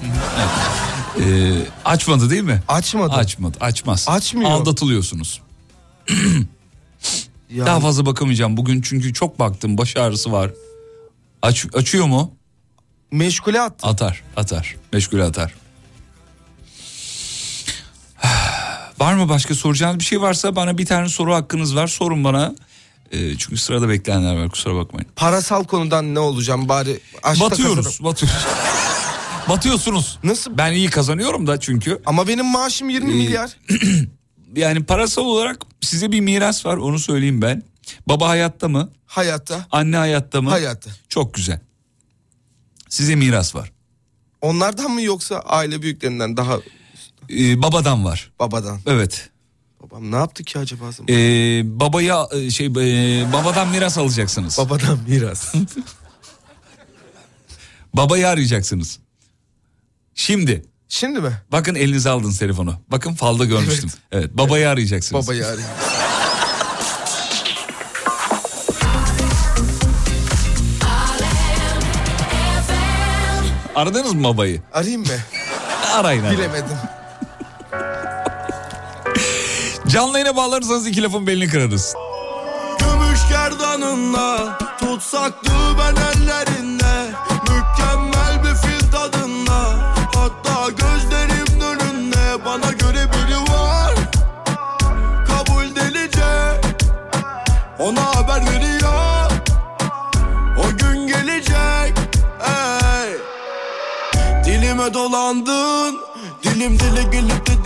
Ee, 1.25 1.53
açmadı 1.85 2.31
değil 2.31 2.43
mi? 2.43 2.63
Açmadı. 2.69 3.13
Açmadı. 3.15 3.59
Açmaz. 3.61 4.05
Açmıyor. 4.09 4.51
Aldatılıyorsunuz. 4.51 5.43
Daha 7.57 7.81
fazla 7.81 8.07
bakamayacağım 8.07 8.57
bugün 8.57 8.83
çünkü 8.83 9.15
çok 9.15 9.39
baktım 9.39 9.79
baş 9.79 9.97
ağrısı 9.97 10.33
var. 10.33 10.51
Aç, 11.43 11.67
açıyor 11.75 12.07
mu? 12.07 12.35
Meşgule 13.13 13.61
at. 13.61 13.73
Atar 13.83 14.23
atar 14.37 14.77
meşgule 14.93 15.23
atar. 15.25 15.55
Var 19.01 19.15
mı 19.15 19.29
başka 19.29 19.55
soracağınız 19.55 19.99
bir 19.99 20.05
şey 20.05 20.21
varsa 20.21 20.57
bana 20.57 20.79
bir 20.79 20.87
tane 20.87 21.09
soru 21.09 21.35
hakkınız 21.35 21.77
var 21.77 21.87
sorun 21.87 22.25
bana. 22.25 22.55
Ee, 23.13 23.39
çünkü 23.39 23.57
sırada 23.57 23.89
bekleyenler 23.89 24.37
var 24.37 24.49
kusura 24.51 24.75
bakmayın. 24.75 25.09
Parasal 25.17 25.65
konudan 25.65 26.15
ne 26.15 26.19
olacağım 26.19 26.69
bari? 26.69 27.01
Aşkta 27.23 27.45
Batıyoruz 27.47 27.77
kazanırım. 27.85 28.05
batıyoruz. 28.05 28.37
Batıyorsunuz. 29.49 30.19
Nasıl? 30.25 30.59
Ben 30.59 30.73
iyi 30.73 30.91
kazanıyorum 30.91 31.47
da 31.47 31.61
çünkü. 31.61 32.03
Ama 32.07 32.29
benim 32.29 32.47
maaşım 32.47 32.91
20 32.91 33.11
Ee, 33.13 33.15
milyar. 33.15 33.51
Yani 34.57 34.85
parasal 34.85 35.23
olarak 35.23 35.63
size 35.81 36.13
bir 36.13 36.21
miras 36.21 36.67
var 36.67 36.77
onu 36.77 36.99
söyleyeyim 36.99 37.43
ben. 37.43 37.63
Baba 38.07 38.29
hayatta 38.29 38.69
mı? 38.69 38.91
Hayatta. 39.07 39.67
Anne 39.73 39.97
hayatta 39.97 40.43
mı? 40.43 40.51
Hayatta. 40.51 40.91
Çok 41.09 41.35
güzel. 41.35 41.61
Size 42.89 43.15
miras 43.15 43.55
var. 43.55 43.73
Onlardan 44.41 44.91
mı 44.91 45.03
yoksa 45.03 45.37
aile 45.39 45.83
büyüklerinden 45.83 46.37
daha 46.37 46.59
Ee, 47.39 47.63
babadan 47.63 48.05
var. 48.05 48.33
babadan? 48.39 48.81
Evet. 48.87 49.31
Babam 49.83 50.13
ne 50.13 50.17
yaptı 50.17 50.45
ki 50.45 50.59
acaba? 50.59 50.93
zaman? 50.93 51.09
Ee, 51.15 51.63
babaya 51.65 52.29
e, 52.33 52.51
şey 52.51 52.67
e, 52.67 52.71
babadan 53.33 53.69
miras 53.69 53.99
alacaksınız. 53.99 54.59
Babadan 54.59 54.99
miras. 55.09 55.55
Babayı 57.95 58.29
arayacaksınız. 58.29 58.99
Şimdi 60.15 60.63
Şimdi 60.89 61.21
mi? 61.21 61.33
bakın 61.53 61.75
elinize 61.75 62.11
aldınız 62.11 62.39
telefonu. 62.39 62.75
Bakın 62.89 63.15
falda 63.15 63.45
görmüştüm. 63.45 63.91
Evet, 64.13 64.31
babayı 64.37 64.69
arayacaksınız. 64.69 65.27
Babayı 65.27 65.47
arayayım. 65.47 65.71
Aradınız 73.75 74.15
mı 74.15 74.25
babayı? 74.25 74.63
Arayayım 74.73 75.01
mı? 75.01 75.07
Arayın. 75.95 76.31
Bilemedim. 76.31 76.77
Canlı 79.91 80.19
yayına 80.19 80.37
bağlarsanız 80.37 80.87
iki 80.87 81.03
lafın 81.03 81.27
belini 81.27 81.49
kırarız. 81.49 81.95
Gümüş 82.79 83.29
gerdanınla 83.29 84.59
Tutsaktı 84.81 85.53
ben 85.79 85.97
ellerinde 85.97 87.11
Mükemmel 87.43 88.45
bir 88.45 88.55
fil 88.55 88.93
tadında 88.93 89.59
Hatta 90.15 90.71
gözlerim 90.71 91.61
önünde 91.61 92.45
Bana 92.45 92.73
göre 92.73 93.07
biri 93.13 93.53
var. 93.53 93.95
Kabul 95.27 95.75
delice 95.77 96.61
Ona 97.79 98.17
haber 98.17 98.47
veriyor. 98.47 99.31
O 100.59 100.77
gün 100.77 101.07
gelecek 101.07 101.99
Ey. 102.47 103.13
Dilime 104.45 104.95
dolandın 104.95 106.01
Dilim 106.43 106.79
dile 106.79 107.03
gelip 107.03 107.47
dedi 107.47 107.60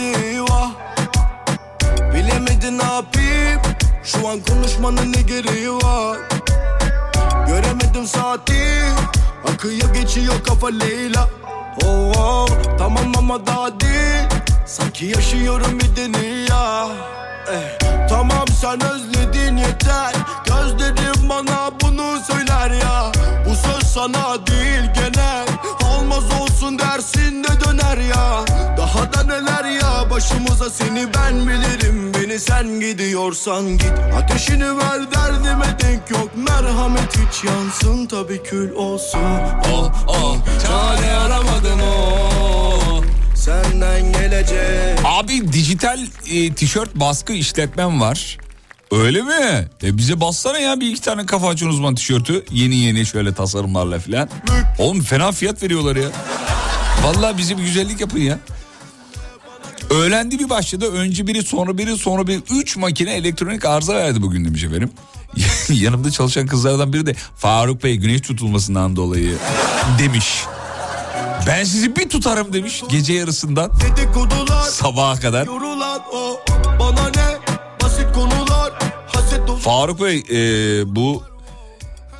An 4.27 4.41
konuşmanın 4.41 5.13
ne 5.13 5.23
gereği 5.23 5.71
var? 5.71 6.19
Göremedim 7.47 8.07
saati. 8.07 8.83
Akıyor 9.53 9.95
geçiyor 9.95 10.35
kafa 10.45 10.67
Leyla. 10.67 11.29
Oh, 11.85 12.13
oh, 12.17 12.49
Tamam 12.79 13.13
ama 13.19 13.47
daha 13.47 13.81
değil. 13.81 14.29
Sanki 14.67 15.07
yaşıyorum 15.07 15.79
bir 15.81 15.97
dünya. 15.97 16.89
Eh, 17.53 17.79
Tamam 18.09 18.49
sen 18.61 18.81
özledin 18.85 19.57
yeter. 19.57 20.15
Gözlerim 20.47 21.29
bana 21.29 21.71
bunu 21.81 22.21
söyler 22.27 22.71
ya. 22.71 23.13
Bu 23.47 23.57
söz 23.57 23.83
sana 23.93 24.47
değil 24.47 24.91
genel. 24.95 25.47
Olmaz 25.99 26.25
olsun 26.41 26.79
dersin 26.79 27.45
de 27.45 27.49
döner 27.65 27.97
ya. 27.99 28.45
Daha 28.77 29.13
da 29.13 29.23
neler 29.23 29.65
ya 29.65 29.84
başımıza 30.15 30.71
seni 30.71 31.07
ben 31.15 31.49
bilirim 31.49 32.13
Beni 32.15 32.39
sen 32.39 32.81
gidiyorsan 32.81 33.79
git 33.79 33.93
Ateşini 34.17 34.79
ver 34.79 35.13
derdime 35.13 35.77
denk 35.83 36.11
yok 36.11 36.31
Merhamet 36.37 37.17
hiç 37.17 37.45
yansın 37.45 38.07
tabii 38.07 38.43
kül 38.43 38.73
olsun 38.73 39.21
Oh 39.73 39.93
oh 40.09 40.37
çare 40.67 41.13
aramadım 41.13 41.81
oh 41.81 43.03
Senden 43.35 44.13
gelecek 44.13 44.99
Abi 45.05 45.53
dijital 45.53 46.01
e, 46.31 46.55
tişört 46.55 46.95
baskı 46.95 47.33
işletmem 47.33 48.01
var. 48.01 48.39
Öyle 48.91 49.23
mi? 49.23 49.69
E 49.83 49.97
bize 49.97 50.21
bassana 50.21 50.59
ya 50.59 50.81
bir 50.81 50.91
iki 50.91 51.01
tane 51.01 51.27
kafa 51.27 51.49
açın 51.49 51.69
uzman 51.69 51.95
tişörtü. 51.95 52.45
Yeni 52.51 52.77
yeni 52.77 53.07
şöyle 53.07 53.35
tasarımlarla 53.35 53.99
falan. 53.99 54.29
Oğlum 54.79 55.03
fena 55.03 55.33
fiyat 55.33 55.63
veriyorlar 55.63 55.97
ya. 55.97 56.09
Vallahi 57.03 57.39
bize 57.39 57.59
bir 57.59 57.63
güzellik 57.63 58.01
yapın 58.01 58.19
ya. 58.19 58.39
Öğlendi 59.91 60.39
bir 60.39 60.51
başladı. 60.51 60.93
Önce 60.93 61.27
biri 61.27 61.43
sonra 61.43 61.79
biri 61.79 61.97
sonra 61.99 62.27
biri. 62.27 62.41
Üç 62.51 62.77
makine 62.77 63.15
elektronik 63.15 63.65
arıza 63.65 63.95
verdi 63.95 64.23
bugün 64.23 64.45
demiş 64.45 64.65
efendim. 64.65 64.91
Yanımda 65.69 66.11
çalışan 66.11 66.47
kızlardan 66.47 66.93
biri 66.93 67.07
de 67.07 67.15
Faruk 67.37 67.85
Bey 67.85 67.97
güneş 67.97 68.21
tutulmasından 68.21 68.97
dolayı 68.97 69.37
demiş. 69.99 70.45
Ben 71.47 71.65
sizi 71.65 71.97
bir 71.97 72.09
tutarım 72.09 72.53
demiş 72.53 72.83
gece 72.89 73.13
yarısından 73.13 73.71
sabaha 74.71 75.21
kadar. 75.21 75.47
Faruk 79.59 80.01
Bey 80.03 80.17
e, 80.31 80.37
bu 80.97 81.23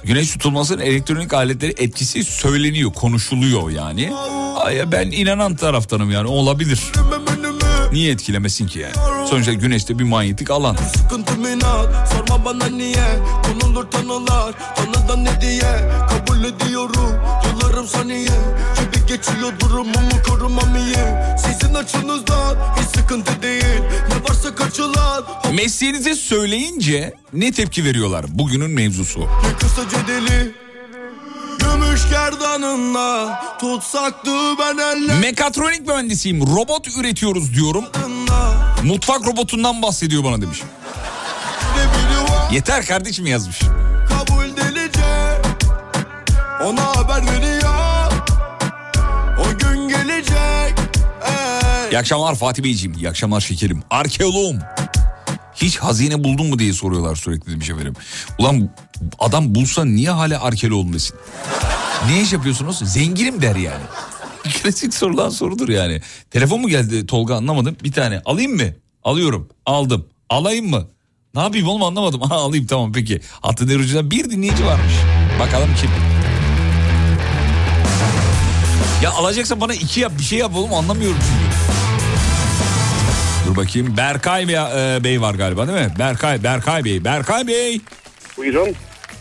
güneş 0.05 0.31
tutulmasının 0.31 0.83
elektronik 0.83 1.33
aletleri 1.33 1.75
etkisi 1.79 2.25
söyleniyor, 2.25 2.93
konuşuluyor 2.93 3.71
yani. 3.71 4.13
Ay, 4.57 4.93
ben 4.93 5.11
inanan 5.11 5.57
taraftanım 5.57 6.11
yani 6.11 6.29
olabilir. 6.29 6.81
Niye 7.95 8.13
etkilemesin 8.13 8.67
ki 8.67 8.79
yani? 8.79 8.95
Sonuçta 9.31 9.53
güneşte 9.53 9.99
bir 9.99 10.05
manyetik 10.05 10.51
alan. 10.51 10.77
Sıkıntı 10.97 11.37
minat 11.39 12.13
Sorma 12.13 12.45
bana 12.45 12.67
niye 12.67 13.07
Konulur 13.43 13.91
tanılar 13.91 14.55
Tanıdan 14.77 15.25
ne 15.25 15.41
diye 15.41 15.91
Kabul 16.09 16.45
ediyorum 16.45 17.15
Yıllarım 17.47 17.87
saniye 17.87 18.25
Gibi 18.25 19.07
geçiyor 19.07 19.53
durumumu 19.61 20.23
korumam 20.29 20.77
iyi 20.77 20.97
Sizin 21.39 21.75
açınızdan 21.75 22.57
Hiç 22.77 22.99
sıkıntı 23.01 23.43
değil 23.43 23.81
Ne 24.09 24.29
varsa 24.31 24.55
kaçılan 24.55 25.25
Mesleğinize 25.55 26.15
söyleyince 26.15 27.15
ne 27.33 27.53
tepki 27.53 27.85
veriyorlar? 27.85 28.25
Bugünün 28.29 28.71
mevzusu. 28.71 29.21
Ne 29.21 29.59
kısaca 29.61 29.99
deli 30.09 30.55
Gümüş 31.75 32.01
gerdanınla 32.11 33.41
Tutsaktı 33.61 34.31
ben 34.59 34.79
eller 34.79 35.19
Mekatronik 35.21 35.87
mühendisiyim. 35.87 36.41
Robot 36.41 36.89
üretiyoruz 36.99 37.55
diyorum. 37.55 37.85
Mutfak 38.83 39.27
robotundan 39.27 39.83
bahsediyor 39.83 40.25
bana 40.25 40.43
demiş. 40.43 40.63
Yeter 42.53 42.87
kardeşim 42.87 43.27
yazmış. 43.27 43.59
Kabul 44.09 44.57
delice 44.57 45.41
Ona 46.65 46.97
haber 46.97 47.23
veriyor 47.33 48.13
O 49.39 49.59
gün 49.59 49.89
gelecek 49.89 50.79
Ey. 51.27 51.91
İyi 51.91 51.99
akşamlar 51.99 52.35
Fatih 52.35 52.63
Beyciğim. 52.63 52.97
İyi 52.97 53.09
akşamlar 53.09 53.41
şekerim. 53.41 53.83
Arkeoloğum. 53.91 54.59
Hiç 55.65 55.79
hazine 55.79 56.25
buldun 56.25 56.47
mu 56.47 56.59
diye 56.59 56.73
soruyorlar 56.73 57.17
sürekli 57.17 57.53
demiş 57.53 57.71
efendim. 57.71 57.95
Ulan 58.39 58.71
adam 59.19 59.55
bulsa 59.55 59.85
niye 59.85 60.11
hala 60.11 60.43
arkeoloğum 60.43 60.93
desin? 60.93 61.17
Ne 62.07 62.23
iş 62.23 62.33
yapıyorsunuz? 62.33 62.79
Zenginim 62.79 63.43
der 63.43 63.57
yani. 63.57 63.83
Klasik 64.63 64.95
sorulan 64.95 65.29
sorudur 65.29 65.69
yani. 65.69 66.03
Telefon 66.31 66.61
mu 66.61 66.69
geldi 66.69 67.07
Tolga 67.07 67.37
anlamadım. 67.37 67.77
Bir 67.85 67.93
tane 67.93 68.23
alayım 68.25 68.57
mı? 68.57 68.75
Alıyorum. 69.05 69.49
Aldım. 69.67 70.07
Alayım 70.31 70.71
mı? 70.71 70.89
Ne 71.35 71.41
yapayım 71.41 71.69
oğlum 71.69 71.83
anlamadım. 71.83 72.21
Ha 72.31 72.35
alayım 72.35 72.67
tamam 72.67 72.93
peki. 72.93 73.21
Hattın 73.41 73.79
ucunda 73.79 74.11
bir 74.11 74.31
dinleyici 74.31 74.65
varmış. 74.67 74.95
Bakalım 75.41 75.71
kim? 75.81 75.91
Ya 79.03 79.13
alacaksa 79.13 79.61
bana 79.61 79.75
iki 79.75 80.01
yap 80.01 80.13
bir 80.19 80.25
şey 80.25 80.39
yap 80.39 80.57
oğlum 80.57 80.75
anlamıyorum 80.75 81.19
çünkü. 81.21 81.44
Dur 83.55 83.59
bakayım 83.63 83.97
Berkay 83.97 84.49
Bey, 84.49 84.55
e, 84.55 85.05
Bey 85.05 85.21
var 85.21 85.35
galiba 85.35 85.69
değil 85.69 85.79
mi? 85.79 85.93
Berkay, 85.99 86.43
Berkay 86.43 86.85
Bey, 86.85 87.05
Berkay 87.05 87.47
Bey. 87.47 87.81
Buyurun. 88.37 88.69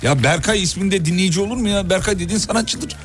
Ya 0.01 0.23
Berkay 0.23 0.63
isminde 0.63 1.05
dinleyici 1.05 1.41
olur 1.41 1.57
mu 1.57 1.69
ya? 1.69 1.89
Berkay 1.89 2.19
dediğin 2.19 2.39
sanatçıdır. 2.39 2.97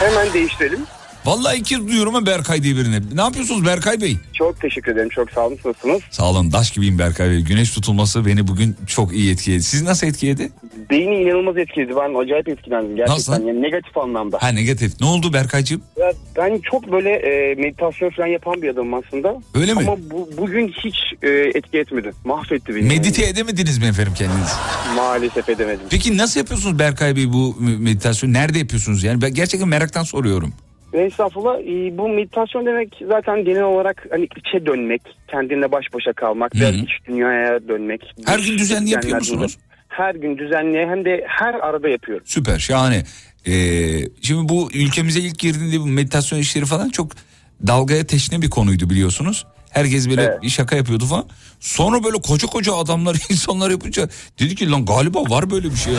Hemen 0.00 0.32
değiştirelim. 0.32 0.80
Vallahi 1.24 1.58
ilk 1.58 1.64
kez 1.66 1.88
duyuyorum 1.88 2.14
ha 2.14 2.26
Berkay 2.26 2.62
diye 2.62 2.76
birini. 2.76 3.16
Ne 3.16 3.20
yapıyorsunuz 3.20 3.66
Berkay 3.66 4.00
Bey? 4.00 4.16
Çok 4.32 4.60
teşekkür 4.60 4.92
ederim. 4.92 5.08
Çok 5.08 5.30
sağ 5.30 5.46
olun. 5.46 5.58
Nasılsınız? 5.64 6.02
Sağ 6.10 6.30
olun 6.30 6.52
daş 6.52 6.70
gibiyim 6.70 6.98
Berkay 6.98 7.30
Bey. 7.30 7.40
Güneş 7.40 7.70
tutulması 7.70 8.26
beni 8.26 8.48
bugün 8.48 8.76
çok 8.86 9.12
iyi 9.12 9.32
etkiledi. 9.32 9.62
Siz 9.62 9.82
nasıl 9.82 10.06
etkiledi? 10.06 10.52
Beyni 10.90 11.14
inanılmaz 11.22 11.56
etkiledi. 11.56 11.92
Ben 11.96 12.22
acayip 12.22 12.48
etkilendim 12.48 12.96
gerçekten. 12.96 13.16
Nasıl? 13.34 13.46
Yani 13.46 13.62
negatif 13.62 13.98
anlamda. 13.98 14.38
Ha 14.40 14.48
negatif. 14.48 15.00
Ne 15.00 15.06
oldu 15.06 15.32
Berkaycığım? 15.32 15.82
Ya 15.98 16.12
ben 16.36 16.58
çok 16.70 16.92
böyle 16.92 17.10
e, 17.10 17.54
meditasyon 17.54 18.10
falan 18.10 18.26
yapan 18.28 18.62
bir 18.62 18.68
adamım 18.68 18.94
aslında. 18.94 19.36
Öyle 19.54 19.74
mi? 19.74 19.80
Ama 19.80 19.96
bu, 20.10 20.28
bugün 20.38 20.68
hiç 20.68 20.96
e, 21.22 21.28
etki 21.30 21.78
etmedi. 21.78 22.12
Mahvetti 22.24 22.74
beni. 22.74 22.82
Medite 22.82 23.26
edemediniz 23.26 23.78
mi 23.78 23.86
efendim 23.86 24.12
kendiniz? 24.16 24.52
Maalesef 24.96 25.48
edemedim. 25.48 25.86
Peki 25.90 26.16
nasıl 26.18 26.40
yapıyorsunuz 26.40 26.78
Berkay 26.78 27.16
Bey 27.16 27.32
bu 27.32 27.56
meditasyonu? 27.60 28.32
Nerede 28.32 28.58
yapıyorsunuz? 28.58 29.04
Yani 29.04 29.22
ben 29.22 29.34
gerçekten 29.34 29.68
meraktan 29.68 30.02
soruyorum. 30.02 30.52
Estağfurullah. 30.94 31.60
E, 31.60 31.98
bu 31.98 32.08
meditasyon 32.08 32.66
demek 32.66 33.02
zaten 33.08 33.44
genel 33.44 33.62
olarak 33.62 34.06
hani 34.10 34.28
içe 34.36 34.66
dönmek, 34.66 35.02
kendinle 35.28 35.72
baş 35.72 35.84
başa 35.94 36.12
kalmak, 36.12 36.54
biraz 36.54 36.74
iç 36.76 36.90
dünyaya 37.08 37.68
dönmek. 37.68 38.14
Her 38.26 38.38
gün 38.38 38.58
düzenli 38.58 38.90
yapıyor 38.90 39.18
musunuz? 39.18 39.58
Her 39.88 40.14
gün 40.14 40.38
düzenli 40.38 40.78
hem 40.78 41.04
de 41.04 41.24
her 41.26 41.54
arada 41.54 41.88
yapıyorum. 41.88 42.26
Süper 42.26 42.58
şahane. 42.58 43.02
Ee, 43.46 43.52
şimdi 44.22 44.48
bu 44.48 44.70
ülkemize 44.74 45.20
ilk 45.20 45.38
girdiğinde 45.38 45.80
bu 45.80 45.86
meditasyon 45.86 46.38
işleri 46.38 46.64
falan 46.64 46.88
çok 46.88 47.12
dalgaya 47.66 48.06
teşne 48.06 48.42
bir 48.42 48.50
konuydu 48.50 48.90
biliyorsunuz. 48.90 49.46
Herkes 49.74 50.10
böyle 50.10 50.48
şaka 50.48 50.76
yapıyordu 50.76 51.04
falan. 51.04 51.26
Sonra 51.60 52.04
böyle 52.04 52.16
koca 52.16 52.48
koca 52.48 52.74
adamlar 52.74 53.16
insanlar 53.30 53.70
yapınca 53.70 54.08
dedi 54.40 54.54
ki 54.54 54.70
lan 54.70 54.84
galiba 54.84 55.22
var 55.22 55.50
böyle 55.50 55.70
bir 55.70 55.76
şey. 55.76 55.92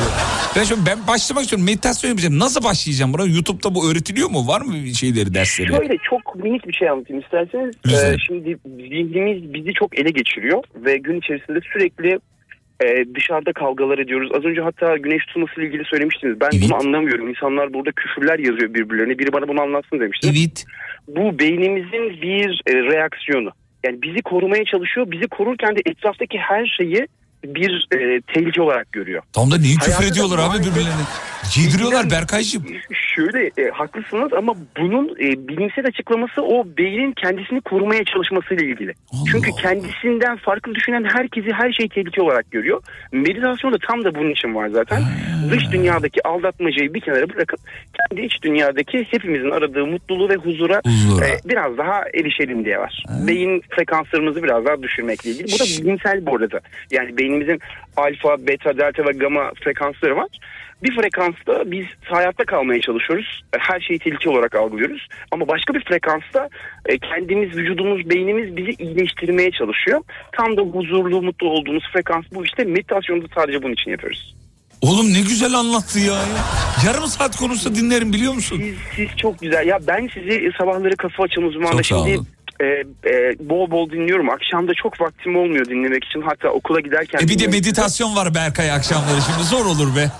Ben 0.55 0.63
şimdi 0.63 0.81
ben 0.85 1.07
başlamak 1.07 1.43
istiyorum 1.43 1.65
meditasyon 1.65 2.09
yapacağım. 2.09 2.39
Nasıl 2.39 2.63
başlayacağım 2.63 3.13
buna? 3.13 3.25
YouTube'da 3.25 3.75
bu 3.75 3.91
öğretiliyor 3.91 4.29
mu? 4.29 4.47
Var 4.47 4.61
mı 4.61 4.73
bir 4.73 4.93
şeyleri 4.93 5.33
dersleri? 5.33 5.67
Şöyle 5.67 5.97
çok 6.09 6.35
minik 6.35 6.67
bir 6.67 6.73
şey 6.73 6.89
anlatayım 6.89 7.21
isterseniz. 7.21 7.75
Lütfen. 7.85 8.13
Ee, 8.13 8.17
şimdi 8.27 8.57
zihnimiz 8.65 9.53
bizi 9.53 9.73
çok 9.73 9.99
ele 9.99 10.09
geçiriyor 10.09 10.63
ve 10.75 10.97
gün 10.97 11.19
içerisinde 11.19 11.59
sürekli 11.73 12.19
e, 12.83 13.05
dışarıda 13.15 13.53
kavgalar 13.53 13.97
ediyoruz. 13.97 14.29
Az 14.37 14.45
önce 14.45 14.61
hatta 14.61 14.97
güneş 14.97 15.25
tutulması 15.25 15.53
ile 15.59 15.67
ilgili 15.67 15.85
söylemiştiniz. 15.85 16.39
Ben 16.41 16.49
bunu 16.61 16.75
anlamıyorum. 16.75 17.29
İnsanlar 17.29 17.73
burada 17.73 17.91
küfürler 17.91 18.39
yazıyor 18.39 18.73
birbirlerine. 18.73 19.19
Biri 19.19 19.33
bana 19.33 19.47
bunu 19.47 19.61
anlatsın 19.61 19.99
demişti. 19.99 20.27
Evet. 20.31 20.65
Bu 21.07 21.39
beynimizin 21.39 22.21
bir 22.21 22.61
e, 22.67 22.73
reaksiyonu. 22.73 23.51
Yani 23.85 24.01
bizi 24.01 24.21
korumaya 24.21 24.65
çalışıyor. 24.65 25.11
Bizi 25.11 25.27
korurken 25.27 25.75
de 25.75 25.81
etraftaki 25.85 26.37
her 26.37 26.65
şeyi 26.65 27.07
bir 27.55 27.87
e, 27.91 28.21
tehlike 28.21 28.61
olarak 28.61 28.91
görüyor. 28.91 29.23
Tam 29.33 29.51
da 29.51 29.57
niye 29.57 29.75
küfür 29.75 30.11
ediyorlar 30.11 30.39
abi 30.39 30.59
birbirlerine? 30.59 31.05
Giydiriyorlar 31.55 32.11
Berkaycığım. 32.11 32.63
Şöyle 33.15 33.45
e, 33.57 33.69
haklısınız 33.73 34.33
ama 34.33 34.55
bunun 34.77 35.09
e, 35.09 35.47
bilimsel 35.47 35.85
açıklaması 35.87 36.41
o 36.41 36.65
beynin 36.77 37.11
kendisini 37.13 37.61
korumaya 37.61 38.03
çalışmasıyla 38.03 38.65
ilgili. 38.65 38.93
Çünkü 39.31 39.51
kendisinden 39.61 40.37
farklı 40.37 40.75
düşünen 40.75 41.03
herkesi 41.03 41.51
her 41.53 41.71
şeyi 41.71 41.89
tehlike 41.89 42.21
olarak 42.21 42.51
görüyor. 42.51 42.81
Meditasyon 43.11 43.73
da 43.73 43.77
tam 43.87 44.03
da 44.03 44.15
bunun 44.15 44.31
için 44.31 44.55
var 44.55 44.69
zaten. 44.69 45.03
Dış 45.51 45.71
dünyadaki 45.71 46.27
aldatmacayı 46.27 46.93
bir 46.93 47.01
kenara 47.01 47.29
bırakıp 47.29 47.59
kendi 48.09 48.21
iç 48.25 48.43
dünyadaki 48.43 49.07
hepimizin 49.11 49.51
aradığı 49.51 49.85
mutluluğu 49.85 50.29
ve 50.29 50.35
huzura, 50.35 50.81
Huzura. 50.85 51.27
e, 51.27 51.37
biraz 51.45 51.77
daha 51.77 52.01
erişelim 52.13 52.65
diye 52.65 52.79
var. 52.79 53.03
Beyin 53.27 53.63
frekanslarımızı 53.69 54.43
biraz 54.43 54.65
daha 54.65 54.83
düşürmekle 54.83 55.29
ilgili. 55.29 55.47
Bu 55.47 55.59
da 55.59 55.83
bilimsel 55.83 56.25
bu 56.25 56.35
arada. 56.35 56.59
Yani 56.91 57.17
beynimizin 57.35 57.59
alfa, 57.97 58.47
beta, 58.47 58.77
delta 58.77 59.05
ve 59.05 59.11
gamma 59.11 59.51
frekansları 59.63 60.15
var. 60.15 60.27
Bir 60.83 60.95
frekansta 60.95 61.71
biz 61.71 61.85
hayatta 62.03 62.45
kalmaya 62.45 62.81
çalışıyoruz. 62.81 63.41
Her 63.59 63.79
şeyi 63.79 63.99
tehlike 63.99 64.29
olarak 64.29 64.55
algılıyoruz. 64.55 65.07
Ama 65.31 65.47
başka 65.47 65.73
bir 65.73 65.83
frekansta 65.83 66.49
e, 66.85 66.97
kendimiz, 66.97 67.57
vücudumuz, 67.57 68.09
beynimiz 68.09 68.57
bizi 68.57 68.71
iyileştirmeye 68.71 69.51
çalışıyor. 69.51 70.01
Tam 70.31 70.57
da 70.57 70.61
huzurlu, 70.61 71.21
mutlu 71.21 71.49
olduğumuz 71.49 71.83
frekans 71.93 72.25
bu 72.33 72.45
işte. 72.45 72.63
Meditasyonu 72.63 73.23
da 73.23 73.27
sadece 73.35 73.63
bunun 73.63 73.73
için 73.73 73.91
yapıyoruz. 73.91 74.35
Oğlum 74.81 75.13
ne 75.13 75.19
güzel 75.19 75.53
anlattı 75.53 75.99
ya. 75.99 76.15
Yarım 76.85 77.07
saat 77.07 77.35
konuşsa 77.35 77.75
dinlerim 77.75 78.13
biliyor 78.13 78.33
musun? 78.33 78.61
Siz, 78.61 78.77
siz 78.95 79.17
çok 79.17 79.39
güzel. 79.39 79.67
Ya 79.67 79.79
ben 79.87 80.09
sizi 80.13 80.51
sabahları 80.57 80.95
kafa 80.95 81.23
açan 81.23 81.43
uzmanla 81.43 81.83
şimdi. 81.83 82.19
E, 82.59 82.65
e, 82.65 83.35
bol 83.39 83.71
bol 83.71 83.89
dinliyorum. 83.89 84.29
Akşamda 84.29 84.71
çok 84.73 85.01
vaktim 85.01 85.35
olmuyor 85.35 85.65
dinlemek 85.65 86.03
için. 86.03 86.21
Hatta 86.21 86.49
okula 86.49 86.79
giderken... 86.79 87.19
E 87.19 87.27
bir 87.27 87.39
de 87.39 87.47
meditasyon 87.47 88.15
var 88.15 88.35
Berkay 88.35 88.71
akşamları 88.71 89.21
şimdi 89.21 89.43
zor 89.43 89.65
olur 89.65 89.95
be. 89.95 90.11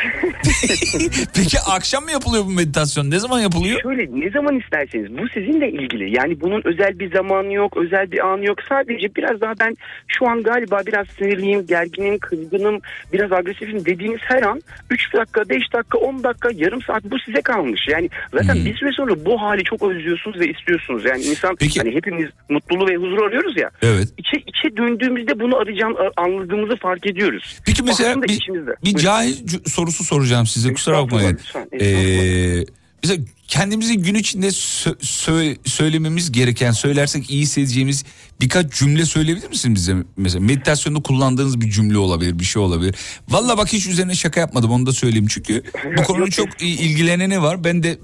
Peki 1.34 1.60
akşam 1.60 2.04
mı 2.04 2.10
yapılıyor 2.10 2.44
bu 2.44 2.50
meditasyon? 2.50 3.10
Ne 3.10 3.18
zaman 3.18 3.40
yapılıyor? 3.40 3.80
Şöyle 3.82 4.20
ne 4.20 4.30
zaman 4.30 4.58
isterseniz 4.58 5.18
bu 5.18 5.28
sizinle 5.28 5.70
ilgili. 5.70 6.16
Yani 6.16 6.40
bunun 6.40 6.62
özel 6.64 6.98
bir 6.98 7.12
zamanı 7.12 7.52
yok, 7.52 7.76
özel 7.76 8.10
bir 8.12 8.26
anı 8.26 8.44
yok. 8.46 8.58
Sadece 8.68 9.14
biraz 9.14 9.40
daha 9.40 9.52
ben 9.60 9.76
şu 10.08 10.28
an 10.28 10.42
galiba 10.42 10.80
biraz 10.86 11.06
sinirliyim, 11.18 11.66
gerginim, 11.66 12.18
kızgınım, 12.18 12.80
biraz 13.12 13.32
agresifim 13.32 13.84
dediğiniz 13.84 14.20
her 14.22 14.42
an 14.42 14.60
3 14.90 15.14
dakika, 15.14 15.48
5 15.48 15.72
dakika, 15.72 15.98
10 15.98 16.24
dakika, 16.24 16.48
yarım 16.54 16.82
saat 16.82 17.04
bu 17.04 17.18
size 17.18 17.42
kalmış. 17.42 17.80
Yani 17.88 18.10
zaten 18.32 18.54
Hmm. 18.54 18.64
bir 18.64 18.74
süre 18.76 18.90
sonra 18.92 19.24
bu 19.24 19.40
hali 19.42 19.64
çok 19.64 19.82
özlüyorsunuz 19.82 20.40
ve 20.40 20.46
istiyorsunuz. 20.48 21.04
Yani 21.04 21.22
insan 21.22 21.56
hani 21.78 21.94
hepimiz 21.94 22.28
mutluluğu 22.48 22.88
ve 22.88 22.96
huzuru 22.96 23.24
arıyoruz 23.26 23.56
ya. 23.56 23.70
Evet. 23.82 24.08
İçe, 24.18 24.36
içe 24.46 24.76
döndüğümüzde 24.76 25.40
bunu 25.40 25.56
arayacağım, 25.56 25.96
anladığımızı 26.16 26.76
fark 26.76 27.06
ediyoruz. 27.06 27.58
Peki 27.66 27.82
mesela 27.82 28.10
Aslında 28.10 28.26
bir, 28.28 28.32
içimizde. 28.32 28.70
bir 28.84 28.94
cahil 28.96 29.46
c- 29.46 29.58
sorusu 29.90 30.04
soracağım 30.04 30.46
size 30.46 30.72
kusura 30.72 31.02
bakmayın. 31.02 31.32
lütfen, 31.32 31.68
Ee, 31.80 32.64
mesela 33.02 33.24
kendimizi 33.48 33.98
gün 33.98 34.14
içinde 34.14 34.46
sö- 34.48 34.98
sö- 35.00 35.56
söylememiz 35.68 36.32
gereken 36.32 36.72
söylersek 36.72 37.30
iyi 37.30 37.42
hissedeceğimiz 37.42 38.04
birkaç 38.40 38.72
cümle 38.72 39.04
söyleyebilir 39.06 39.48
misiniz 39.48 39.74
bize? 39.74 39.94
Mesela 40.16 40.40
meditasyonda 40.44 41.02
kullandığınız 41.02 41.60
bir 41.60 41.70
cümle 41.70 41.98
olabilir 41.98 42.38
bir 42.38 42.44
şey 42.44 42.62
olabilir. 42.62 42.94
Valla 43.28 43.58
bak 43.58 43.72
hiç 43.72 43.86
üzerine 43.86 44.14
şaka 44.14 44.40
yapmadım 44.40 44.70
onu 44.70 44.86
da 44.86 44.92
söyleyeyim. 44.92 45.26
Çünkü 45.30 45.62
bu 45.98 46.02
konunun 46.02 46.30
çok 46.30 46.48
ilgileneni 46.62 47.42
var. 47.42 47.64
Ben 47.64 47.82
de 47.82 47.98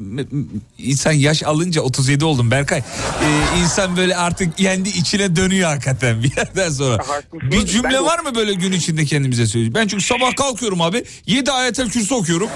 insan 0.79 1.13
yaş 1.13 1.43
alınca 1.43 1.81
37 1.81 2.25
oldum 2.25 2.51
Berkay. 2.51 2.79
Ee, 2.79 3.61
insan 3.61 3.97
böyle 3.97 4.17
artık 4.17 4.59
kendi 4.59 4.89
içine 4.89 5.37
dönüyor 5.37 5.69
hakikaten 5.69 6.23
bir 6.23 6.37
yerden 6.37 6.71
sonra. 6.71 7.05
Bir 7.33 7.67
cümle 7.67 8.01
var 8.01 8.19
mı 8.19 8.35
böyle 8.35 8.55
gün 8.55 8.73
içinde 8.73 9.05
kendimize 9.05 9.47
söyleyeceğim? 9.47 9.75
Ben 9.75 9.89
çünkü 9.89 10.05
sabah 10.05 10.37
kalkıyorum 10.37 10.81
abi 10.81 11.05
7 11.27 11.51
ayetel 11.51 11.89
kürsü 11.91 12.15
okuyorum. 12.15 12.49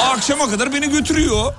Akşama 0.00 0.50
kadar 0.50 0.72
beni 0.74 0.90
götürüyor. 0.90 1.54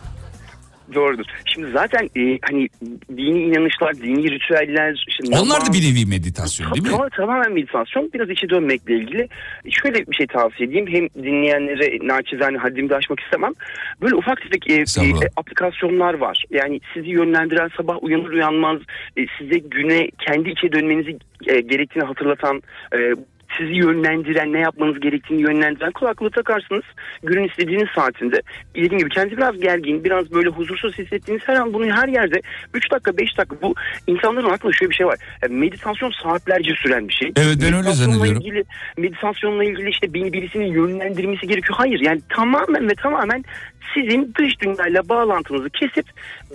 Doğrudur. 0.94 1.26
Şimdi 1.46 1.72
zaten 1.72 2.10
e, 2.18 2.40
hani 2.42 2.68
dini 3.10 3.44
inanışlar, 3.44 3.96
dini 3.96 4.32
ritüeller... 4.32 5.06
Işte 5.08 5.24
Onlar 5.42 5.66
da 5.66 5.74
bir 5.74 5.84
nevi 5.84 6.06
meditasyon 6.06 6.72
değil 6.72 6.84
mi? 6.84 6.90
Tamam, 6.90 7.10
tamamen 7.10 7.52
meditasyon. 7.52 8.12
Biraz 8.14 8.30
içe 8.30 8.50
dönmekle 8.50 8.96
ilgili. 8.96 9.30
Şöyle 9.70 10.08
bir 10.08 10.16
şey 10.16 10.28
tavsiye 10.28 10.70
edeyim. 10.70 10.88
Hem 10.88 11.24
dinleyenlere 11.24 12.08
naçizane 12.08 12.58
haddimi 12.58 12.90
de 12.90 12.96
aşmak 12.96 13.20
istemem. 13.20 13.52
Böyle 14.02 14.16
ufak 14.16 14.42
tefek 14.42 14.70
e, 14.70 14.74
e, 14.74 15.30
aplikasyonlar 15.38 16.14
var. 16.14 16.44
Yani 16.50 16.80
sizi 16.94 17.10
yönlendiren 17.10 17.70
sabah 17.78 18.04
uyanır 18.04 18.30
uyanmaz 18.30 18.80
e, 19.18 19.22
size 19.40 19.58
güne 19.58 20.10
kendi 20.28 20.50
içe 20.50 20.72
dönmenizi 20.72 21.18
e, 21.48 21.62
gerektiğini 21.62 22.04
hatırlatan... 22.04 22.62
e, 22.94 22.98
sizi 23.58 23.74
yönlendiren, 23.74 24.54
ne 24.54 24.60
yapmanız 24.60 25.00
gerektiğini 25.00 25.42
yönlendiren 25.42 25.92
kulaklığı 25.92 26.30
takarsınız. 26.30 26.84
Günün 27.24 27.48
istediğiniz 27.48 27.90
saatinde. 27.96 28.42
Dediğim 28.76 28.98
gibi 28.98 29.10
kendinizi 29.10 29.38
biraz 29.38 29.60
gergin, 29.60 30.04
biraz 30.04 30.32
böyle 30.32 30.50
huzursuz 30.50 30.98
hissettiğiniz 30.98 31.44
her 31.48 31.56
an 31.56 31.74
bunu 31.74 31.86
her 31.86 32.08
yerde 32.08 32.42
3 32.74 32.92
dakika 32.92 33.18
5 33.18 33.38
dakika 33.38 33.56
bu 33.62 33.76
insanların 34.08 34.50
aklında 34.50 34.74
şöyle 34.74 34.90
bir 34.90 34.96
şey 34.96 35.08
var. 35.08 35.20
Yani 35.44 35.56
meditasyon 35.56 36.12
saatlerce 36.24 36.72
süren 36.76 37.08
bir 37.08 37.14
şey. 37.14 37.32
Evet, 37.38 37.58
ben 37.62 37.74
öyle 37.74 37.76
Meditasyonla 37.76 37.94
zannediyorum. 37.94 38.42
Ilgili, 38.42 38.64
meditasyonla 38.98 39.64
ilgili 39.64 39.90
işte 39.90 40.14
beni 40.14 40.34
birisinin 40.34 40.66
yönlendirmesi 40.66 41.48
gerekiyor. 41.48 41.78
Hayır 41.78 42.00
yani 42.00 42.22
tamamen 42.30 42.90
ve 42.90 42.96
tamamen 42.96 43.44
sizin 43.94 44.34
dış 44.40 44.62
dünyayla 44.62 45.10
bağlantınızı 45.10 45.70
kesip 45.70 46.06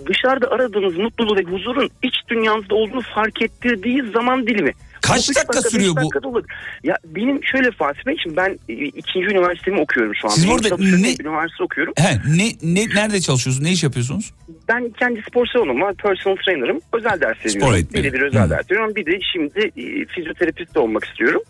dışarıda 0.05 0.51
aradığınız 0.51 0.97
mutluluğu 0.97 1.35
ve 1.35 1.43
huzurun 1.43 1.89
iç 2.03 2.15
dünyanızda 2.29 2.75
olduğunu 2.75 3.01
fark 3.01 3.41
ettirdiği 3.41 4.03
zaman 4.13 4.47
dilimi. 4.47 4.73
Kaç 5.01 5.29
dakika 5.29 5.53
beş 5.63 5.71
sürüyor 5.71 5.91
bu? 5.91 5.95
dakikada 5.95 6.27
olur. 6.27 6.43
Ya 6.83 6.95
benim 7.05 7.43
şöyle 7.43 7.71
Fatih 7.71 8.05
Bey 8.05 8.15
şimdi 8.23 8.37
ben 8.37 8.59
e, 8.69 8.73
ikinci 8.73 9.27
üniversitemi 9.27 9.79
okuyorum 9.79 10.15
şu 10.15 10.27
an. 10.27 10.31
Siz 10.31 10.43
çalışıyorum, 10.45 11.03
ne- 11.03 11.15
üniversite 11.19 11.63
okuyorum. 11.63 11.93
He, 11.97 12.17
ne, 12.37 12.47
ne, 12.63 12.95
nerede 12.95 13.21
çalışıyorsunuz? 13.21 13.67
Ne 13.67 13.71
iş 13.71 13.83
yapıyorsunuz? 13.83 14.33
Ben 14.69 14.89
kendi 14.89 15.21
spor 15.21 15.45
salonum 15.45 15.81
var. 15.81 15.95
Personal 15.95 16.35
trainer'ım. 16.35 16.79
Özel 16.93 17.21
ders 17.21 17.45
veriyorum. 17.45 17.75
eğitmeni. 17.75 18.03
Bir 18.03 18.09
de 18.11 18.13
bir 18.13 18.21
özel 18.21 18.45
Hı. 18.45 18.49
ders 18.49 18.71
veriyorum. 18.71 18.95
Bir 18.95 19.05
de 19.05 19.19
şimdi 19.33 19.59
e, 19.77 20.05
fizyoterapist 20.05 20.75
de 20.75 20.79
olmak 20.79 21.05
istiyorum. 21.05 21.41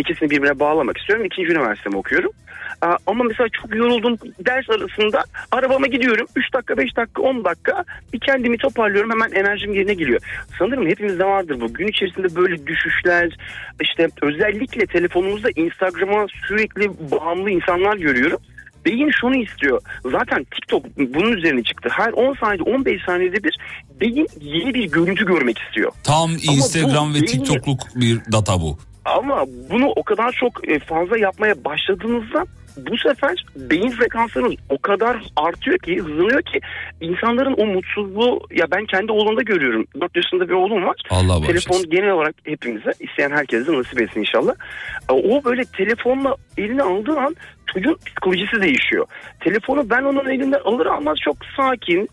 İkisini 0.00 0.30
birbirine 0.30 0.58
bağlamak 0.60 0.98
istiyorum. 0.98 1.24
İkinci 1.24 1.52
üniversitemi 1.52 1.96
okuyorum. 1.96 2.30
Ama 3.06 3.24
mesela 3.24 3.48
çok 3.48 3.74
yoruldum 3.74 4.16
ders 4.46 4.70
arasında 4.70 5.24
arabama 5.52 5.86
gidiyorum. 5.86 6.26
3 6.36 6.54
dakika 6.54 6.76
5 6.76 6.96
dakika 6.96 7.22
10 7.22 7.44
dakika 7.44 7.84
bir 8.12 8.20
kendimi 8.20 8.56
toparlıyorum 8.58 9.10
hemen 9.10 9.30
enerjim 9.32 9.74
yerine 9.74 9.94
geliyor. 9.94 10.20
Sanırım 10.58 10.86
hepimizde 10.86 11.24
vardır 11.24 11.60
bu. 11.60 11.74
Gün 11.74 11.88
içerisinde 11.88 12.36
böyle 12.36 12.66
düşüşler 12.66 13.36
işte 13.80 14.08
özellikle 14.22 14.86
telefonumuzda 14.86 15.48
Instagram'a 15.56 16.26
sürekli 16.48 16.88
bağımlı 17.10 17.50
insanlar 17.50 17.96
görüyorum. 17.96 18.38
beyin 18.84 19.10
şunu 19.20 19.36
istiyor. 19.36 19.80
Zaten 20.10 20.44
TikTok 20.44 20.84
bunun 20.96 21.32
üzerine 21.32 21.62
çıktı. 21.62 21.88
Her 21.92 22.12
10 22.12 22.34
saniyede 22.34 22.62
15 22.62 23.02
saniyede 23.06 23.44
bir 23.44 23.56
beyin 24.00 24.26
yeni 24.40 24.74
bir 24.74 24.90
görüntü 24.90 25.26
görmek 25.26 25.58
istiyor. 25.58 25.92
Tam 26.04 26.30
bu 26.30 26.52
Instagram 26.52 27.14
ve 27.14 27.18
beyni- 27.18 27.26
TikTokluk 27.26 27.80
bir 27.94 28.18
data 28.32 28.60
bu. 28.60 28.78
Ama 29.18 29.44
bunu 29.70 29.86
o 29.96 30.02
kadar 30.02 30.32
çok 30.32 30.68
e, 30.68 30.78
fazla 30.78 31.18
yapmaya 31.18 31.64
başladığınızda 31.64 32.46
bu 32.76 32.96
sefer 32.98 33.44
beyin 33.56 33.90
frekanslarınız 33.90 34.54
o 34.68 34.78
kadar 34.78 35.16
artıyor 35.36 35.78
ki 35.78 35.98
hızlanıyor 35.98 36.42
ki 36.42 36.60
insanların 37.00 37.54
o 37.58 37.66
mutsuzluğu 37.66 38.40
ya 38.50 38.70
ben 38.70 38.86
kendi 38.86 39.12
oğlumda 39.12 39.42
görüyorum. 39.42 39.86
4 40.00 40.16
yaşında 40.16 40.48
bir 40.48 40.54
oğlum 40.54 40.84
var. 40.86 40.96
Allah 41.10 41.46
Telefon 41.46 41.90
genel 41.90 42.10
olarak 42.10 42.34
hepimize 42.44 42.90
isteyen 43.00 43.30
herkese 43.30 43.72
nasip 43.72 44.02
etsin 44.02 44.20
inşallah. 44.20 44.52
E, 45.10 45.12
O 45.12 45.44
böyle 45.44 45.64
telefonla 45.64 46.36
eline 46.58 46.82
aldığı 46.82 47.18
an 47.18 47.36
çocuğun 47.74 47.96
psikolojisi 48.06 48.62
değişiyor. 48.62 49.06
Telefonu 49.40 49.90
ben 49.90 50.02
onun 50.02 50.30
elinden 50.30 50.60
alır 50.64 50.86
almaz 50.86 51.18
çok 51.24 51.36
sakin, 51.56 52.08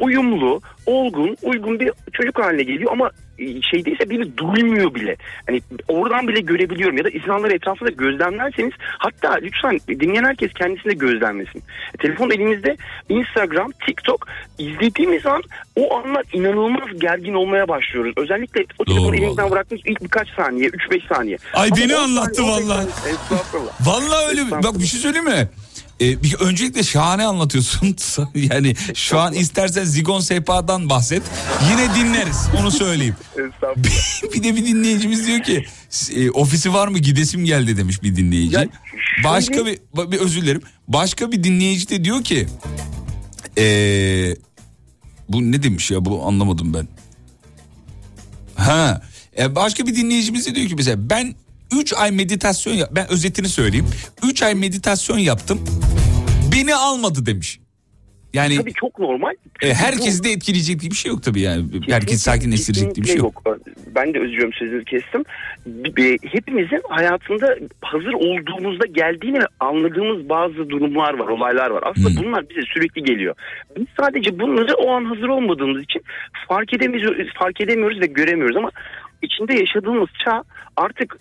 uyumlu, 0.00 0.60
olgun, 0.86 1.36
uygun 1.42 1.80
bir 1.80 1.90
çocuk 2.12 2.38
haline 2.38 2.62
geliyor 2.62 2.92
ama 2.92 3.10
e, 3.38 3.62
şeydeyse 3.62 4.10
beni 4.10 4.36
duymuyor 4.36 4.94
bile. 4.94 5.16
Hani 5.46 5.60
oradan 5.88 6.28
bile 6.28 6.40
görebiliyorum 6.40 6.98
ya 6.98 7.04
da 7.04 7.10
insanları 7.10 7.52
etrafında 7.54 7.90
gözlemlerseniz 7.90 8.72
hatta 8.98 9.34
lütfen 9.42 9.78
dinleyen 9.88 10.24
herkes 10.24 10.52
kendisinde 10.52 10.94
gözlemlesin. 10.94 11.58
E, 11.94 11.96
Telefon 12.02 12.30
elimizde 12.30 12.76
Instagram, 13.08 13.70
TikTok 13.86 14.26
izlediğimiz 14.58 15.26
an 15.26 15.42
o 15.76 15.96
anlar 15.96 16.24
inanılmaz 16.32 17.00
gergin 17.00 17.34
olmaya 17.34 17.68
başlıyoruz. 17.68 18.12
Özellikle 18.16 18.64
o 18.78 18.84
telefonu 18.84 19.06
Doğru 19.08 19.16
elimizden 19.16 19.50
bıraktığımız 19.50 19.82
ilk 19.86 20.02
birkaç 20.02 20.28
saniye, 20.28 20.68
3-5 20.68 21.14
saniye. 21.14 21.36
Ay 21.54 21.68
Ama 21.72 21.76
beni 21.76 21.94
anlattı 21.96 22.34
saniye, 22.34 22.52
vallahi. 22.52 22.86
saniye- 22.86 23.14
Estağfurullah. 23.14 23.72
Vallahi 23.86 24.28
öyle. 24.28 24.40
Bak 24.50 24.74
bir 24.78 24.84
şey 24.86 25.00
söyleyeyim 25.00 25.28
mi? 25.28 25.48
Ee, 26.00 26.22
bir, 26.22 26.34
öncelikle 26.34 26.82
şahane 26.82 27.24
anlatıyorsun. 27.24 27.96
yani 28.34 28.74
şu 28.94 29.18
an 29.18 29.34
istersen 29.34 29.84
Zigon 29.84 30.20
Sehpa'dan 30.20 30.90
bahset. 30.90 31.22
Yine 31.70 31.94
dinleriz. 31.94 32.48
Onu 32.60 32.70
söyleyeyim. 32.70 33.16
Estağfurullah. 33.30 34.32
bir 34.34 34.42
de 34.42 34.56
bir 34.56 34.66
dinleyicimiz 34.66 35.26
diyor 35.26 35.42
ki 35.42 35.66
e, 36.16 36.30
ofisi 36.30 36.74
var 36.74 36.88
mı 36.88 36.98
gidesim 36.98 37.44
geldi 37.44 37.76
demiş 37.76 38.02
bir 38.02 38.16
dinleyici. 38.16 38.68
Başka 39.24 39.66
bir, 39.66 39.78
bir 39.96 40.18
özür 40.18 40.42
dilerim. 40.42 40.62
Başka 40.88 41.32
bir 41.32 41.44
dinleyici 41.44 41.88
de 41.88 42.04
diyor 42.04 42.24
ki 42.24 42.46
e, 43.58 43.66
bu 45.28 45.52
ne 45.52 45.62
demiş 45.62 45.90
ya 45.90 46.04
bu 46.04 46.26
anlamadım 46.26 46.74
ben. 46.74 46.88
Ha 48.54 49.02
e, 49.38 49.54
başka 49.54 49.86
bir 49.86 49.96
dinleyicimiz 49.96 50.46
de 50.46 50.54
diyor 50.54 50.68
ki 50.68 50.74
mesela 50.74 51.10
ben 51.10 51.34
3 51.72 51.92
ay 51.92 52.10
meditasyon 52.10 52.74
yap 52.74 52.88
ben 52.92 53.10
özetini 53.10 53.48
söyleyeyim. 53.48 53.86
3 54.30 54.42
ay 54.42 54.54
meditasyon 54.54 55.18
yaptım. 55.18 55.60
Beni 56.52 56.74
almadı 56.74 57.26
demiş. 57.26 57.60
Yani 58.34 58.56
Tabii 58.56 58.72
çok 58.72 58.98
normal. 58.98 59.34
e, 59.62 59.74
herkesi 59.74 60.24
de 60.24 60.30
etkileyecek 60.30 60.80
diye 60.80 60.90
bir 60.90 60.96
şey 60.96 61.10
yok 61.10 61.22
tabii 61.22 61.40
yani. 61.40 61.64
Herkes 61.88 62.22
sakinleştirecek 62.22 62.94
diye 62.94 63.04
bir 63.04 63.08
şey 63.08 63.16
yok. 63.16 63.42
Ben 63.94 64.14
de 64.14 64.18
özlüyorum 64.18 64.52
sözünü 64.52 64.84
kestim. 64.84 65.24
Hepimizin 66.32 66.82
hayatında 66.88 67.56
hazır 67.82 68.12
olduğumuzda 68.12 68.86
geldiğini 68.86 69.38
anladığımız 69.60 70.28
bazı 70.28 70.70
durumlar 70.70 71.14
var, 71.18 71.28
olaylar 71.28 71.70
var. 71.70 71.82
Aslında 71.86 72.24
bunlar 72.24 72.48
bize 72.50 72.62
sürekli 72.62 73.02
geliyor. 73.04 73.34
Biz 73.78 73.86
sadece 74.00 74.38
bunları 74.38 74.74
o 74.74 74.90
an 74.90 75.04
hazır 75.04 75.28
olmadığımız 75.28 75.82
için 75.82 76.02
fark 76.48 76.74
edemiyoruz, 76.74 77.28
fark 77.34 77.60
edemiyoruz 77.60 78.00
ve 78.00 78.06
göremiyoruz 78.06 78.56
ama 78.56 78.70
içinde 79.22 79.54
yaşadığımız 79.54 80.08
çağ 80.24 80.42
artık 80.76 81.18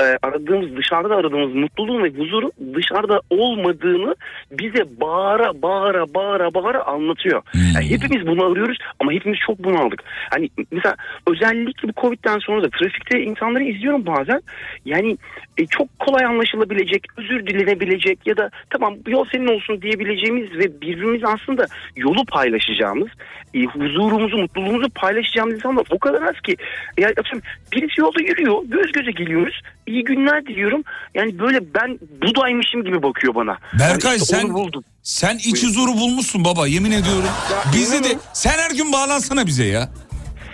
e, 0.00 0.04
aradığımız 0.22 0.76
dışarıda 0.76 1.16
aradığımız 1.16 1.54
mutluluğun 1.54 2.04
ve 2.04 2.10
huzurun 2.10 2.52
dışarıda 2.74 3.20
olmadığını 3.30 4.14
bize 4.50 5.00
bağıra 5.00 5.62
bağıra 5.62 6.14
bağıra 6.14 6.54
bağıra 6.54 6.82
anlatıyor. 6.82 7.42
Yani 7.74 7.90
hepimiz 7.90 8.26
bunu 8.26 8.44
arıyoruz 8.44 8.78
ama 9.00 9.12
hepimiz 9.12 9.38
çok 9.46 9.58
bunaldık. 9.58 10.02
Hani 10.30 10.50
mesela 10.72 10.96
özellikle 11.28 11.88
bu 11.88 11.92
Covid'den 12.00 12.38
sonra 12.38 12.62
da 12.62 12.68
trafikte 12.70 13.20
insanları 13.20 13.64
izliyorum 13.64 14.06
bazen. 14.06 14.42
Yani 14.84 15.16
e, 15.58 15.66
çok 15.66 15.98
kolay 15.98 16.24
anlaşılabilecek, 16.24 17.06
özür 17.16 17.46
dilenebilecek 17.46 18.26
ya 18.26 18.36
da 18.36 18.50
tamam 18.70 18.94
yol 19.06 19.24
senin 19.32 19.46
olsun 19.46 19.82
diyebileceğimiz 19.82 20.52
ve 20.52 20.80
birbirimiz 20.80 21.24
aslında 21.24 21.66
yolu 21.96 22.24
paylaşacağımız, 22.24 23.08
e, 23.54 23.64
huzurumuzu, 23.64 24.38
mutluluğumuzu 24.38 24.90
paylaşacağımız 24.90 25.54
insanlar 25.54 25.86
o 25.90 25.98
kadar 25.98 26.22
az 26.22 26.40
ki. 26.40 26.56
Yani 26.98 27.14
atıyorum, 27.34 27.42
birisi 27.72 28.00
yolda 28.00 28.20
yürüyor, 28.22 28.62
göz 28.64 28.92
göze 28.92 29.10
geliyoruz. 29.10 29.60
İyi 29.86 30.04
günler 30.04 30.46
diliyorum. 30.46 30.82
Yani 31.14 31.38
böyle 31.38 31.74
ben 31.74 31.98
budaymışım 32.22 32.84
gibi 32.84 33.02
bakıyor 33.02 33.34
bana. 33.34 33.58
Berkay 33.78 34.10
Yani 34.12 34.22
işte 34.22 34.36
sen 34.36 34.54
buldum. 34.54 34.84
sen 35.02 35.36
iç 35.36 35.62
huzuru 35.62 35.92
bulmuşsun 35.92 36.44
baba 36.44 36.66
yemin 36.66 36.90
ediyorum. 36.92 37.28
Bizi 37.74 38.04
de 38.04 38.18
sen 38.32 38.58
her 38.58 38.70
gün 38.70 38.92
bağlansana 38.92 39.46
bize 39.46 39.64
ya. 39.64 39.90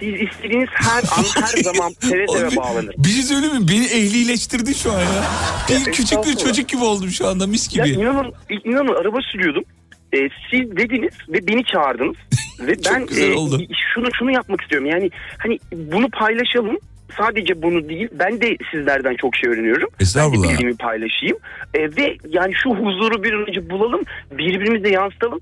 Siz 0.00 0.14
istediğiniz 0.20 0.68
her 0.72 1.02
an 1.02 1.24
her 1.42 1.62
zaman 1.62 1.92
seve 2.00 2.26
seve 2.28 2.56
bağlanır. 2.56 2.94
Bir 2.98 3.08
şey 3.08 3.22
söyleyeyim 3.22 3.56
mi? 3.62 3.68
Beni 3.68 3.84
ehlileştirdin 3.86 4.72
şu 4.72 4.92
an 4.92 5.00
ya. 5.00 5.22
Bir 5.68 5.92
küçük 5.92 6.26
bir 6.26 6.36
çocuk 6.36 6.68
gibi 6.68 6.84
oldum 6.84 7.10
şu 7.10 7.28
anda 7.28 7.46
mis 7.46 7.76
Ya 7.76 7.86
gibi. 7.86 7.96
inanın, 7.96 8.32
inanın 8.64 8.94
araba 9.00 9.18
sürüyordum. 9.32 9.64
Ee, 10.12 10.18
siz 10.50 10.76
dediniz 10.76 11.12
ve 11.28 11.46
beni 11.48 11.64
çağırdınız. 11.64 12.16
ve 12.66 12.74
ben 12.90 13.06
güzel 13.06 13.32
oldu. 13.32 13.58
şunu 13.94 14.08
şunu 14.18 14.30
yapmak 14.30 14.60
istiyorum. 14.60 14.88
Yani 14.88 15.10
hani 15.38 15.58
bunu 15.72 16.10
paylaşalım. 16.10 16.78
Sadece 17.18 17.62
bunu 17.62 17.88
değil. 17.88 18.08
Ben 18.12 18.40
de 18.40 18.56
sizlerden 18.70 19.14
çok 19.14 19.36
şey 19.36 19.50
öğreniyorum. 19.50 19.88
Estağfurullah. 20.00 20.42
Ben 20.42 20.48
de 20.48 20.52
bilgimi 20.52 20.76
paylaşayım. 20.76 21.38
Ee, 21.74 21.82
ve 21.82 22.16
yani 22.28 22.52
şu 22.62 22.70
huzuru 22.70 23.22
bir 23.22 23.32
önce 23.32 23.70
bulalım. 23.70 24.02
Birbirimize 24.30 24.88
yansıtalım. 24.88 25.40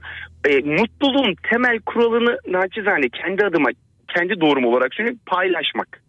Ee, 0.49 0.59
mutluluğun 0.59 1.35
temel 1.51 1.79
kuralını 1.87 2.39
naçizane 2.49 3.09
kendi 3.09 3.45
adıma 3.45 3.69
kendi 4.17 4.41
doğrum 4.41 4.65
olarak 4.65 4.95
söylüyorum 4.95 5.21
paylaşmak. 5.27 6.08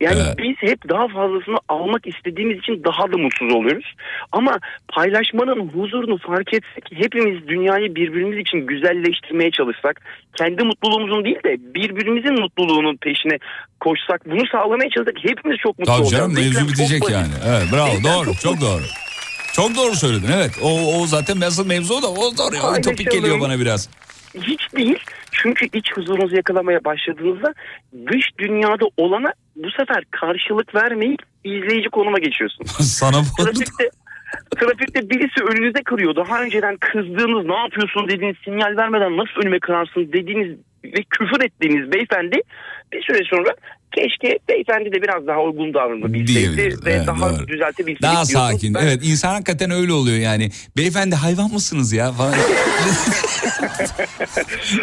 Yani 0.00 0.20
biz 0.38 0.56
hep 0.70 0.88
daha 0.88 1.08
fazlasını 1.08 1.56
almak 1.68 2.06
istediğimiz 2.06 2.58
için 2.58 2.84
daha 2.84 3.12
da 3.12 3.16
mutsuz 3.16 3.52
oluyoruz. 3.52 3.94
Ama 4.32 4.58
paylaşmanın 4.88 5.68
huzurunu 5.68 6.18
fark 6.18 6.54
etsek 6.54 6.84
hepimiz 6.94 7.48
dünyayı 7.48 7.94
birbirimiz 7.94 8.38
için 8.38 8.58
güzelleştirmeye 8.58 9.50
çalışsak 9.50 10.00
kendi 10.36 10.64
mutluluğumuzun 10.64 11.24
değil 11.24 11.42
de 11.44 11.74
birbirimizin 11.74 12.40
mutluluğunun 12.40 12.96
peşine 12.96 13.38
koşsak 13.80 14.30
bunu 14.30 14.46
sağlamaya 14.52 14.90
çalışsak 14.90 15.16
hepimiz 15.22 15.58
çok 15.58 15.78
mutlu 15.78 15.92
Tabii 15.92 16.02
olacağız. 16.02 16.22
canım 16.22 16.36
Denklem 16.36 16.52
mevzu 16.52 16.68
bitecek 16.72 17.10
yani. 17.10 17.32
Evet 17.48 17.66
bravo 17.72 17.86
Denklem 17.86 18.12
doğru 18.12 18.24
çok 18.24 18.40
çok 18.40 18.60
doğru. 18.60 18.82
Çok 19.52 19.76
doğru 19.76 19.94
söyledin 19.94 20.28
evet. 20.36 20.50
O, 20.62 21.00
o 21.00 21.06
zaten 21.06 21.40
asıl 21.40 21.66
mevzu 21.66 22.02
da 22.02 22.10
o 22.10 22.36
doğru 22.38 22.54
ya. 22.54 22.80
Topik 22.80 23.10
geliyor 23.10 23.40
bana 23.40 23.60
biraz. 23.60 23.88
Hiç 24.34 24.60
değil. 24.76 24.98
Çünkü 25.32 25.66
iç 25.72 25.92
huzurunuzu 25.96 26.36
yakalamaya 26.36 26.84
başladığınızda 26.84 27.54
dış 28.12 28.26
dünyada 28.38 28.84
olana 28.96 29.32
bu 29.64 29.70
sefer 29.70 30.04
karşılık 30.10 30.74
vermeyip 30.74 31.22
izleyici 31.44 31.88
konuma 31.88 32.18
geçiyorsunuz. 32.18 32.70
Sana 32.98 33.16
bu 33.22 33.44
Trafikte, 33.44 33.90
trafikte 34.56 35.10
birisi 35.10 35.44
önünüze 35.44 35.82
kırıyor. 35.82 36.16
Daha 36.16 36.42
önceden 36.42 36.76
kızdığınız 36.76 37.46
ne 37.46 37.56
yapıyorsun 37.56 38.08
dediğiniz 38.08 38.36
sinyal 38.44 38.76
vermeden 38.76 39.16
nasıl 39.16 39.40
önüme 39.42 39.58
kırarsın 39.58 40.12
dediğiniz 40.12 40.58
ve 40.84 41.02
küfür 41.10 41.44
ettiğiniz 41.44 41.92
beyefendi 41.92 42.42
bir 42.92 43.02
süre 43.02 43.24
sonra 43.24 43.54
keşke 43.92 44.38
beyefendi 44.48 44.92
de 44.92 45.02
biraz 45.02 45.26
daha 45.26 45.42
uygun 45.42 45.74
davranabilseydi 45.74 46.78
ve 46.84 46.92
evet, 46.92 47.06
daha 47.06 47.30
doğru. 47.36 47.48
düzeltebilseydi. 47.48 48.02
Daha 48.02 48.24
sakin. 48.24 48.74
Ben- 48.74 48.82
Evet 48.82 49.00
insan 49.02 49.32
hakikaten 49.32 49.70
öyle 49.70 49.92
oluyor 49.92 50.18
yani. 50.18 50.50
Beyefendi 50.76 51.14
hayvan 51.14 51.52
mısınız 51.52 51.92
ya 51.92 52.12
falan. 52.12 52.34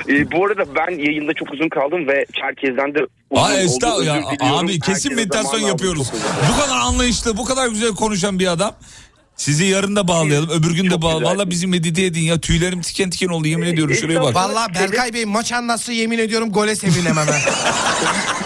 Ee, 0.10 0.32
bu 0.32 0.46
arada 0.46 0.76
ben 0.76 0.92
yayında 0.92 1.34
çok 1.34 1.54
uzun 1.54 1.70
kaldım 1.70 2.08
ve 2.08 2.26
Çerkez'den 2.34 2.96
de 2.96 3.00
uzun 3.30 3.44
Aa 3.44 3.48
oldu. 3.48 3.58
estağfurullah 3.58 4.06
ya. 4.42 4.58
Abi 4.58 4.80
kesin 4.80 5.10
Herkese 5.10 5.16
meditasyon 5.16 5.60
yapıyoruz. 5.60 6.12
Bu 6.54 6.62
kadar 6.62 6.78
anlayışlı, 6.78 7.38
bu 7.38 7.46
kadar 7.46 7.68
güzel 7.68 7.90
konuşan 7.90 8.40
bir 8.40 8.48
adam. 8.48 8.76
Sizi 9.36 9.66
yarın 9.66 9.96
da 9.96 10.08
bağlayalım, 10.08 10.50
öbür 10.50 10.76
gün 10.76 10.92
de 10.92 11.02
bağlayalım. 11.02 11.38
Valla 11.38 11.50
bizi 11.50 11.68
medite 11.68 12.04
edin 12.06 12.22
ya. 12.22 12.40
Tüylerim 12.40 12.82
tiken 12.82 13.10
tiken 13.10 13.28
oldu 13.28 13.48
yemin 13.48 13.68
ediyorum. 13.68 13.96
Şuraya 13.96 14.22
bak. 14.22 14.36
Vallahi 14.36 14.74
Berkay 14.76 15.14
Bey 15.14 15.26
maç 15.26 15.52
anlatsa 15.52 15.92
yemin 15.92 16.20
ediyorum 16.20 16.52
gole 16.52 16.76
sevinem 16.76 17.18
hemen. 17.18 17.28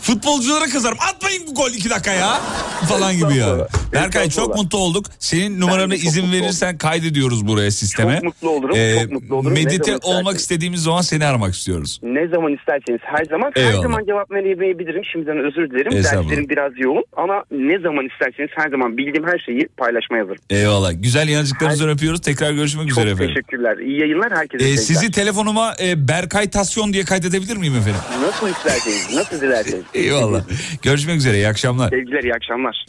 Futbolculara 0.00 0.64
kızarım. 0.64 0.98
Atmayın 1.14 1.42
bu 1.46 1.54
gol 1.54 1.70
iki 1.70 1.90
dakika 1.90 2.12
ya. 2.12 2.40
Falan 2.88 3.16
gibi 3.16 3.36
ya. 3.36 3.68
Berkay 3.92 4.30
çok 4.30 4.56
mutlu 4.56 4.78
olduk. 4.78 5.06
Senin 5.18 5.60
numaranı 5.60 5.94
izin 5.94 6.32
verirsen 6.32 6.78
kaydediyoruz 6.78 7.46
buraya 7.48 7.70
sisteme. 7.70 8.14
Çok 8.14 8.24
mutlu 8.24 8.50
olurum, 8.50 8.76
Ee, 8.76 8.98
çok 9.02 9.12
mutlu 9.12 9.36
olurum. 9.36 9.52
Medite 9.52 9.96
olmak 10.02 10.38
istediğimiz 10.38 10.82
zaman 10.82 11.00
seni 11.00 11.26
aramak 11.26 11.54
istiyoruz. 11.54 12.00
Ne 12.02 12.28
zaman 12.28 12.52
isterseniz 12.54 13.00
her 13.02 13.24
zaman. 13.24 13.52
Her 13.54 13.62
Eyvallah. 13.62 13.82
zaman 13.82 14.04
cevap 14.06 14.30
veremeyebilirim. 14.30 15.02
Şimdiden 15.12 15.38
özür 15.38 15.70
dilerim. 15.70 15.92
Derslerim 15.92 16.48
biraz 16.48 16.72
yoğun 16.76 17.04
ama 17.16 17.44
ne 17.50 17.78
zaman 17.78 18.06
isterseniz 18.12 18.50
her 18.56 18.70
zaman 18.70 18.96
bildiğim 18.98 19.26
her 19.26 19.38
şeyi 19.38 19.68
paylaşmaya 19.76 20.22
hazırım. 20.22 20.42
Eyvallah. 20.50 20.92
Güzel 20.96 21.28
yanıcıklarınızdan 21.28 21.88
öpüyoruz. 21.88 22.20
Tekrar 22.20 22.52
görüşmek 22.52 22.90
üzere 22.90 23.10
efendim. 23.10 23.34
Teşekkürler. 23.34 23.76
İyi 23.78 24.00
yayınlar 24.00 24.32
herkese. 24.36 24.64
Ee, 24.68 24.76
sizi 24.76 25.10
telefonuma 25.10 25.74
e, 25.82 26.08
Berkay 26.08 26.50
Tasyon 26.50 26.92
diye 26.92 27.04
kaydedebilir 27.04 27.56
miyim 27.56 27.74
efendim? 27.76 28.00
Nasıl 28.22 28.48
isterseniz, 28.48 29.14
nasıl 29.14 29.40
dilerseniz. 29.40 29.73
Eyvallah. 29.94 30.42
Görüşmek 30.82 31.16
üzere. 31.16 31.36
İyi 31.36 31.48
akşamlar. 31.48 31.90
Sevgiler, 31.90 32.22
iyi 32.22 32.34
akşamlar. 32.34 32.86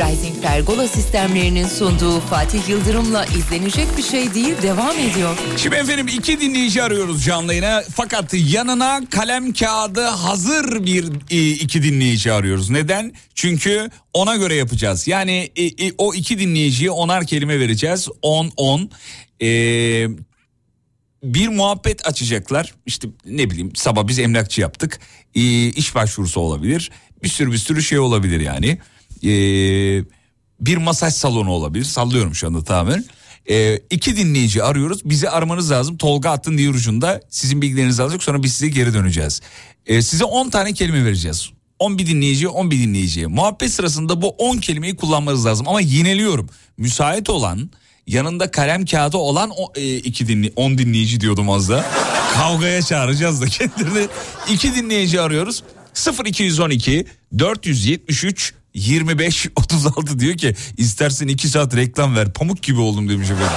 Rising 0.00 0.42
Pergola 0.42 0.88
sistemlerinin 0.88 1.66
sunduğu 1.66 2.20
Fatih 2.20 2.68
Yıldırım'la 2.68 3.24
izlenecek 3.24 3.86
bir 3.96 4.02
şey 4.02 4.34
değil 4.34 4.54
devam 4.62 4.98
ediyor. 4.98 5.36
Şimdi 5.56 5.76
efendim 5.76 6.08
iki 6.08 6.40
dinleyici 6.40 6.82
arıyoruz 6.82 7.24
canlı 7.24 7.54
yayına. 7.54 7.82
Fakat 7.94 8.34
yanına 8.34 9.00
kalem 9.10 9.52
kağıdı 9.52 10.04
hazır 10.04 10.86
bir 10.86 11.04
e, 11.30 11.50
iki 11.50 11.82
dinleyici 11.82 12.32
arıyoruz. 12.32 12.70
Neden? 12.70 13.12
Çünkü 13.34 13.90
ona 14.14 14.36
göre 14.36 14.54
yapacağız. 14.54 15.08
Yani 15.08 15.50
e, 15.56 15.64
e, 15.64 15.92
o 15.98 16.14
iki 16.14 16.38
dinleyiciye 16.38 16.90
onar 16.90 17.26
kelime 17.26 17.60
vereceğiz. 17.60 18.08
10 18.22 18.52
10. 18.56 18.90
Ee, 19.42 20.08
bir 21.22 21.48
muhabbet 21.48 22.06
açacaklar. 22.06 22.74
İşte 22.86 23.08
ne 23.24 23.50
bileyim 23.50 23.76
sabah 23.76 24.06
biz 24.06 24.18
emlakçı 24.18 24.60
yaptık. 24.60 25.00
Ee, 25.34 25.68
iş 25.68 25.94
başvurusu 25.94 26.40
olabilir. 26.40 26.90
Bir 27.22 27.28
sürü 27.28 27.52
bir 27.52 27.58
sürü 27.58 27.82
şey 27.82 27.98
olabilir 27.98 28.40
yani. 28.40 28.78
Ee, 29.24 30.04
bir 30.60 30.76
masaj 30.76 31.14
salonu 31.14 31.50
olabilir. 31.50 31.84
Sallıyorum 31.84 32.34
şu 32.34 32.46
anda 32.46 32.64
tamamen. 32.64 33.04
Ee, 33.50 33.80
iki 33.90 34.16
dinleyici 34.16 34.62
arıyoruz. 34.62 35.04
Bizi 35.04 35.30
aramanız 35.30 35.70
lazım. 35.70 35.96
Tolga 35.96 36.30
hattın 36.30 36.58
diğer 36.58 36.70
ucunda. 36.70 37.20
Sizin 37.28 37.62
bilgilerinizi 37.62 38.02
alacak 38.02 38.22
sonra 38.22 38.42
biz 38.42 38.52
size 38.52 38.68
geri 38.68 38.94
döneceğiz. 38.94 39.40
Ee, 39.86 40.02
size 40.02 40.24
10 40.24 40.50
tane 40.50 40.72
kelime 40.72 41.04
vereceğiz. 41.04 41.50
10 41.78 41.98
bir 41.98 42.06
dinleyiciye 42.06 42.48
10 42.48 42.70
bir 42.70 42.78
dinleyiciye. 42.78 43.26
Muhabbet 43.26 43.70
sırasında 43.70 44.22
bu 44.22 44.28
10 44.28 44.58
kelimeyi 44.58 44.96
kullanmanız 44.96 45.46
lazım. 45.46 45.68
Ama 45.68 45.80
yineliyorum. 45.80 46.48
Müsait 46.76 47.30
olan 47.30 47.70
yanında 48.06 48.50
kalem 48.50 48.84
kağıdı 48.84 49.16
olan 49.16 49.50
o, 49.50 49.72
e, 49.76 49.96
iki 49.96 50.28
dinli 50.28 50.52
10 50.56 50.78
dinleyici 50.78 51.20
diyordum 51.20 51.50
az 51.50 51.68
da. 51.68 51.86
Kavgaya 52.34 52.82
çağıracağız 52.82 53.42
da 53.42 53.46
kendilerini. 53.46 54.08
İki 54.50 54.74
dinleyici 54.74 55.20
arıyoruz. 55.20 55.62
0212 56.24 57.06
473 57.38 58.54
25 58.74 59.46
36 59.56 60.18
diyor 60.18 60.36
ki 60.36 60.54
istersen 60.76 61.28
2 61.28 61.48
saat 61.48 61.76
reklam 61.76 62.16
ver 62.16 62.32
pamuk 62.32 62.62
gibi 62.62 62.80
oldum 62.80 63.08
demiş 63.08 63.28
efendim. 63.30 63.56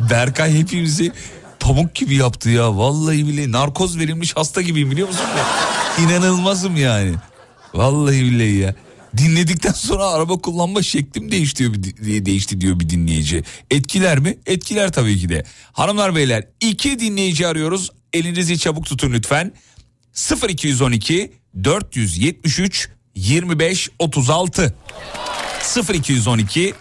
Berkay 0.10 0.58
hepimizi 0.58 1.12
pamuk 1.60 1.94
gibi 1.94 2.14
yaptı 2.14 2.50
ya 2.50 2.76
vallahi 2.76 3.26
bile 3.26 3.52
narkoz 3.52 3.98
verilmiş 3.98 4.36
hasta 4.36 4.62
gibiyim 4.62 4.90
biliyor 4.90 5.08
musun? 5.08 5.26
İnanılmazım 5.98 6.76
yani. 6.76 7.14
Vallahi 7.74 8.22
billahi 8.22 8.56
ya. 8.56 8.74
Dinledikten 9.16 9.72
sonra 9.72 10.06
araba 10.06 10.38
kullanma 10.38 10.82
şeklim 10.82 11.30
değişti 11.30 11.58
diyor, 11.82 12.24
değişti 12.26 12.60
diyor 12.60 12.80
bir 12.80 12.88
dinleyici. 12.88 13.44
Etkiler 13.70 14.18
mi? 14.18 14.38
Etkiler 14.46 14.92
tabii 14.92 15.18
ki 15.18 15.28
de. 15.28 15.44
Hanımlar 15.72 16.14
beyler 16.14 16.44
iki 16.60 16.98
dinleyici 17.00 17.46
arıyoruz. 17.46 17.90
Elinizi 18.12 18.58
çabuk 18.58 18.86
tutun 18.86 19.12
lütfen. 19.12 19.52
0212 20.48 21.32
473 21.54 22.88
25 23.14 23.90
36 23.98 24.74
0212 25.94 26.74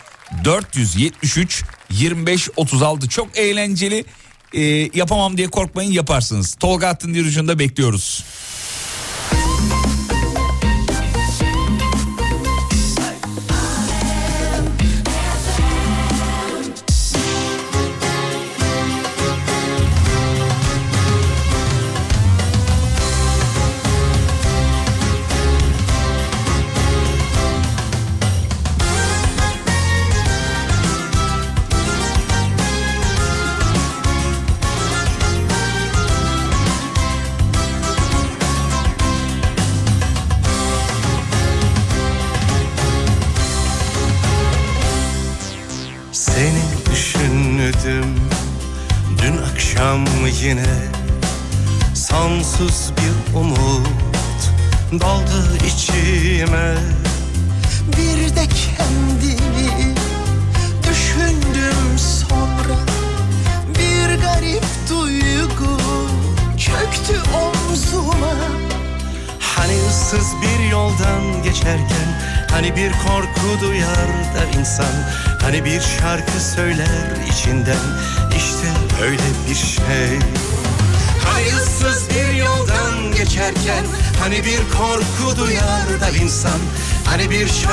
473 0.46 1.64
25 1.90 2.50
36 2.56 3.10
çok 3.10 3.38
eğlenceli. 3.38 4.06
Ee, 4.54 4.62
yapamam 4.94 5.38
diye 5.38 5.48
korkmayın 5.48 5.92
yaparsınız. 5.92 6.56
Tolga 6.56 6.88
Attın 6.88 7.14
diğer 7.14 7.26
ucunda 7.26 7.60
bekliyoruz. 7.60 8.24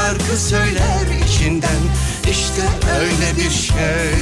Şarkı 0.09 0.37
söyler 0.37 1.25
içinden. 1.27 1.81
İşte 2.31 2.63
öyle 3.01 3.37
bir 3.37 3.51
şey. 3.51 4.15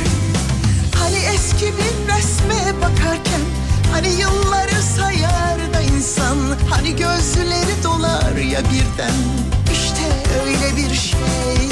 Hani 0.95 1.17
eski 1.35 1.67
bir 1.67 2.15
resme 2.15 2.81
bakarken 2.83 3.41
Hani 3.93 4.09
yılları 4.09 4.83
sayar 4.97 5.75
da 5.75 5.81
insan. 5.81 6.37
Hani 6.71 6.97
gözleri 6.97 7.83
dolar 7.85 8.37
ya 8.37 8.61
birden. 8.61 9.17
İşte 9.73 10.03
öyle 10.45 10.77
bir 10.77 10.95
şey. 10.95 11.69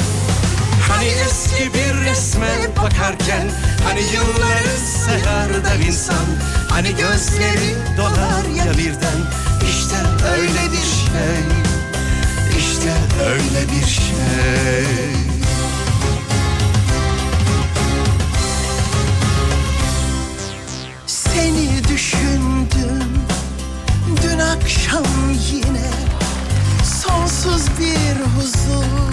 Hani 0.89 1.05
eski 1.05 1.73
bir 1.73 2.05
resme 2.05 2.55
bakarken 2.77 3.51
Hani 3.83 4.01
yılları 4.01 4.77
sayar 5.05 5.65
da 5.65 5.75
insan. 5.87 6.25
Hani 6.69 6.89
gözleri 6.89 7.75
dolar 7.97 8.55
ya 8.55 8.77
birden. 8.77 9.19
İşte 9.69 9.95
öyle 10.31 10.71
bir 10.71 10.85
şey 10.85 11.64
öyle 13.23 13.71
bir 13.71 13.85
şey. 13.85 15.15
Seni 21.07 21.83
düşündüm. 21.83 23.03
Dün 24.23 24.39
akşam 24.39 25.03
yine 25.51 25.91
Sonsuz 26.83 27.67
bir 27.79 28.25
huzur 28.35 29.11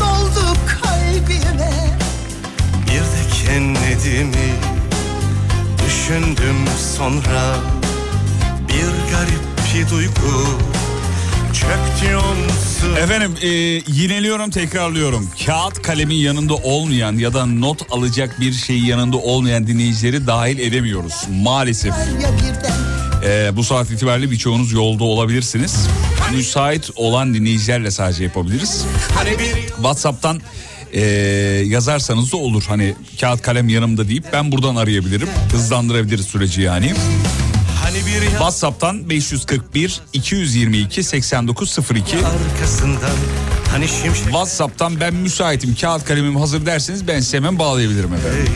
doldu 0.00 0.56
kalbime. 0.66 1.98
Bir 2.86 3.00
de 3.00 3.22
kendimi 3.46 4.52
düşündüm 5.86 6.56
sonra 6.96 7.56
Bir 8.68 9.12
garip 9.12 9.42
bir 9.74 9.90
duygu 9.90 10.71
Efendim 12.98 13.34
e, 13.42 13.48
yineliyorum 13.92 14.50
tekrarlıyorum. 14.50 15.28
Kağıt 15.46 15.82
kalemin 15.82 16.14
yanında 16.16 16.54
olmayan 16.54 17.12
ya 17.18 17.34
da 17.34 17.46
not 17.46 17.92
alacak 17.92 18.40
bir 18.40 18.52
şeyi 18.52 18.86
yanında 18.86 19.16
olmayan 19.16 19.66
dinleyicileri 19.66 20.26
dahil 20.26 20.58
edemiyoruz 20.58 21.14
maalesef. 21.42 21.94
E, 23.24 23.56
bu 23.56 23.64
saat 23.64 23.90
itibariyle 23.90 24.30
birçoğunuz 24.30 24.72
yolda 24.72 25.04
olabilirsiniz. 25.04 25.88
Müsait 26.34 26.90
olan 26.96 27.34
dinleyicilerle 27.34 27.90
sadece 27.90 28.24
yapabiliriz. 28.24 28.84
WhatsApp'tan 29.76 30.40
e, 30.92 31.00
yazarsanız 31.66 32.32
da 32.32 32.36
olur. 32.36 32.64
Hani 32.68 32.94
kağıt 33.20 33.42
kalem 33.42 33.68
yanımda 33.68 34.08
deyip 34.08 34.24
ben 34.32 34.52
buradan 34.52 34.76
arayabilirim. 34.76 35.28
Hızlandırabiliriz 35.52 36.26
süreci 36.26 36.60
yani. 36.60 36.86
Bir 36.86 37.31
WhatsApp'tan 38.20 39.10
541 39.10 40.00
222 40.12 41.02
8902 41.04 42.16
arkasından 42.16 43.10
Hani 43.70 43.88
şimşek 43.88 44.24
WhatsApp'tan 44.24 45.00
ben 45.00 45.14
müsaitim 45.14 45.74
kağıt 45.74 46.04
kalemim 46.04 46.36
hazır 46.36 46.66
derseniz 46.66 47.08
ben 47.08 47.20
size 47.20 47.36
hemen 47.36 47.58
bağlayabilirim 47.58 48.14
efendim. 48.14 48.52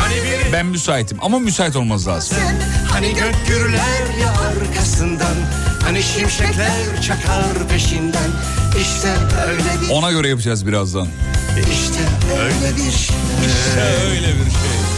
Hani 0.00 0.14
bir 0.14 0.52
Ben 0.52 0.66
müsaitim 0.66 1.18
ama 1.20 1.38
müsait 1.38 1.76
olmanız 1.76 2.08
lazım. 2.08 2.36
Hani 2.90 3.14
gök 3.14 3.34
gürler 3.48 4.18
ya 4.20 4.28
arkasından 4.30 5.34
Hani 5.82 6.02
şimşekler 6.02 7.02
çakar 7.02 7.68
peşinden 7.68 8.30
İşte 8.80 9.08
öyle 9.48 9.82
bir 9.82 9.88
Ona 9.90 10.12
göre 10.12 10.28
yapacağız 10.28 10.66
birazdan. 10.66 11.08
İşte 11.72 12.00
öyle 12.40 12.76
bir 12.76 12.92
şey 12.92 13.16
İşte 13.46 13.82
öyle 14.10 14.28
bir 14.28 14.50
şey. 14.50 14.91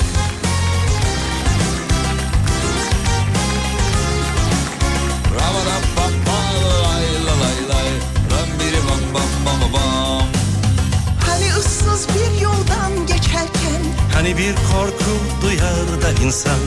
İnsan. 16.25 16.59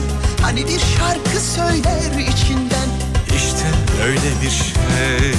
Hani 0.42 0.66
bir 0.66 0.78
şarkı 0.78 1.40
söyler 1.54 2.28
içinden. 2.32 2.88
İşte 3.36 3.66
öyle 4.04 4.42
bir 4.42 4.50
şey. 4.50 5.34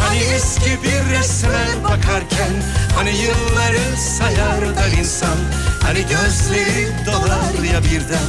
Hani 0.00 0.18
eski 0.18 0.70
bir 0.82 1.10
resme 1.18 1.84
bakarken 1.84 2.52
Hani 2.96 3.10
yılları 3.10 3.96
sayar 4.18 4.76
da 4.76 4.86
insan. 5.00 5.36
Hani 5.82 5.98
gözleri 5.98 6.88
dolar 7.06 7.64
ya 7.72 7.84
birden. 7.84 8.28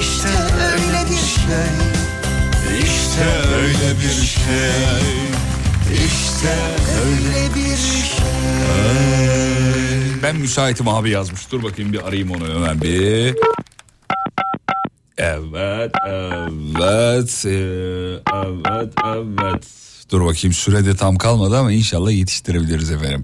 İşte 0.00 0.28
öyle 0.72 1.10
bir 1.10 1.16
şey. 1.16 1.74
İşte 2.82 3.26
öyle 3.56 3.98
bir 4.00 4.26
şey. 4.26 5.04
İşte 6.06 6.54
öyle 7.04 7.54
bir 7.54 7.76
şey 7.76 9.83
Ben 10.24 10.36
müsaitim 10.36 10.88
abi 10.88 11.10
yazmış. 11.10 11.50
Dur 11.52 11.62
bakayım 11.62 11.92
bir 11.92 12.06
arayayım 12.08 12.30
onu 12.30 12.54
hemen 12.54 12.80
bir. 12.80 13.34
Evet, 15.18 15.92
evet, 16.06 17.44
e, 17.46 17.50
evet, 18.34 18.92
evet. 19.06 19.64
Dur 20.10 20.24
bakayım 20.24 20.52
sürede 20.52 20.96
tam 20.96 21.16
kalmadı 21.16 21.58
ama 21.58 21.72
inşallah 21.72 22.10
yetiştirebiliriz 22.10 22.90
efendim. 22.90 23.22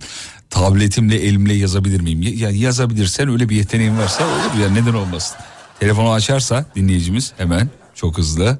Tabletimle 0.50 1.16
elimle 1.16 1.52
yazabilir 1.54 2.00
miyim? 2.00 2.22
Ya- 2.22 2.30
Yani 2.48 2.58
yazabilirsen 2.58 3.28
öyle 3.30 3.48
bir 3.48 3.56
yeteneğin 3.56 3.98
varsa 3.98 4.24
olur 4.24 4.62
ya 4.62 4.70
neden 4.70 4.94
olmasın. 4.94 5.36
Telefonu 5.80 6.12
açarsa 6.12 6.64
dinleyicimiz 6.74 7.32
hemen 7.36 7.68
çok 7.94 8.18
hızlı. 8.18 8.58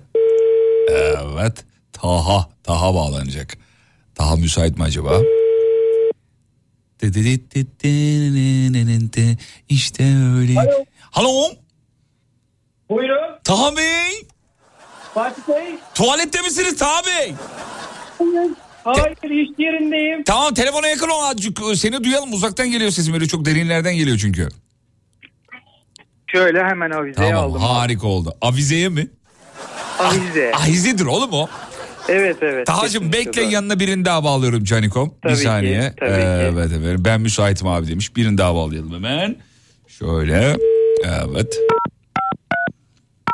Evet. 0.89 1.65
Taha, 1.93 2.49
Taha 2.65 2.95
bağlanacak. 2.95 3.57
Taha 4.15 4.37
müsait 4.37 4.79
mi 4.79 4.85
acaba? 4.85 5.21
İşte 9.69 10.05
öyle. 10.39 10.61
Alo. 10.61 10.85
Halo. 11.11 11.51
Buyurun. 12.89 13.39
Taha 13.45 13.77
Bey. 13.77 14.27
Fatih 15.15 15.43
Bey. 15.49 15.75
Tuvalette 15.95 16.43
misiniz 16.43 16.77
Taha 16.79 17.03
Bey? 17.07 17.35
Hayır 18.85 19.31
iş 19.31 19.49
yerindeyim. 19.59 20.25
Tamam 20.25 20.55
telefona 20.55 20.87
yakın 20.89 21.09
ol 21.09 21.21
azıcık. 21.23 21.59
Seni 21.77 22.05
duyalım 22.05 22.33
uzaktan 22.33 22.71
geliyor 22.71 22.91
sesim 22.91 23.15
öyle 23.15 23.27
çok 23.29 23.45
derinlerden 23.45 23.97
geliyor 23.97 24.19
çünkü. 24.19 24.49
Şöyle 26.27 26.59
hemen 26.65 26.91
avizeye 26.91 27.31
Tamam 27.31 27.51
aldım. 27.51 27.63
harika 27.63 28.07
oldu. 28.07 28.37
Avizeye 28.41 28.89
mi? 28.89 29.07
Avize. 29.99 30.53
Avizedir 30.55 31.05
oğlum 31.07 31.33
o. 31.33 31.49
Evet 32.11 32.37
evet. 32.43 32.67
Tahacım 32.67 33.13
bekle 33.13 33.43
yanına 33.43 33.81
birini 33.81 34.05
daha 34.05 34.25
bağlıyorum 34.25 34.65
Canikom. 34.65 35.15
Tabii 35.23 35.33
bir 35.33 35.39
ki, 35.39 35.43
saniye. 35.45 35.95
tabii 36.01 36.11
ki. 36.11 36.17
evet 36.21 36.67
efendim 36.73 37.03
ben 37.05 37.21
müsaitim 37.21 37.67
abi 37.67 37.87
demiş. 37.89 38.17
Birini 38.17 38.39
daha 38.39 38.55
bağlayalım 38.55 38.95
hemen. 38.95 39.37
Şöyle. 39.89 40.57
Evet. 41.05 41.59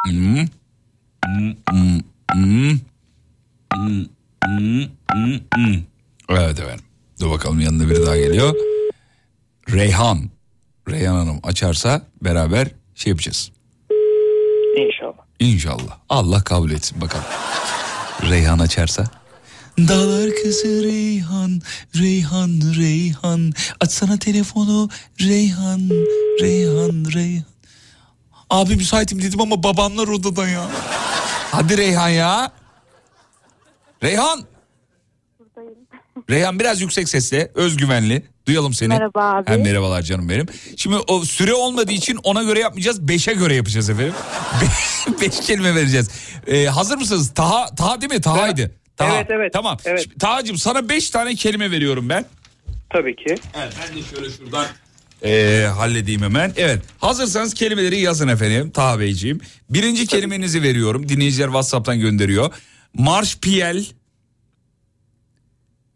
Hmm. 0.06 0.36
Hmm, 1.24 1.54
hmm, 1.70 2.00
hmm. 2.32 2.70
Hmm, 3.74 4.04
hmm, 4.44 4.84
hmm, 5.12 5.38
hmm. 5.54 5.74
Evet 6.30 6.60
efendim. 6.60 6.84
Dur 7.20 7.30
bakalım 7.30 7.60
yanına 7.60 7.90
biri 7.90 8.06
daha 8.06 8.16
geliyor. 8.16 8.54
Reyhan. 9.72 10.18
Reyhan 10.88 11.14
Hanım 11.14 11.40
açarsa 11.42 12.02
beraber 12.22 12.68
şey 12.94 13.10
yapacağız. 13.10 13.52
İnşallah. 14.76 15.26
İnşallah. 15.40 15.98
Allah 16.08 16.44
kabul 16.44 16.70
etsin 16.70 17.00
bakalım. 17.00 17.24
Reyhan 18.22 18.58
açarsa. 18.58 19.04
Dağlar 19.78 20.30
kızı 20.42 20.84
Reyhan, 20.84 21.60
Reyhan, 21.96 22.60
Reyhan. 22.76 23.52
Açsana 23.80 24.18
telefonu 24.18 24.88
Reyhan, 25.20 25.80
Reyhan, 26.40 27.12
Reyhan. 27.14 27.44
Abi 28.50 28.76
müsaitim 28.76 29.22
dedim 29.22 29.40
ama 29.40 29.62
babamlar 29.62 30.08
odada 30.08 30.48
ya. 30.48 30.68
Hadi 31.52 31.76
Reyhan 31.78 32.08
ya. 32.08 32.52
Reyhan. 34.02 34.44
Reyhan 36.30 36.60
biraz 36.60 36.80
yüksek 36.80 37.08
sesle, 37.08 37.50
özgüvenli. 37.54 38.22
Duyalım 38.46 38.74
seni. 38.74 38.88
Merhaba 38.88 39.34
abi. 39.34 39.50
Ha, 39.50 39.56
merhabalar 39.56 40.02
canım 40.02 40.28
benim. 40.28 40.46
Şimdi 40.76 40.96
o 40.96 41.24
süre 41.24 41.54
olmadığı 41.54 41.92
için 41.92 42.18
ona 42.22 42.42
göre 42.42 42.58
yapmayacağız. 42.60 43.08
Beşe 43.08 43.32
göre 43.32 43.54
yapacağız 43.54 43.90
efendim. 43.90 44.14
Be- 44.62 45.20
Beş 45.20 45.40
kelime 45.40 45.74
vereceğiz. 45.74 46.10
Ee, 46.46 46.64
hazır 46.66 46.96
mısınız? 46.96 47.34
Taha, 47.34 47.74
Taha 47.74 48.00
değil 48.00 48.12
mi? 48.12 48.20
Taha'ydı. 48.20 48.70
Taha. 48.96 49.16
Evet, 49.16 49.26
evet, 49.30 49.52
Tamam. 49.52 49.76
evet. 49.84 50.02
Şimdi, 50.02 50.18
Taha'cığım 50.18 50.58
sana 50.58 50.88
beş 50.88 51.10
tane 51.10 51.34
kelime 51.34 51.70
veriyorum 51.70 52.08
ben. 52.08 52.24
Tabii 52.90 53.16
ki. 53.16 53.34
Evet 53.54 53.72
ben 53.80 53.96
de 53.98 54.02
şöyle 54.02 54.30
şuradan 54.30 54.66
ee, 55.24 55.66
halledeyim 55.76 56.22
hemen. 56.22 56.52
Evet 56.56 56.82
hazırsanız 56.98 57.54
kelimeleri 57.54 58.00
yazın 58.00 58.28
efendim 58.28 58.70
Taha 58.70 59.00
Beyciğim. 59.00 59.40
Birinci 59.70 60.06
kelimenizi 60.06 60.62
veriyorum. 60.62 61.08
Dinleyiciler 61.08 61.46
Whatsapp'tan 61.46 62.00
gönderiyor. 62.00 62.52
Marşpiyel. 62.94 63.84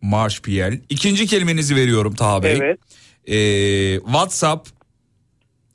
Marşpiyel. 0.02 0.80
İkinci 0.88 1.26
kelimenizi 1.26 1.76
veriyorum 1.76 2.14
Taha 2.14 2.42
Bey. 2.42 2.52
Evet. 2.52 2.80
Ee, 3.26 4.00
WhatsApp. 4.00 4.68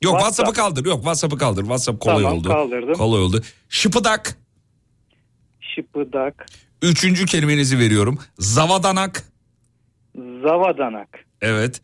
Yok 0.02 0.12
WhatsApp. 0.12 0.46
WhatsApp'ı 0.48 0.52
kaldır. 0.52 0.84
Yok 0.84 0.96
WhatsApp'ı 0.96 1.38
kaldır. 1.38 1.62
WhatsApp 1.62 2.00
kolay 2.00 2.22
Tamam, 2.22 2.38
oldu. 2.38 2.48
kaldırdım. 2.48 2.94
Kolay 2.94 3.22
oldu. 3.22 3.42
Şıpıdak. 3.68 4.38
Şıpıdak. 5.60 6.46
Üçüncü 6.82 7.26
kelimenizi 7.26 7.78
veriyorum. 7.78 8.18
Zavadanak. 8.38 9.22
Zavadanak. 10.16 11.08
Evet. 11.40 11.80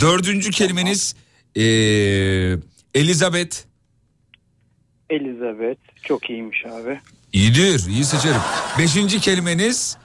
Dördüncü 0.00 0.50
kelimeniz 0.50 1.16
ee, 1.56 1.62
Elizabeth. 2.94 3.56
Elizabeth. 5.10 5.80
Çok 6.02 6.30
iyiymiş 6.30 6.66
abi. 6.66 7.00
İyidir, 7.32 7.86
iyi 7.88 8.04
seçerim. 8.04 8.40
Beşinci 8.78 9.20
kelimeniz... 9.20 9.96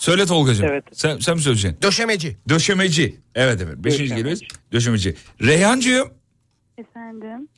Söyle 0.00 0.26
Tolgacığım. 0.26 0.66
Evet. 0.66 0.84
Sen, 0.92 1.18
sen 1.18 1.36
mi 1.36 1.42
söyleyeceksin? 1.42 1.82
Döşemeci. 1.82 2.36
Döşemeci. 2.48 3.20
Evet 3.34 3.60
evet. 3.64 3.76
Beşinci 3.78 4.10
Döşemeci. 4.14 4.46
döşemeci. 4.72 5.16
Reyhancığım. 5.42 6.08
Efendim. 6.78 7.48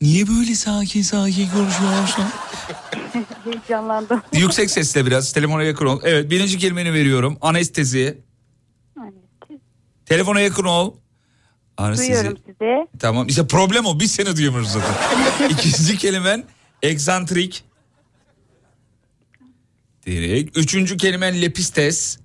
Niye 0.00 0.28
böyle 0.28 0.54
sakin 0.54 1.02
sakin 1.02 1.48
konuşuyorsun? 1.50 2.24
Heyecanlandım. 3.44 4.22
Yüksek 4.32 4.70
sesle 4.70 5.06
biraz. 5.06 5.32
Telefona 5.32 5.62
yakın 5.62 5.86
ol. 5.86 6.00
Evet 6.04 6.30
birinci 6.30 6.58
kelimeni 6.58 6.92
veriyorum. 6.92 7.38
Anestezi. 7.40 8.18
Telefona 10.06 10.40
yakın 10.40 10.64
ol. 10.64 10.94
Anestezi. 11.76 12.12
Duyuyorum 12.12 12.38
sizi. 12.46 12.98
Tamam 12.98 13.26
işte 13.26 13.46
problem 13.46 13.86
o. 13.86 14.00
Biz 14.00 14.12
seni 14.12 14.36
duyamıyoruz 14.36 14.70
zaten. 14.72 14.94
İkinci 15.50 15.98
kelimen 15.98 16.44
egzantrik. 16.82 17.64
Direkt. 20.08 20.56
Üçüncü 20.56 20.96
kelimen 20.96 21.42
lepistes. 21.42 22.18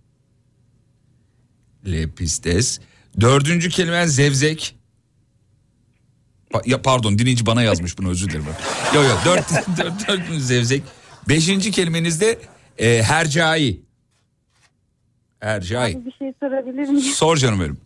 Lepistes. 1.85 2.79
Dördüncü 3.21 3.69
kelimen 3.69 4.05
zevzek. 4.05 4.75
Ya 6.65 6.81
pardon 6.81 7.19
dinleyici 7.19 7.45
bana 7.45 7.61
yazmış 7.61 7.97
bunu 7.97 8.09
özür 8.09 8.29
dilerim. 8.29 8.45
Yok 8.95 9.05
yok 9.05 9.21
dört, 9.25 9.49
dört, 9.77 10.07
dört 10.07 10.41
zevzek. 10.41 10.83
Beşinci 11.29 11.71
kelimeniz 11.71 12.21
de 12.21 12.39
e, 12.77 13.03
hercai. 13.03 13.81
Hercai. 15.39 16.05
Bir 16.05 16.11
şey 16.11 16.33
sorabilir 16.39 16.89
miyim? 16.89 17.13
Sor 17.13 17.37
canım 17.37 17.59
benim. 17.59 17.77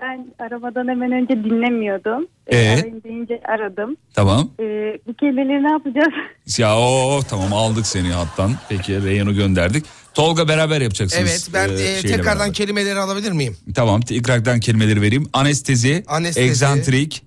Ben 0.00 0.26
arabadan 0.38 0.88
hemen 0.88 1.12
önce 1.12 1.44
dinlemiyordum. 1.44 2.26
Ee? 2.46 2.56
Arayayım 2.56 3.02
deyince 3.02 3.40
aradım. 3.48 3.96
Tamam. 4.14 4.50
Ee, 4.60 4.98
bu 5.06 5.14
kelimeleri 5.14 5.62
ne 5.64 5.70
yapacağız? 5.72 6.12
Ya 6.58 6.76
o 6.78 7.20
tamam 7.30 7.52
aldık 7.52 7.86
seni 7.86 8.08
hattan. 8.12 8.52
Peki 8.68 9.04
Reyhan'ı 9.04 9.32
gönderdik. 9.32 9.84
Tolga 10.14 10.48
beraber 10.48 10.80
yapacaksınız. 10.80 11.30
Evet 11.30 11.48
ben 11.54 11.68
e, 11.68 11.72
e, 11.72 11.76
şeyle 11.76 12.16
tekrardan 12.16 12.38
beraber. 12.38 12.52
kelimeleri 12.54 12.98
alabilir 12.98 13.32
miyim? 13.32 13.56
Tamam 13.74 14.00
tekrardan 14.00 14.60
kelimeleri 14.60 15.02
vereyim. 15.02 15.26
Anestezi, 15.32 16.04
Anestezi. 16.06 16.48
egzantrik, 16.48 17.22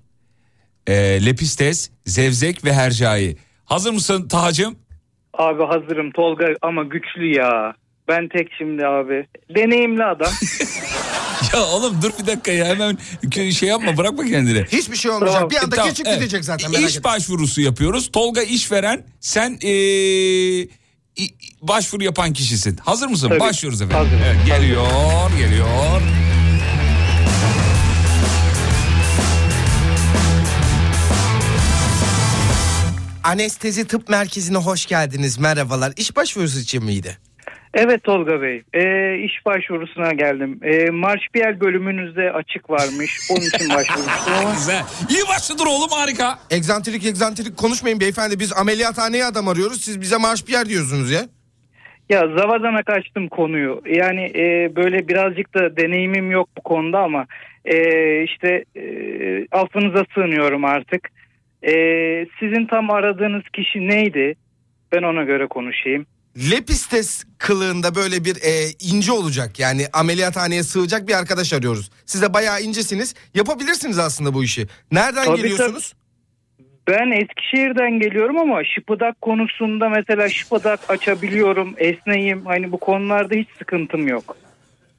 e, 0.86 1.26
lepistes, 1.26 1.90
zevzek 2.06 2.64
ve 2.64 2.72
hercai. 2.72 3.36
Hazır 3.64 3.92
mısın 3.92 4.28
Tahacığım? 4.28 4.76
Abi 5.34 5.62
hazırım 5.64 6.10
Tolga 6.12 6.46
ama 6.62 6.82
güçlü 6.82 7.36
ya. 7.36 7.74
Ben 8.08 8.28
tek 8.28 8.48
şimdi 8.58 8.86
abi. 8.86 9.26
Deneyimli 9.56 10.04
adam. 10.04 10.32
Ya 11.54 11.62
oğlum 11.66 12.02
dur 12.02 12.10
bir 12.22 12.26
dakika 12.26 12.52
ya 12.52 12.66
hemen 12.66 12.98
şey 13.50 13.68
yapma 13.68 13.96
bırakma 13.96 14.24
kendini. 14.24 14.64
Hiçbir 14.72 14.96
şey 14.96 15.10
olmayacak. 15.10 15.50
Bir 15.50 15.56
anda 15.56 15.76
Tamam, 15.76 15.88
geçip 15.90 16.06
evet. 16.06 16.18
gidecek 16.18 16.44
zaten 16.44 16.70
merak 16.70 16.90
İş 16.90 16.96
etme. 16.96 17.10
başvurusu 17.10 17.60
yapıyoruz. 17.60 18.10
Tolga 18.12 18.42
işveren 18.42 19.04
sen 19.20 19.58
e, 19.62 19.70
i- 19.72 21.34
başvuru 21.62 22.04
yapan 22.04 22.32
kişisin. 22.32 22.76
Hazır 22.76 23.06
mısın? 23.08 23.28
Tabii. 23.28 23.40
Başlıyoruz 23.40 23.82
efendim. 23.82 23.98
Hazırım. 24.10 24.22
Evet, 24.26 24.46
geliyor 24.46 24.86
geliyor. 25.38 26.00
Anestezi 33.24 33.84
Tıp 33.86 34.08
Merkezi'ne 34.08 34.56
hoş 34.58 34.86
geldiniz. 34.86 35.38
Merhabalar. 35.38 35.92
İş 35.96 36.16
başvurusu 36.16 36.58
için 36.58 36.84
miydi? 36.84 37.18
Evet 37.74 38.04
Tolga 38.04 38.42
Bey. 38.42 38.62
Ee, 38.74 39.18
iş 39.18 39.46
başvurusuna 39.46 40.12
geldim. 40.12 40.60
Ee, 40.62 40.90
Marşpiyel 40.90 41.60
bölümünüzde 41.60 42.32
açık 42.32 42.70
varmış. 42.70 43.18
Onun 43.30 43.40
için 43.40 43.68
başvurmuştum 43.76 44.32
ama. 44.40 44.52
Güzel. 44.52 44.82
İyi 45.10 45.22
başladır 45.28 45.66
oğlum 45.66 45.90
harika. 45.90 46.38
Egzantrik 46.50 47.06
egzantrik 47.06 47.56
konuşmayın 47.56 48.00
beyefendi. 48.00 48.38
Biz 48.40 48.52
ameliyathaneye 48.52 49.24
adam 49.24 49.48
arıyoruz. 49.48 49.80
Siz 49.80 50.00
bize 50.00 50.16
marş 50.16 50.48
bir 50.48 50.52
yer 50.52 50.66
diyorsunuz 50.66 51.10
ya. 51.10 51.20
Ya 52.08 52.20
zavadana 52.20 52.82
kaçtım 52.82 53.28
konuyu. 53.28 53.82
Yani 53.86 54.32
e, 54.34 54.72
böyle 54.76 55.08
birazcık 55.08 55.54
da 55.54 55.76
deneyimim 55.76 56.30
yok 56.30 56.48
bu 56.58 56.60
konuda 56.62 56.98
ama 56.98 57.26
e, 57.64 57.76
işte 58.24 58.64
e, 58.76 58.82
affınıza 59.52 60.04
sığınıyorum 60.14 60.64
artık. 60.64 61.08
E, 61.62 61.72
sizin 62.40 62.66
tam 62.66 62.90
aradığınız 62.90 63.42
kişi 63.52 63.88
neydi? 63.88 64.34
Ben 64.92 65.02
ona 65.02 65.22
göre 65.22 65.46
konuşayım. 65.46 66.06
Lepistes 66.36 67.24
kılığında 67.38 67.94
böyle 67.94 68.24
bir 68.24 68.36
e, 68.36 68.70
ince 68.80 69.12
olacak. 69.12 69.58
Yani 69.58 69.86
ameliyathaneye 69.92 70.62
sığacak 70.62 71.08
bir 71.08 71.14
arkadaş 71.14 71.52
arıyoruz. 71.52 71.90
Siz 72.06 72.22
de 72.22 72.34
bayağı 72.34 72.62
incesiniz. 72.62 73.14
Yapabilirsiniz 73.34 73.98
aslında 73.98 74.34
bu 74.34 74.44
işi. 74.44 74.66
Nereden 74.92 75.24
Tabii, 75.24 75.42
geliyorsunuz? 75.42 75.94
Ben 76.88 77.10
Eskişehir'den 77.10 77.98
geliyorum 78.00 78.38
ama 78.38 78.64
şıpıdak 78.74 79.20
konusunda 79.20 79.88
mesela 79.88 80.28
şıpıdak 80.28 80.90
açabiliyorum, 80.90 81.74
esneyim. 81.76 82.46
Hani 82.46 82.72
bu 82.72 82.80
konularda 82.80 83.34
hiç 83.34 83.48
sıkıntım 83.58 84.08
yok. 84.08 84.36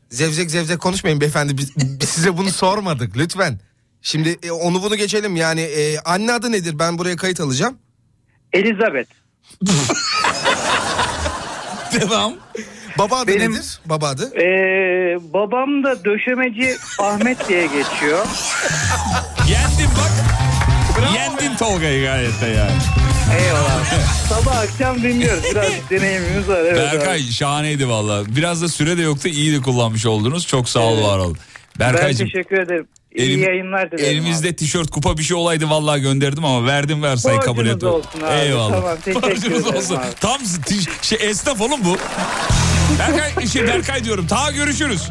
Zevzek 0.10 0.52
zevzek 0.52 0.80
konuşmayın 0.80 1.22
beyefendi. 1.22 1.58
Biz, 1.58 1.76
biz 1.78 2.10
size 2.10 2.38
bunu 2.38 2.50
sormadık 2.52 3.18
lütfen. 3.18 3.60
Şimdi 4.02 4.38
e, 4.44 4.52
onu 4.52 4.84
bunu 4.84 4.96
geçelim. 4.96 5.36
Yani 5.36 5.62
e, 5.62 6.00
anne 6.00 6.32
adı 6.34 6.52
nedir? 6.52 6.80
Ben 6.80 6.98
buraya 6.98 7.16
kayıt 7.16 7.40
alacağım. 7.40 7.78
Elizabeth. 8.54 9.10
Devam. 12.02 12.34
Baba 12.98 13.16
adı 13.18 13.28
Benim- 13.28 13.52
nedir? 13.52 13.80
Baba 13.86 14.08
adı. 14.08 14.36
Ee, 14.36 15.18
babam 15.34 15.84
da 15.84 16.06
döşemeci 16.06 16.76
Ahmet 17.00 17.50
diye 17.50 17.64
geçiyor. 17.66 18.26
Yendin 19.50 19.90
bak. 19.98 20.12
Yendin 21.16 21.56
Tolga'yı 21.56 22.04
gayet 22.06 22.42
de 22.42 22.46
yani. 22.48 22.72
Eyvallah. 23.40 23.86
Sabah 24.30 24.58
akşam 24.60 25.02
dinliyoruz. 25.02 25.44
Biraz 25.52 25.72
deneyimimiz 25.90 26.50
var. 26.50 26.60
Evet, 26.60 26.78
Berkay 26.78 27.16
abi. 27.20 27.32
şahaneydi 27.32 27.90
valla. 27.90 28.24
Biraz 28.36 28.62
da 28.62 28.68
süre 28.68 28.98
de 28.98 29.02
yoktu 29.02 29.28
iyi 29.28 29.54
de 29.54 29.62
kullanmış 29.62 30.06
oldunuz. 30.06 30.48
Çok 30.48 30.70
sağ 30.70 30.80
ol 30.80 30.94
Evet. 30.98 31.08
var 31.08 31.18
olun. 31.18 31.38
Ben 31.80 31.94
Berkay'cığım 31.94 32.28
teşekkür 32.28 32.58
ederim. 32.58 32.88
İyi 33.16 33.30
elim- 33.30 33.44
yayınlar 33.44 33.92
dilerim. 33.92 34.06
elimizde 34.06 34.56
tişört 34.56 34.92
kupa 34.92 35.18
bir 35.18 35.24
şey 35.24 35.38
olaydı 35.38 35.70
vallahi 35.70 36.02
gönderdim 36.02 36.46
ama 36.46 36.68
verdim 36.68 37.04
versay 37.04 37.40
kabul 37.40 37.58
Borcunuz 37.58 37.76
etme. 37.76 37.90
olsun 37.90 38.22
abi. 38.22 38.40
Eyvallah. 38.46 38.74
Tamam, 38.76 38.98
teşekkür 39.06 39.22
Borcunuz 39.30 39.62
ederim 39.62 39.76
olsun. 39.78 39.96
abi. 39.96 40.06
Tam 40.22 40.38
tiş- 40.66 40.88
şey 41.02 41.18
esnaf 41.30 41.62
oğlum 41.62 41.80
bu. 41.86 41.98
Berkay, 43.00 43.48
şey 43.48 43.68
Berkay 43.68 44.04
diyorum. 44.04 44.28
Ta 44.28 44.52
görüşürüz. 44.52 45.02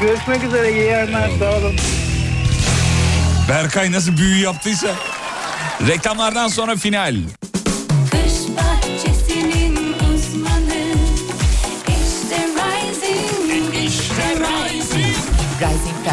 Görüşmek 0.00 0.44
üzere. 0.44 0.72
iyi 0.72 0.84
yayınlar. 0.84 1.30
Sağ 1.38 1.56
olun. 1.58 1.76
Berkay 3.48 3.92
nasıl 3.92 4.16
büyü 4.16 4.36
yaptıysa. 4.42 4.94
Reklamlardan 5.88 6.48
sonra 6.48 6.76
final. 6.76 7.16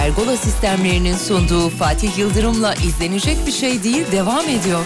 Pergola 0.08 0.38
sistemlerinin 0.38 1.18
sunduğu 1.18 1.70
Fatih 1.70 2.18
Yıldırım'la 2.18 2.76
izlenecek 2.76 3.38
bir 3.48 3.52
şey 3.52 3.84
değil 3.84 4.12
devam 4.12 4.50
ediyor. 4.50 4.80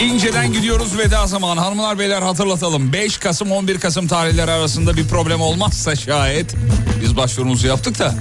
İnce'den 0.00 0.52
gidiyoruz 0.52 0.98
veda 0.98 1.26
zamanı. 1.26 1.60
Hanımlar 1.60 1.98
beyler 1.98 2.22
hatırlatalım. 2.22 2.92
5 2.92 3.16
Kasım 3.16 3.52
11 3.52 3.80
Kasım 3.80 4.06
tarihleri 4.06 4.50
arasında 4.50 4.96
bir 4.96 5.08
problem 5.08 5.40
olmazsa 5.40 5.96
şayet 5.96 6.54
biz 7.02 7.16
başvurumuzu 7.16 7.66
yaptık 7.66 7.98
da 7.98 8.14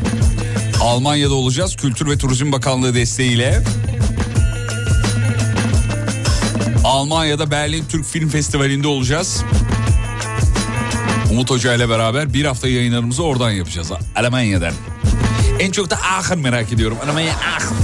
Almanya'da 0.81 1.33
olacağız. 1.33 1.75
Kültür 1.75 2.09
ve 2.09 2.17
Turizm 2.17 2.51
Bakanlığı 2.51 2.95
desteğiyle. 2.95 3.63
Almanya'da 6.83 7.51
Berlin 7.51 7.85
Türk 7.89 8.05
Film 8.05 8.29
Festivali'nde 8.29 8.87
olacağız. 8.87 9.43
Umut 11.31 11.49
Hoca 11.49 11.73
ile 11.73 11.89
beraber 11.89 12.33
bir 12.33 12.45
hafta 12.45 12.67
yayınlarımızı 12.67 13.23
oradan 13.23 13.51
yapacağız. 13.51 13.91
Almanya'dan. 14.15 14.73
En 15.61 15.71
çok 15.71 15.89
da 15.89 15.97
Aachen 16.01 16.39
merak 16.39 16.73
ediyorum. 16.73 16.97
Almanya 17.09 17.33
Aachen. 17.33 17.77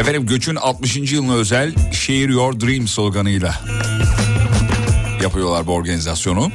Efendim 0.00 0.26
göçün 0.26 0.56
60. 0.56 0.96
yılına 0.96 1.34
özel 1.34 1.74
Share 1.92 2.32
Your 2.32 2.60
Dream 2.60 2.88
sloganıyla 2.88 3.60
yapıyorlar 5.22 5.66
bu 5.66 5.72
organizasyonu. 5.74 6.50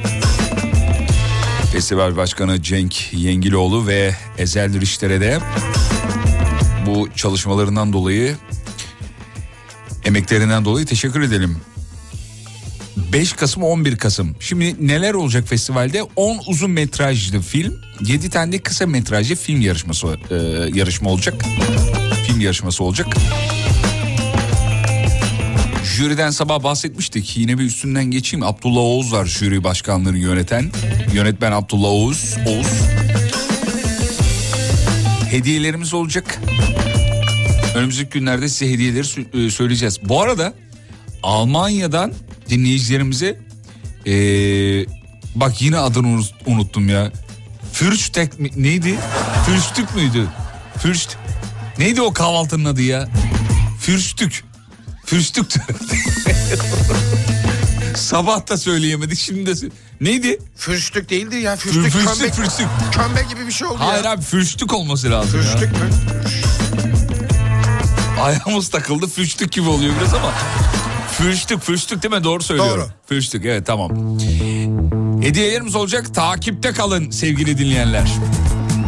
Festival 1.72 2.18
Başkanı 2.18 2.62
Cenk 2.62 3.14
Yengiloğlu 3.14 3.88
ve 3.88 4.16
Ezel 4.38 4.82
Rişter'e 4.82 5.22
de 5.22 5.40
bu 6.86 7.10
çalışmalarından 7.16 7.94
dolayı 7.94 8.36
emeklerinden 10.06 10.66
dolayı 10.66 10.86
teşekkür 10.86 11.22
edelim. 11.22 11.58
5 13.14 13.34
Kasım 13.34 13.64
11 13.64 13.98
Kasım. 13.98 14.36
Şimdi 14.40 14.88
neler 14.88 15.14
olacak 15.14 15.48
festivalde? 15.48 16.04
10 16.16 16.40
uzun 16.48 16.72
metrajlı 16.72 17.42
film, 17.42 17.82
7 18.06 18.30
tane 18.30 18.52
de 18.52 18.60
kısa 18.60 18.88
metrajlı 18.88 19.36
film 19.36 19.62
yarışması 19.62 20.08
e, 20.08 20.36
yarışma 20.80 21.10
olacak. 21.10 21.46
Film 22.28 22.42
yarışması 22.42 22.84
olacak. 22.84 23.08
Jüriden 25.96 26.30
sabah 26.30 26.64
bahsetmiştik. 26.64 27.38
Yine 27.38 27.58
bir 27.58 27.64
üstünden 27.64 28.06
geçeyim. 28.06 28.46
Abdullah 28.46 28.82
Oğuz 28.82 29.14
var 29.14 29.26
jüri 29.26 29.64
başkanlığını 29.64 30.18
yöneten. 30.18 30.72
Yönetmen 31.14 31.52
Abdullah 31.52 31.90
Oğuz. 31.90 32.36
Oğuz. 32.48 32.68
Hediyelerimiz 35.30 35.94
olacak. 35.94 36.40
Önümüzdeki 37.76 38.10
günlerde 38.10 38.50
size 38.50 38.74
hediyeleri 38.74 39.46
e, 39.46 39.50
söyleyeceğiz. 39.50 40.00
Bu 40.04 40.22
arada 40.22 40.54
Almanya'dan 41.24 42.14
dinleyicilerimize 42.52 43.40
ee, 44.08 44.86
bak 45.36 45.62
yine 45.62 45.78
adını 45.78 46.08
unut- 46.08 46.34
unuttum 46.46 46.90
ya. 46.90 47.12
Fürştek 47.74 48.40
mi- 48.40 48.52
neydi? 48.56 48.98
Fürstük 49.46 49.96
müydü? 49.96 50.28
Fürst. 50.78 51.18
Neydi 51.78 52.02
o 52.02 52.14
kahvaltının 52.14 52.66
adı 52.66 52.82
ya? 52.82 53.08
Fürstük. 53.80 54.44
Fürstüktü. 55.06 55.62
Sabah 57.96 58.50
da 58.50 58.58
söyleyemedik 58.58 59.20
şimdi 59.20 59.62
de. 59.62 59.70
Neydi? 60.02 60.40
Fürstük 60.56 61.10
değildi 61.10 61.36
ya. 61.38 61.54
Für- 61.54 61.58
Fürstük, 61.58 61.84
Fürstük, 61.92 62.20
kömbe, 62.20 62.32
fürstük. 62.32 62.68
kömbe 62.92 63.22
gibi 63.30 63.48
bir 63.48 63.52
şey 63.52 63.68
oldu 63.68 63.78
Hayır 63.80 64.04
ya. 64.04 64.12
abi 64.12 64.22
fürstük 64.22 64.74
olması 64.74 65.12
lazım 65.12 65.42
Fürstük 65.42 65.62
ya. 65.74 65.84
mü? 65.86 65.90
Ayağımız 68.22 68.70
takıldı 68.70 69.08
fürstük 69.08 69.52
gibi 69.52 69.70
oluyor 69.70 69.94
biraz 70.00 70.14
ama. 70.14 70.34
Fürstük 71.22 71.62
fürstük 71.62 72.04
değil 72.04 72.14
mi? 72.14 72.24
Doğru 72.24 72.44
söylüyorum. 72.44 72.82
Doğru. 72.82 72.90
Fürstük 73.06 73.46
evet 73.46 73.66
tamam. 73.66 73.92
Hediyelerimiz 75.22 75.76
olacak. 75.76 76.14
Takipte 76.16 76.72
kalın 76.72 77.10
sevgili 77.10 77.58
dinleyenler. 77.58 78.12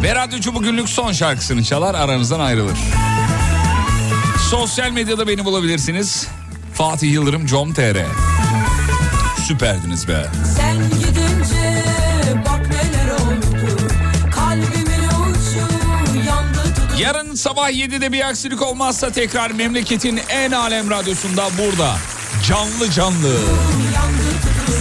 Ve 0.02 0.14
radyocu 0.14 0.54
bugünlük 0.54 0.88
son 0.88 1.12
şarkısını 1.12 1.64
çalar 1.64 1.94
aranızdan 1.94 2.40
ayrılır. 2.40 2.78
Sosyal 4.50 4.90
medyada 4.90 5.28
beni 5.28 5.44
bulabilirsiniz. 5.44 6.26
Fatih 6.74 7.12
Yıldırım 7.12 7.46
com.tr 7.46 7.96
Süperdiniz 9.48 10.08
be. 10.08 10.26
Sen 10.56 10.76
gidince 10.76 11.84
bak 12.46 12.60
neler 12.70 13.10
oldu 13.14 13.46
Kalbimin 14.34 15.08
ucu 15.08 15.58
yandı 16.28 16.62
tutuldu 16.74 17.02
Yarın 17.02 17.34
sabah 17.34 17.70
7'de 17.70 18.12
bir 18.12 18.28
aksilik 18.28 18.62
olmazsa 18.62 19.10
tekrar 19.10 19.50
memleketin 19.50 20.20
en 20.28 20.50
alem 20.50 20.90
radyosunda 20.90 21.44
burada. 21.58 21.96
Canlı 22.48 22.90
canlı. 22.90 23.36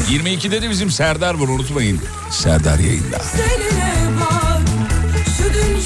22'de 0.09 0.61
de 0.61 0.69
bizim 0.69 0.91
Serdar 0.91 1.33
var 1.33 1.47
unutmayın. 1.47 2.01
Serdar 2.31 2.79
yayında. 2.79 3.21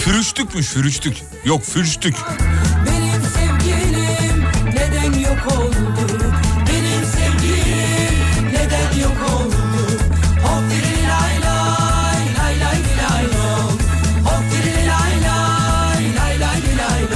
Fürüştükmüş 0.03 0.67
fürüştük. 0.67 1.17
Yok 1.45 1.63
fürüştük. 1.63 2.15
benim 2.85 3.21
sevgilim 3.21 4.45
Neden 4.65 5.19
yok 5.19 5.57
oldu 5.57 5.77
Benim 6.67 7.05
sevgilim 7.05 8.53
Neden 8.53 8.99
yok. 9.01 9.17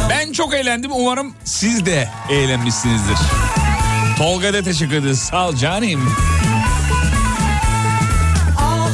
Ben 0.09 0.31
çok 0.31 0.53
eğlendim. 0.53 0.91
Umarım 0.91 1.33
siz 1.43 1.85
de 1.85 2.09
eğlenmişsinizdir. 2.29 3.17
Tolga 4.21 4.53
da 4.53 4.61
teşekkür 4.61 4.95
ederiz. 4.95 5.19
Sağ 5.19 5.49
ol 5.49 5.55
canım. 5.55 6.13
Ah 8.57 8.89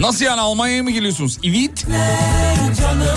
Nasıl 0.00 0.24
yani 0.24 0.40
Almanya'ya 0.40 0.82
mı 0.82 0.90
geliyorsunuz? 0.90 1.38
Evet. 1.42 1.86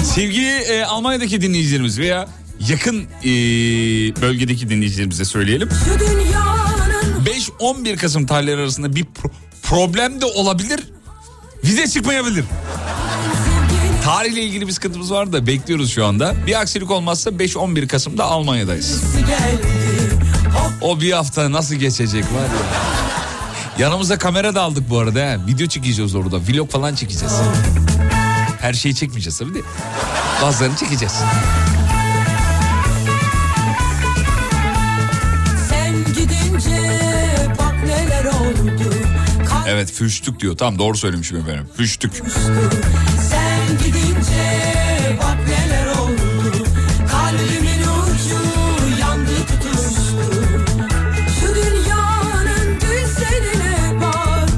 Sevgili 0.04 0.48
e, 0.48 0.84
Almanya'daki 0.84 1.41
dinleyicilerimiz 1.41 2.00
veya 2.00 2.28
yakın 2.70 3.04
e, 3.04 3.30
bölgedeki 4.22 4.70
dinleyicilerimize 4.70 5.26
söyleyelim. 5.26 5.70
Şu 5.86 6.00
dünyanın 6.00 7.26
5-11 7.60 7.96
Kasım 7.96 8.26
tarihleri 8.26 8.62
arasında 8.62 8.96
bir 8.96 9.04
pro- 9.04 9.32
problem 9.64 10.22
de 10.22 10.26
olabilir. 10.26 10.80
Vize 11.64 11.88
çıkmayabilir. 11.88 12.46
Tarihle 14.10 14.41
ilgili 14.41 14.68
bir 14.68 14.72
sıkıntımız 14.72 15.11
var 15.11 15.34
da 15.34 15.48
bekliyoruz 15.48 15.91
şu 15.91 16.06
anda. 16.06 16.36
Bir 16.48 16.61
aksilik 16.61 16.91
olmazsa 16.91 17.30
5-11 17.30 17.88
Kasım'da 17.88 18.23
Almanya'dayız. 18.23 19.03
O 20.81 21.02
bir 21.02 21.11
hafta 21.11 21.52
nasıl 21.52 21.76
geçecek 21.76 22.23
var 22.23 22.41
ya. 22.41 22.81
Yanımıza 23.77 24.18
kamera 24.18 24.56
da 24.56 24.61
aldık 24.61 24.90
bu 24.90 24.99
arada. 24.99 25.19
He. 25.19 25.38
Video 25.48 25.68
çekeceğiz 25.68 26.15
orada. 26.15 26.38
Vlog 26.38 26.72
falan 26.72 26.95
çekeceğiz. 26.95 27.34
Her 28.61 28.73
şeyi 28.73 28.95
çekmeyeceğiz 28.95 29.38
tabii 29.38 29.53
de. 29.53 29.60
Bazılarını 30.41 30.76
çekeceğiz. 30.76 31.14
Evet 39.70 39.91
füştük 39.91 40.40
diyor. 40.40 40.58
Tamam 40.58 40.80
doğru 40.80 40.98
söylemişim 40.98 41.38
efendim. 41.38 41.68
Füştük. 41.78 42.12
Sen 43.30 43.78
gidince 43.86 45.18
bak 45.18 45.38
neler 45.48 45.86
oldu. 45.88 46.64
Kalbimin 47.12 47.82
ucu 47.82 48.40
yandı 49.02 49.32
tutuştu. 49.48 50.44
Şu 51.40 51.56
dünyanın 51.56 52.80
güzeline 52.80 54.02
bak. 54.02 54.50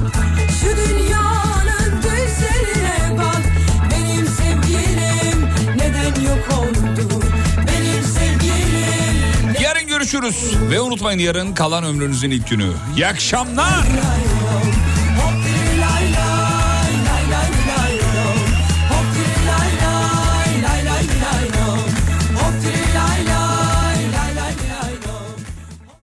Şu 0.60 0.76
dünyanın 0.76 2.02
güzeline 2.02 3.18
bak. 3.18 3.42
Benim 3.90 4.26
sevgilim 4.26 5.48
neden 5.76 6.22
yok 6.22 6.58
oldu? 6.58 7.24
Benim 7.58 8.02
sevgilim 8.04 9.62
Yarın 9.62 9.86
görüşürüz. 9.86 10.52
Ve 10.70 10.80
unutmayın 10.80 11.18
yarın 11.18 11.54
kalan 11.54 11.84
ömrünüzün 11.84 12.30
ilk 12.30 12.50
günü. 12.50 12.70
İyi 12.96 13.06
akşamlar. 13.06 13.84
Lay 13.84 14.91